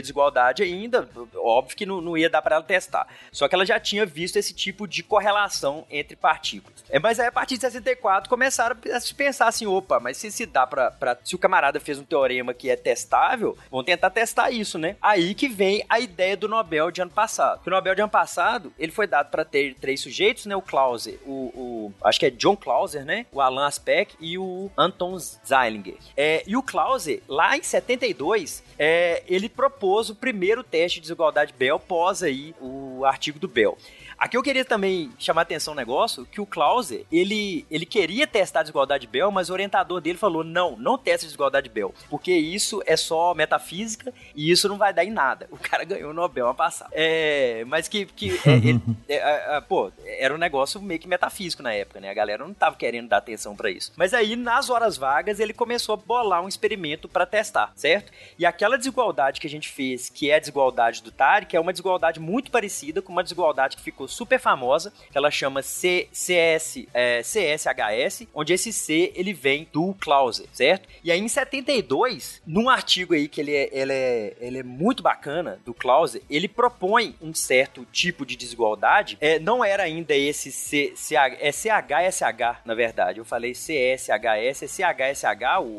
[0.00, 3.08] desigualdade ainda, óbvio que não, não ia dar para ela testar.
[3.32, 6.84] Só que ela já tinha visto esse tipo de correlação entre partículas.
[6.88, 10.30] É, mas aí a partir de 64 começaram a se pensar assim, opa, mas se
[10.30, 14.50] se dá para se o camarada fez um teorema que é testável, vamos tentar testar
[14.50, 14.96] isso, né?
[15.00, 17.60] Aí que vem a ideia do Nobel de ano passado.
[17.66, 20.56] o Nobel de ano passado, ele foi dado para ter três sujeitos, né?
[20.56, 23.26] O Clauser, o, o, acho que é John Clauser, né?
[23.32, 25.96] O Alan Aspect e o Anton Zeilinger.
[26.16, 31.54] É, e o Clauser, lá em 72, é, ele propôs o primeiro teste de desigualdade
[31.56, 33.76] Bell pós aí o artigo do Bell.
[34.22, 38.60] Aqui eu queria também chamar atenção um negócio, que o Clauser, ele, ele queria testar
[38.60, 41.74] a desigualdade de Bell, mas o orientador dele falou, não, não teste a desigualdade de
[41.74, 45.48] Bell, porque isso é só metafísica e isso não vai dar em nada.
[45.50, 46.88] O cara ganhou o Nobel a passar.
[46.92, 51.72] É, mas que, que é, ele, é, pô, era um negócio meio que metafísico na
[51.72, 52.10] época, né?
[52.10, 53.92] A galera não tava querendo dar atenção para isso.
[53.96, 58.12] Mas aí, nas horas vagas, ele começou a bolar um experimento para testar, certo?
[58.38, 61.72] E aquela desigualdade que a gente fez, que é a desigualdade do Tarek, é uma
[61.72, 66.86] desigualdade muito parecida com uma desigualdade que ficou super famosa, que ela chama C, CS,
[66.92, 70.88] é, CSHS, onde esse C ele vem do Clauser, certo?
[71.02, 75.02] E aí em 72, num artigo aí que ele é, ele é, ele é muito
[75.02, 79.16] bacana do Clauser, ele propõe um certo tipo de desigualdade.
[79.20, 83.18] É, não era ainda esse C, CH, é CHSH, na verdade.
[83.18, 85.24] Eu falei CSHS, é CHSH,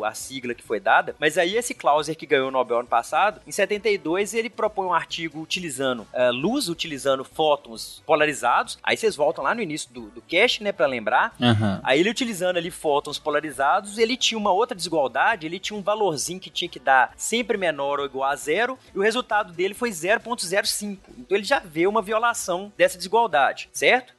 [0.05, 1.15] a sigla que foi dada.
[1.19, 4.93] Mas aí esse Clauser que ganhou o Nobel ano passado, em 72 ele propõe um
[4.93, 8.77] artigo utilizando uh, luz, utilizando fótons polarizados.
[8.83, 11.35] Aí vocês voltam lá no início do, do cast, né, para lembrar.
[11.39, 11.79] Uhum.
[11.83, 16.39] Aí ele utilizando ali fótons polarizados, ele tinha uma outra desigualdade, ele tinha um valorzinho
[16.39, 19.89] que tinha que dar sempre menor ou igual a zero, e o resultado dele foi
[19.89, 20.97] 0.05.
[21.17, 24.13] Então ele já vê uma violação dessa desigualdade, certo?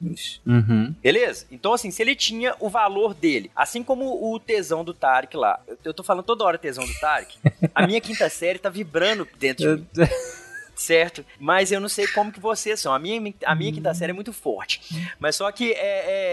[0.45, 0.93] Uhum.
[1.01, 1.45] Beleza?
[1.51, 5.59] Então, assim, se ele tinha o valor dele, assim como o tesão do Tarek lá,
[5.67, 7.37] eu, eu tô falando toda hora tesão do Tarek,
[7.73, 10.44] a minha quinta série tá vibrando dentro de mim
[10.75, 11.25] certo?
[11.39, 12.93] Mas eu não sei como que vocês são.
[12.93, 14.81] A minha, a minha quinta série é muito forte.
[15.19, 15.77] Mas só que é,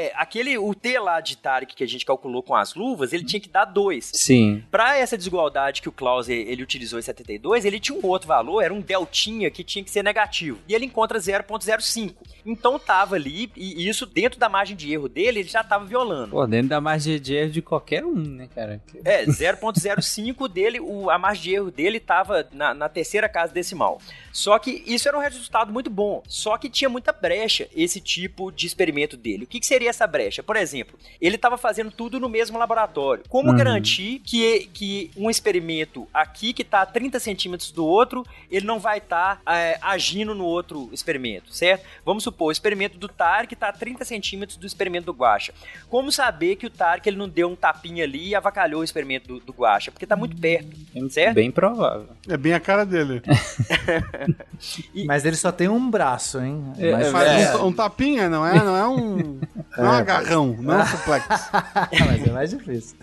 [0.08, 3.24] é, aquele, o T lá de Tarek que a gente calculou com as luvas, ele
[3.24, 4.10] tinha que dar 2.
[4.14, 4.62] Sim.
[4.70, 8.62] Pra essa desigualdade que o Klaus ele utilizou em 72, ele tinha um outro valor,
[8.62, 10.58] era um deltinha que tinha que ser negativo.
[10.68, 12.14] E ele encontra 0.05.
[12.44, 16.32] Então tava ali, e isso dentro da margem de erro dele, ele já tava violando.
[16.32, 18.82] Pô, dentro da margem de erro de qualquer um, né, cara?
[19.04, 24.00] É, 0.05 dele, o, a margem de erro dele tava na, na terceira casa decimal.
[24.32, 26.22] Só que isso era um resultado muito bom.
[26.26, 29.44] Só que tinha muita brecha esse tipo de experimento dele.
[29.44, 30.42] O que, que seria essa brecha?
[30.42, 33.24] Por exemplo, ele estava fazendo tudo no mesmo laboratório.
[33.28, 33.56] Como uhum.
[33.56, 38.78] garantir que, que um experimento aqui que está a 30 centímetros do outro, ele não
[38.78, 41.84] vai estar tá, é, agindo no outro experimento, certo?
[42.04, 45.52] Vamos supor, o experimento do Tarek está a 30 centímetros do experimento do Guacha.
[45.88, 49.28] Como saber que o Tarek ele não deu um tapinha ali e avacalhou o experimento
[49.28, 49.90] do, do Guacha?
[49.90, 50.76] Porque está muito perto,
[51.10, 51.34] certo?
[51.34, 52.08] Bem provável.
[52.28, 53.22] É bem a cara dele.
[54.94, 55.04] e...
[55.04, 56.72] Mas ele só tem um braço, hein?
[56.78, 58.54] É, Mas, é, um, um, tapinha, não é?
[58.54, 59.40] Não é um.
[59.74, 61.26] Não é um agarrão, não é um suplex.
[62.06, 62.94] Mas é mais difícil.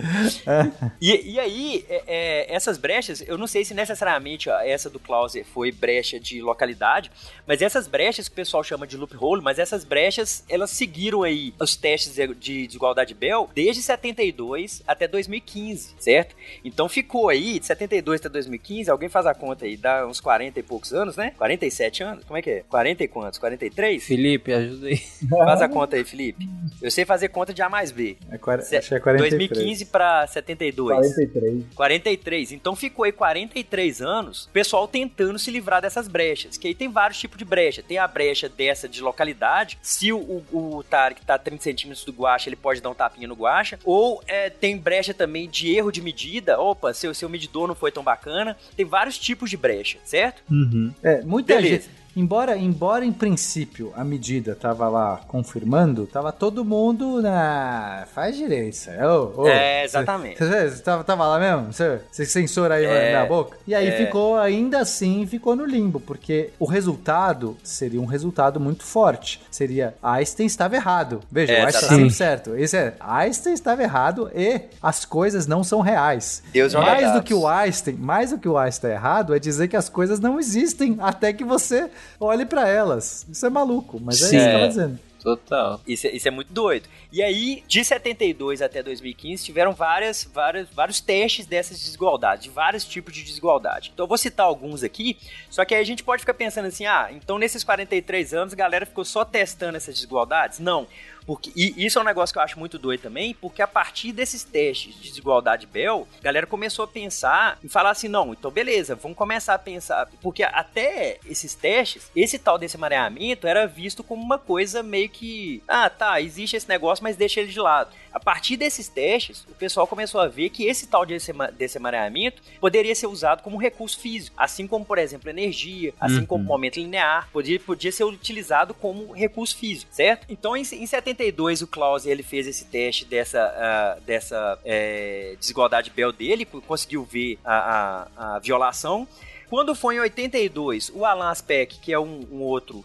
[1.01, 4.99] e, e aí, é, é, essas brechas, eu não sei se necessariamente ó, essa do
[4.99, 7.11] Clauser foi brecha de localidade,
[7.47, 11.53] mas essas brechas que o pessoal chama de loophole, mas essas brechas, elas seguiram aí
[11.59, 16.35] os testes de desigualdade Bell desde 72 até 2015, certo?
[16.63, 20.59] Então ficou aí, de 72 até 2015, alguém faz a conta aí, dá uns 40
[20.59, 21.33] e poucos anos, né?
[21.37, 22.23] 47 anos?
[22.23, 22.63] Como é que é?
[22.69, 23.39] 40 e quantos?
[23.39, 24.03] 43?
[24.03, 24.97] Felipe, ajuda aí.
[25.29, 26.47] Faz a conta aí, Felipe.
[26.81, 28.17] Eu sei fazer conta de A mais B.
[28.29, 28.61] É.
[28.61, 28.77] Se...
[28.77, 29.49] Acho que é 43.
[29.49, 31.13] 2015 pra 72.
[31.13, 31.63] 43.
[31.75, 32.51] 43.
[32.51, 36.57] Então ficou aí 43 anos o pessoal tentando se livrar dessas brechas.
[36.57, 37.83] Que aí tem vários tipos de brecha.
[37.83, 39.77] Tem a brecha dessa de localidade.
[39.81, 42.95] Se o, o, o Tarek tá a 30 centímetros do guacha, ele pode dar um
[42.95, 43.79] tapinha no guacha.
[43.83, 46.59] Ou é, tem brecha também de erro de medida.
[46.59, 48.57] Opa, seu, seu medidor não foi tão bacana.
[48.75, 50.41] Tem vários tipos de brecha, certo?
[50.49, 50.93] Uhum.
[51.01, 51.75] É, muita Beleza.
[51.83, 58.05] gente Embora, embora em princípio a medida tava lá confirmando, tava todo mundo na.
[58.13, 58.59] Faz direito.
[59.01, 60.37] Oh, oh, é, exatamente.
[60.37, 61.71] Você tava, tava lá mesmo?
[61.71, 63.57] Você censura aí é, na boca?
[63.65, 64.05] E aí é.
[64.05, 69.41] ficou, ainda assim, ficou no limbo, porque o resultado seria um resultado muito forte.
[69.49, 71.21] Seria Einstein estava errado.
[71.31, 72.55] Veja, é, Einstein estava certo.
[72.55, 76.43] Esse é Einstein estava errado e as coisas não são reais.
[76.51, 79.77] Deus mais do que o Einstein, mais do que o Einstein errado é dizer que
[79.77, 81.89] as coisas não existem até que você
[82.19, 83.25] olhe para elas.
[83.29, 84.37] Isso é maluco, mas é Sim.
[84.37, 84.99] isso que eu tava dizendo.
[85.21, 85.81] Total.
[85.85, 86.87] Isso, é, isso é muito doido.
[87.11, 92.85] E aí, de 72 até 2015, tiveram várias, várias, vários testes dessas desigualdades, de vários
[92.85, 93.91] tipos de desigualdade.
[93.93, 95.17] Então, eu vou citar alguns aqui,
[95.49, 98.55] só que aí a gente pode ficar pensando assim, ah, então nesses 43 anos a
[98.55, 100.59] galera ficou só testando essas desigualdades?
[100.59, 100.87] Não.
[101.29, 104.11] Porque, e isso é um negócio que eu acho muito doido também, porque a partir
[104.11, 108.49] desses testes de desigualdade Bell, a galera começou a pensar e falar assim: não, então
[108.49, 110.09] beleza, vamos começar a pensar.
[110.23, 115.61] Porque até esses testes, esse tal desse mareamento era visto como uma coisa meio que.
[115.67, 117.91] Ah, tá, existe esse negócio, mas deixa ele de lado.
[118.11, 122.41] A partir desses testes, o pessoal começou a ver que esse tal desse, desse mareamento
[122.59, 126.25] poderia ser usado como recurso físico, assim como, por exemplo, energia, assim uhum.
[126.25, 130.25] como momento linear, podia, podia ser utilizado como recurso físico, certo?
[130.27, 130.87] Então, em, em
[131.19, 133.53] 72, o Klaus ele fez esse teste dessa,
[133.97, 139.05] uh, dessa é, desigualdade Bell dele, conseguiu ver a, a, a violação.
[139.49, 142.83] Quando foi em 82, o Alan Aspect, que é um, um outro uh,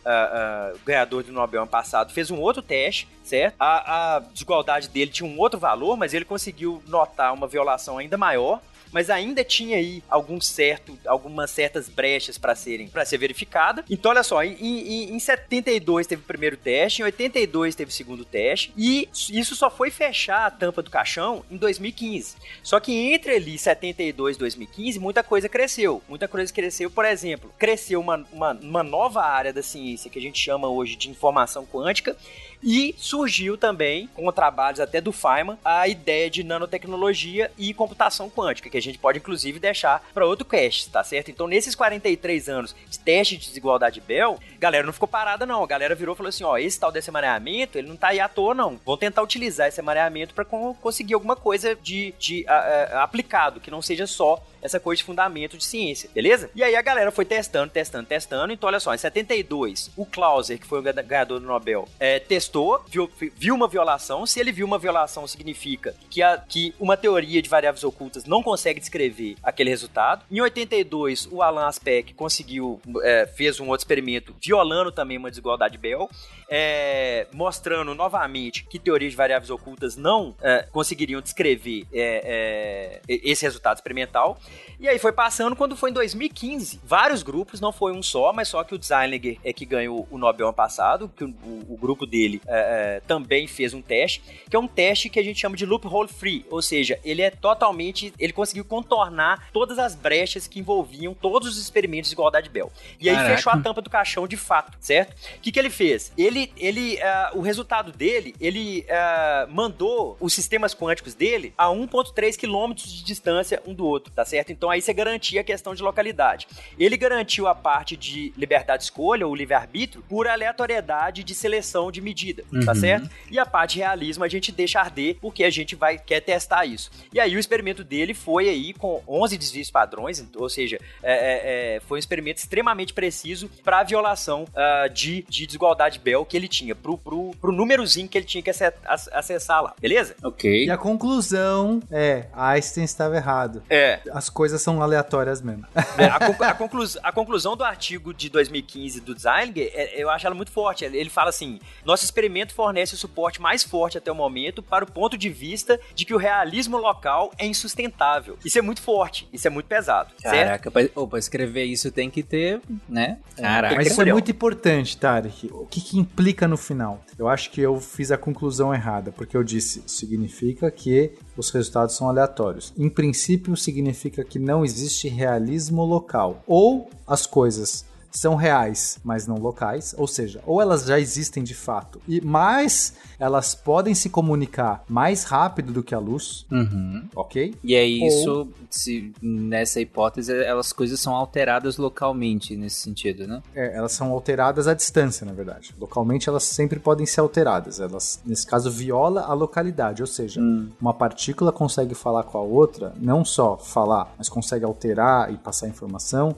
[0.75, 3.55] uh, ganhador do Nobel ano passado, fez um outro teste, certo?
[3.61, 8.17] A, a desigualdade dele tinha um outro valor, mas ele conseguiu notar uma violação ainda
[8.17, 8.61] maior
[8.95, 13.85] mas ainda tinha aí algum certo, algumas certas brechas para serem para ser verificada.
[13.91, 17.93] Então, olha só, em, em, em 72 teve o primeiro teste, em 82 teve o
[17.93, 22.37] segundo teste, e isso só foi fechar a tampa do caixão em 2015.
[22.63, 26.01] Só que entre ali 72 e 2015, muita coisa cresceu.
[26.09, 30.23] Muita coisa cresceu, por exemplo, cresceu uma, uma, uma nova área da ciência que a
[30.23, 32.17] gente chama hoje de informação quântica,
[32.65, 38.71] e surgiu também, com trabalhos até do Feynman, a ideia de nanotecnologia e computação quântica,
[38.71, 41.31] que a gente pode inclusive deixar para outro cast, tá certo?
[41.31, 45.63] Então, nesses 43 anos de teste de desigualdade Bell, galera não ficou parada, não.
[45.63, 48.21] A galera virou e falou assim: ó, esse tal desse mareamento, ele não tá aí
[48.21, 48.81] à toa, não.
[48.85, 53.71] Vão tentar utilizar esse mareamento para conseguir alguma coisa de, de a, a, aplicado, que
[53.71, 56.51] não seja só essa coisa de fundamento de ciência, beleza?
[56.55, 58.53] E aí a galera foi testando, testando, testando.
[58.53, 62.83] Então, olha só, em 72, o Clauser, que foi o ganhador do Nobel, é, testou,
[62.89, 64.25] viu, viu uma violação.
[64.25, 68.43] Se ele viu uma violação, significa que, a, que uma teoria de variáveis ocultas não
[68.43, 70.25] consegue descrever aquele resultado.
[70.31, 75.77] Em 82, o Alan Aspect conseguiu, é, fez um outro experimento violando também uma desigualdade
[75.77, 76.09] Bell,
[76.49, 83.45] é, mostrando novamente que teorias de variáveis ocultas não é, conseguiriam descrever é, é, esse
[83.45, 84.39] resultado experimental.
[84.79, 88.49] E aí foi passando, quando foi em 2015, vários grupos, não foi um só, mas
[88.49, 91.77] só que o Zeilinger é que ganhou o Nobel ano passado, que o, o, o
[91.77, 95.41] grupo dele é, é, também fez um teste, que é um teste que a gente
[95.41, 100.47] chama de loophole free, ou seja, ele é totalmente, ele conseguiu contornar todas as brechas
[100.47, 102.71] que envolviam todos os experimentos de igualdade Bell.
[103.01, 103.37] E aí Caraca.
[103.37, 105.15] fechou a tampa do caixão de fato, certo?
[105.37, 106.13] O que, que ele fez?
[106.17, 112.37] Ele, ele, uh, o resultado dele, ele uh, mandou os sistemas quânticos dele a 1.3
[112.37, 114.44] quilômetros de distância um do outro, tá certo?
[114.53, 116.47] Então aí você garantia a questão de localidade.
[116.79, 122.01] Ele garantiu a parte de liberdade de escolha, ou livre-arbítrio, por aleatoriedade de seleção de
[122.01, 122.65] medida, tá uhum.
[122.65, 123.11] tá certo?
[123.31, 126.65] E a parte de realismo a gente deixa arder, porque a gente vai quer testar
[126.65, 126.91] isso.
[127.13, 131.77] E aí o experimento dele foi aí com 11 desvios padrões, ou seja, é, é,
[131.77, 136.37] é foi um experimento extremamente preciso para a violação uh, de, de desigualdade Bell que
[136.37, 140.15] ele tinha, pro, pro, pro númerozinho que ele tinha que acessar lá, beleza?
[140.23, 140.67] Ok.
[140.67, 143.63] E a conclusão é, Einstein estava errado.
[143.69, 144.01] É.
[144.13, 145.65] As coisas são aleatórias mesmo.
[145.97, 150.11] É, a, conclu a, conclu a, conclusão do artigo de 2015 do Zeilinger, é, eu
[150.11, 150.85] acho ela muito forte.
[150.85, 154.91] Ele fala assim: nosso experimento fornece o suporte mais forte até o momento para o
[154.91, 158.37] ponto de vista de que o realismo local é insustentável.
[158.45, 160.11] Isso é muito forte, isso é muito pesado.
[160.21, 163.19] Caraca, pra, oh, pra escrever isso tem que ter, né?
[163.37, 163.77] Caraca.
[163.77, 165.49] Mas isso é muito importante, Tarek.
[165.53, 167.05] O que, que implica no final?
[167.17, 171.97] Eu acho que eu fiz a conclusão errada, porque eu disse significa que os resultados
[171.97, 172.73] são aleatórios.
[172.77, 176.43] Em princípio, significa que não existe realismo local.
[176.47, 177.85] Ou as coisas
[178.15, 182.95] são reais, mas não locais, ou seja, ou elas já existem de fato, e mais
[183.19, 187.09] elas podem se comunicar mais rápido do que a luz, uhum.
[187.15, 187.55] ok?
[187.63, 188.49] E é isso, ou...
[188.71, 193.43] se, nessa hipótese, elas coisas são alteradas localmente nesse sentido, né?
[193.55, 195.75] É, elas são alteradas à distância, na verdade.
[195.79, 197.81] Localmente elas sempre podem ser alteradas.
[197.81, 200.69] Elas, nesse caso, viola a localidade, ou seja, hum.
[200.81, 205.69] uma partícula consegue falar com a outra, não só falar, mas consegue alterar e passar
[205.69, 206.37] informação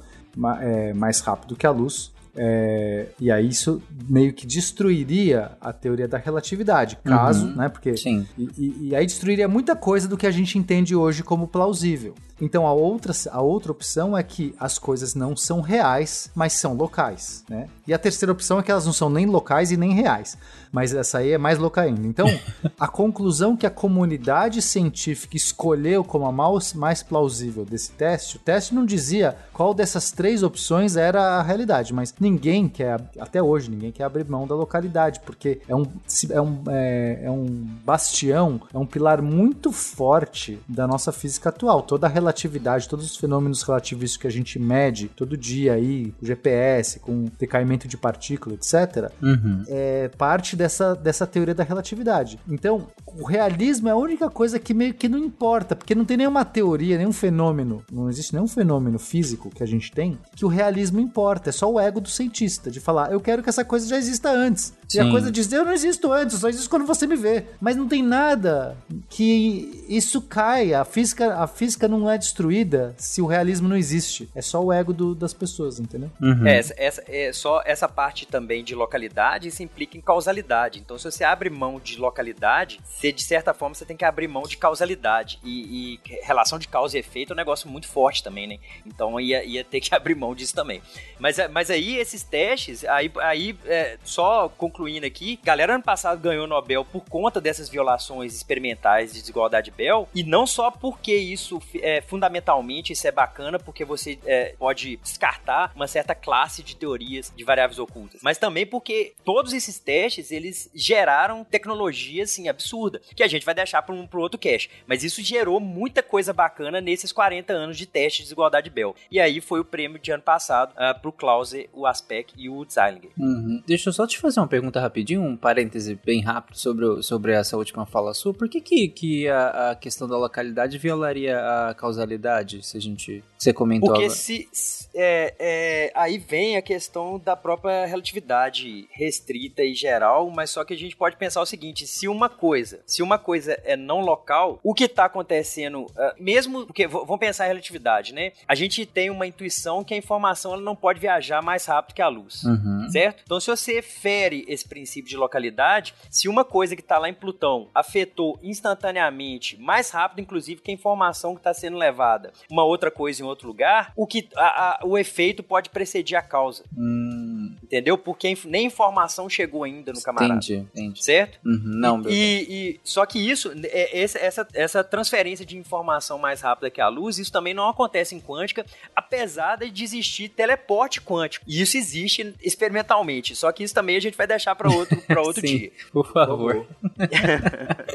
[0.60, 2.14] é, mais rápido que a luz.
[2.38, 7.68] É, e aí isso meio que destruiria a teoria da relatividade, caso, uhum, né?
[7.70, 8.26] Porque sim.
[8.36, 12.14] E, e, e, aí destruiria muita coisa do que a gente entende hoje como plausível.
[12.38, 16.74] Então a outra, a outra opção é que as coisas não são reais, mas são
[16.74, 17.68] locais, né?
[17.86, 20.36] E a terceira opção é que elas não são nem locais e nem reais
[20.76, 22.06] mas essa aí é mais louca ainda.
[22.06, 22.26] Então,
[22.78, 26.32] a conclusão que a comunidade científica escolheu como a
[26.74, 31.94] mais, plausível desse teste, o teste não dizia qual dessas três opções era a realidade,
[31.94, 35.86] mas ninguém quer, até hoje, ninguém quer abrir mão da localidade, porque é um,
[36.28, 37.46] é um, é, é um
[37.82, 41.80] bastião, é um pilar muito forte da nossa física atual.
[41.80, 46.26] Toda a relatividade, todos os fenômenos relativísticos que a gente mede todo dia aí, com
[46.26, 49.64] GPS, com decaimento de partícula, etc., uhum.
[49.68, 52.38] é parte dessa, dessa teoria da relatividade.
[52.48, 56.16] Então, o realismo é a única coisa que meio que não importa, porque não tem
[56.16, 60.48] nenhuma teoria, nenhum fenômeno, não existe nenhum fenômeno físico que a gente tem que o
[60.48, 63.86] realismo importa, é só o ego do, cientista, de falar, eu quero que essa coisa
[63.88, 64.72] já exista antes.
[64.94, 65.10] E a Sim.
[65.10, 67.44] coisa diz, eu não existo antes, eu só existo quando você me vê.
[67.60, 68.76] Mas não tem nada
[69.08, 70.80] que isso caia.
[70.80, 74.28] A física, a física não é destruída se o realismo não existe.
[74.34, 76.10] É só o ego do- das pessoas, entendeu?
[76.20, 76.46] Uhum.
[76.46, 80.45] É, essa, essa- é só essa parte também de localidade, isso implica em causalidade.
[80.78, 84.28] Então, se você abre mão de localidade, você, de certa forma, você tem que abrir
[84.28, 85.38] mão de causalidade.
[85.42, 88.58] E, e relação de causa e efeito é um negócio muito forte também, né?
[88.86, 90.82] Então, ia, ia ter que abrir mão disso também.
[91.18, 96.20] Mas, é- mas aí, esses testes, aí, aí é, só concluindo aqui, galera ano passado
[96.20, 101.14] ganhou o Nobel por conta dessas violações experimentais de desigualdade Bell, e não só porque
[101.14, 106.76] isso, é, fundamentalmente, isso é bacana, porque você é, pode descartar uma certa classe de
[106.76, 113.00] teorias de variáveis ocultas, mas também porque todos esses testes, eles geraram tecnologia, assim, absurda,
[113.14, 116.32] que a gente vai deixar para um pro outro cache, mas isso gerou muita coisa
[116.32, 118.94] bacana nesses 40 anos de teste de desigualdade Bell.
[119.10, 122.64] E aí foi o prêmio de ano passado uh, pro Klause, o Aspect e o
[122.68, 123.10] Zeilinger.
[123.18, 123.62] Uhum.
[123.66, 127.56] Deixa eu só te fazer uma pergunta rapidinho, um parêntese bem rápido sobre, sobre essa
[127.56, 128.34] última fala sua.
[128.34, 133.22] Por que, que, que a, a questão da localidade violaria a causalidade, se a gente.
[133.38, 134.18] Você comentou Porque agora?
[134.18, 140.50] se, se- é, é, aí vem a questão da própria relatividade restrita e geral, mas
[140.50, 143.76] só que a gente pode pensar o seguinte: se uma coisa, se uma coisa é
[143.76, 148.32] não local, o que está acontecendo, ah, mesmo porque vamos pensar em relatividade, né?
[148.48, 152.02] A gente tem uma intuição que a informação ela não pode viajar mais rápido que
[152.02, 152.42] a luz.
[152.44, 152.86] Uhum.
[152.90, 153.22] Certo?
[153.24, 157.14] Então, se você fere esse princípio de localidade, se uma coisa que está lá em
[157.14, 162.90] Plutão afetou instantaneamente, mais rápido, inclusive, que a informação que está sendo levada, uma outra
[162.90, 166.64] coisa em outro lugar, o, que, a- a- o efeito pode precedir a causa.
[166.76, 167.98] Hum, Entendeu?
[167.98, 170.15] Porque nem informação chegou ainda no camarada.
[170.24, 171.04] Entendi, entendi.
[171.04, 171.38] Certo?
[171.44, 172.02] Uhum, não.
[172.08, 176.88] E, e- só que isso, é, essa, essa transferência de informação mais rápida que a
[176.88, 178.64] luz, isso também não acontece em quântica,
[178.94, 181.44] apesar de existir teleporte quântico.
[181.48, 183.34] E isso existe experimentalmente.
[183.36, 185.72] Só que isso também a gente vai deixar para outro, pra outro Sim, dia.
[185.92, 186.66] Por favor.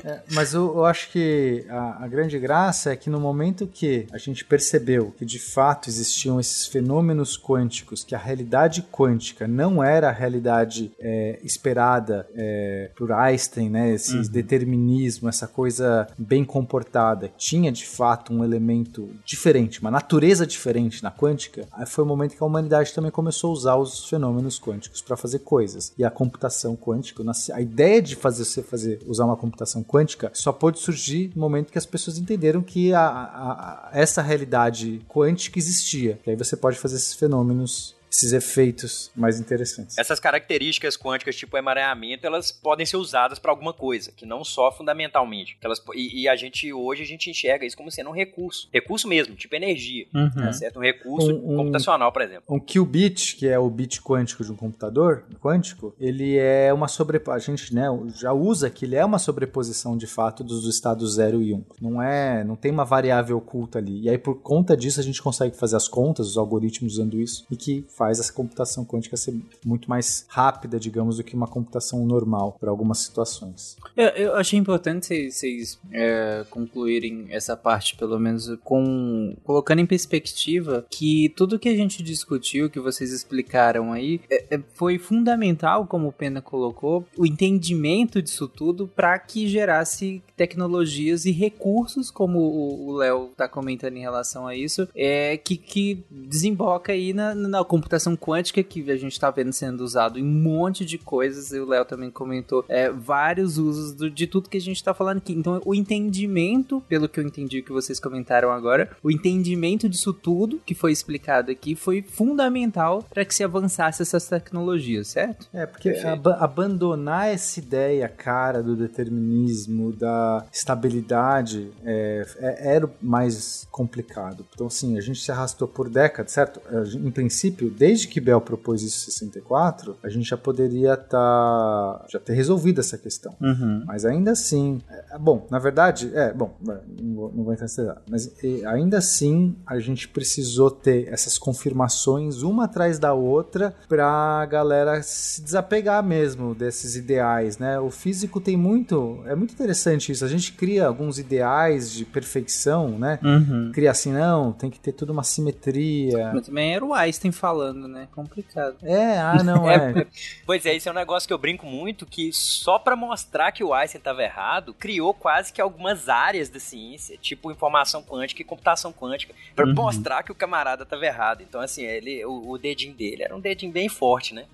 [0.04, 4.08] É, mas eu, eu acho que a, a grande graça é que no momento que
[4.12, 9.84] a gente percebeu que de fato existiam esses fenômenos quânticos, que a realidade quântica não
[9.84, 13.94] era a realidade é, esperada é, por Einstein, né?
[13.94, 21.02] Esse determinismo, essa coisa bem comportada, tinha de fato um elemento diferente, uma natureza diferente
[21.04, 24.60] na quântica, aí foi o momento que a humanidade também começou a usar os fenômenos
[24.60, 25.94] quânticos para fazer coisas.
[25.98, 27.24] E a computação quântica,
[27.54, 31.72] a ideia de fazer você fazer usar uma computação quântica só pôde surgir no momento
[31.72, 36.20] que as pessoas entenderam que a- a- a- essa realidade quântica existia.
[36.24, 39.98] Que aí você pode fazer esses fenômenos, esses efeitos mais interessantes.
[39.98, 44.72] Essas características quânticas, tipo emaranhamento, elas podem ser usadas para alguma coisa, que não só
[44.72, 45.58] fundamentalmente.
[45.62, 48.68] Elas, e, e a gente, hoje, a gente enxerga isso como sendo um recurso.
[48.74, 50.06] Recurso mesmo, tipo energia.
[50.14, 50.30] Uhum.
[50.30, 50.80] Tá certo?
[50.80, 52.44] Um recurso Um- um- computacional, por exemplo.
[52.50, 57.54] Um qubit, que é o bit quântico de um computador quântico, ele é uma sobreposição.
[57.54, 57.86] A gente né,
[58.16, 61.58] já usa que ele é uma sobreposição de fato dos estados 0 e 1.
[61.58, 61.64] Um.
[61.80, 64.02] Não é, não tem uma variável oculta ali.
[64.02, 67.46] E aí, por conta disso, a gente consegue fazer as contas, os algoritmos usando isso,
[67.50, 72.04] e que faz essa computação quântica ser muito mais rápida, digamos, do que uma computação
[72.04, 73.78] normal para algumas situações.
[73.96, 80.84] Eu, eu achei importante vocês- é, concluírem essa parte, pelo menos, com colocando em perspectiva
[80.90, 86.08] que tudo que a gente discutiu, que vocês explicaram aí, é- é- foi fundamental, como
[86.08, 92.94] o Pena colocou, o entendimento disso tudo para que gerasse tecnologias e recursos, como o
[92.94, 97.91] Léo tá comentando em relação a isso, é que, que desemboca aí na, na computação
[98.16, 101.66] quântica que a gente tá vendo sendo usado em um monte de coisas, e o
[101.66, 105.34] Léo também comentou é, vários usos do- de tudo que a gente tá falando aqui.
[105.34, 110.60] Então, o entendimento, pelo que eu entendi que vocês comentaram agora, o entendimento disso tudo
[110.66, 115.48] que foi explicado aqui foi fundamental para que se avançasse essas tecnologias, certo?
[115.54, 122.92] É, porque aba- abandonar essa ideia cara do determinismo, da estabilidade, é, é- era o
[123.02, 124.46] mais complicado.
[124.54, 126.60] Então, assim, a gente se arrastou por décadas, certo?
[126.98, 132.20] Em princípio, desde que Bell propôs isso em 64, a gente já poderia tá, já
[132.20, 133.36] ter resolvido essa questão.
[133.42, 133.86] Uhum.
[133.88, 137.66] Mas ainda assim, é, bom, na verdade, é, bom, não vou, não vou entrar
[138.08, 144.46] mas e, ainda assim a gente precisou ter essas confirmações uma atrás da outra pra
[144.46, 147.80] galera se desapegar mesmo desses ideais, né?
[147.80, 150.24] O físico tem muito, é muito interessante isso.
[150.24, 153.18] A gente cria alguns ideais de perfeição, né?
[153.24, 153.72] Uhum.
[153.74, 156.32] Cria assim, não, tem que ter tudo uma simetria.
[156.32, 158.08] Mas também era o Einstein falando falando, né?
[158.14, 158.78] Complicado.
[158.84, 160.06] É, ah, não, é.
[160.46, 163.64] Pois é, isso é um negócio que eu brinco muito, que só pra mostrar que
[163.64, 168.46] o Einstein estava errado, criou quase que algumas áreas da ciência, tipo informação quântica e
[168.46, 169.74] computação quântica, pra Uhum.
[169.74, 171.42] mostrar que o camarada estava errado.
[171.42, 174.46] Então, assim, ele, o, o dedinho dele era um dedinho bem forte, né?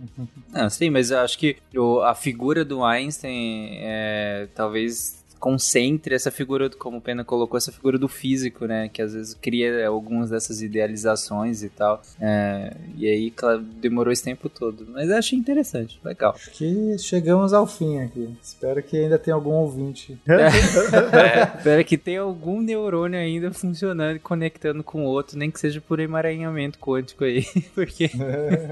[0.54, 6.32] Ah, sim, mas eu acho que o- a figura do Einstein é, talvez concentre essa
[6.32, 8.90] figura, como o Pena colocou, essa figura do físico, né?
[8.90, 12.02] Que às vezes cria algumas dessas idealizações e tal.
[12.20, 14.86] É, e aí, claro, demorou esse tempo todo.
[14.90, 16.34] Mas eu achei interessante, legal.
[16.36, 18.30] Acho que chegamos ao fim aqui.
[18.42, 20.18] Espero que ainda tenha algum ouvinte.
[21.58, 25.82] Espero que tenha algum neurônio ainda funcionando e conectando com o outro, nem que seja
[25.82, 27.46] por emaranhamento quântico aí.
[27.76, 28.10] Porque.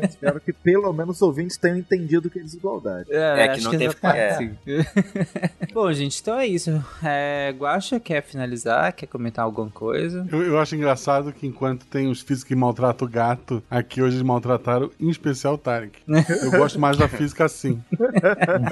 [0.08, 3.12] Espero que pelo menos os ouvintes tenham entendido que é desigualdade.
[3.12, 4.38] É, que acho não que teve- é.
[4.38, 4.52] sim.
[5.74, 6.55] Bom, gente, então é isso.
[7.04, 8.94] É, Guaxa, quer finalizar?
[8.94, 10.26] Quer comentar alguma coisa?
[10.32, 14.16] Eu, eu acho engraçado que enquanto tem os físicos que maltratam o gato, aqui hoje
[14.16, 16.00] eles maltrataram em especial o Tarek.
[16.08, 17.82] Eu gosto mais da física assim.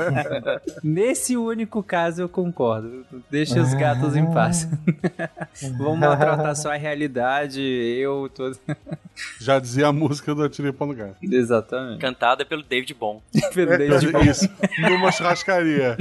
[0.84, 3.06] Nesse único caso eu concordo.
[3.30, 4.68] Deixa os gatos em paz.
[5.78, 8.58] Vamos maltratar só a realidade, eu, todo.
[9.40, 11.18] Já dizia a música do Atirei Pau no Gato.
[11.22, 12.00] Exatamente.
[12.00, 13.22] Cantada pelo David Bom.
[13.54, 14.30] Pelo David Bowie.
[14.30, 14.50] Isso,
[14.80, 15.98] numa churrascaria.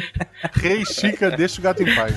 [0.52, 2.16] Rei Chica, deixa o gato em paz.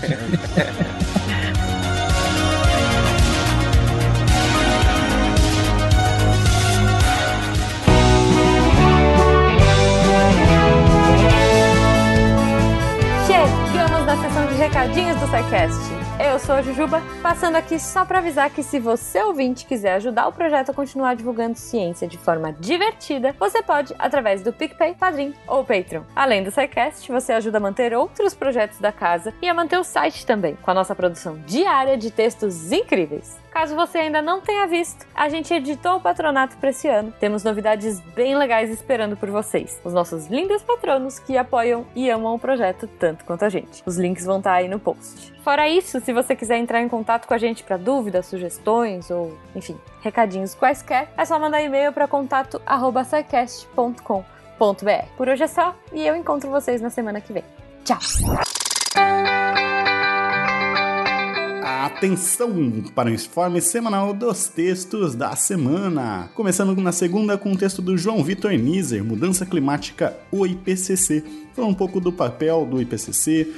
[13.26, 15.95] Chegamos na sessão de recadinhos do SciCast.
[16.18, 20.28] Eu sou a Jujuba, passando aqui só para avisar que se você ouvinte quiser ajudar
[20.30, 25.34] o projeto a continuar divulgando ciência de forma divertida, você pode através do PicPay, Padrim
[25.46, 26.04] ou Patreon.
[26.16, 29.84] Além do SciCast, você ajuda a manter outros projetos da casa e a manter o
[29.84, 33.38] site também, com a nossa produção diária de textos incríveis.
[33.52, 37.14] Caso você ainda não tenha visto, a gente editou o patronato para esse ano.
[37.18, 39.80] Temos novidades bem legais esperando por vocês.
[39.82, 43.82] Os nossos lindos patronos que apoiam e amam o projeto tanto quanto a gente.
[43.86, 45.34] Os links vão estar aí no post.
[45.42, 49.36] Fora isso, se você quiser entrar em contato com a gente para dúvidas, sugestões ou,
[49.56, 55.06] enfim, recadinhos quaisquer, é só mandar e-mail para contato@scicast.com.br.
[55.18, 57.44] Por hoje é só e eu encontro vocês na semana que vem.
[57.84, 57.98] Tchau.
[61.64, 66.30] Atenção para o informe semanal dos textos da semana.
[66.36, 71.45] Começando na segunda com o texto do João Vitor Nizer, Mudança Climática, o IPCC.
[71.56, 73.50] Falando um pouco do papel do IPCC,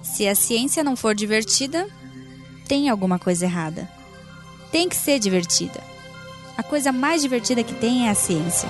[0.01, 1.87] Se a ciência não for divertida,
[2.67, 3.89] tem alguma coisa errada.
[4.71, 5.81] Tem que ser divertida.
[6.57, 8.69] A coisa mais divertida que tem é a ciência.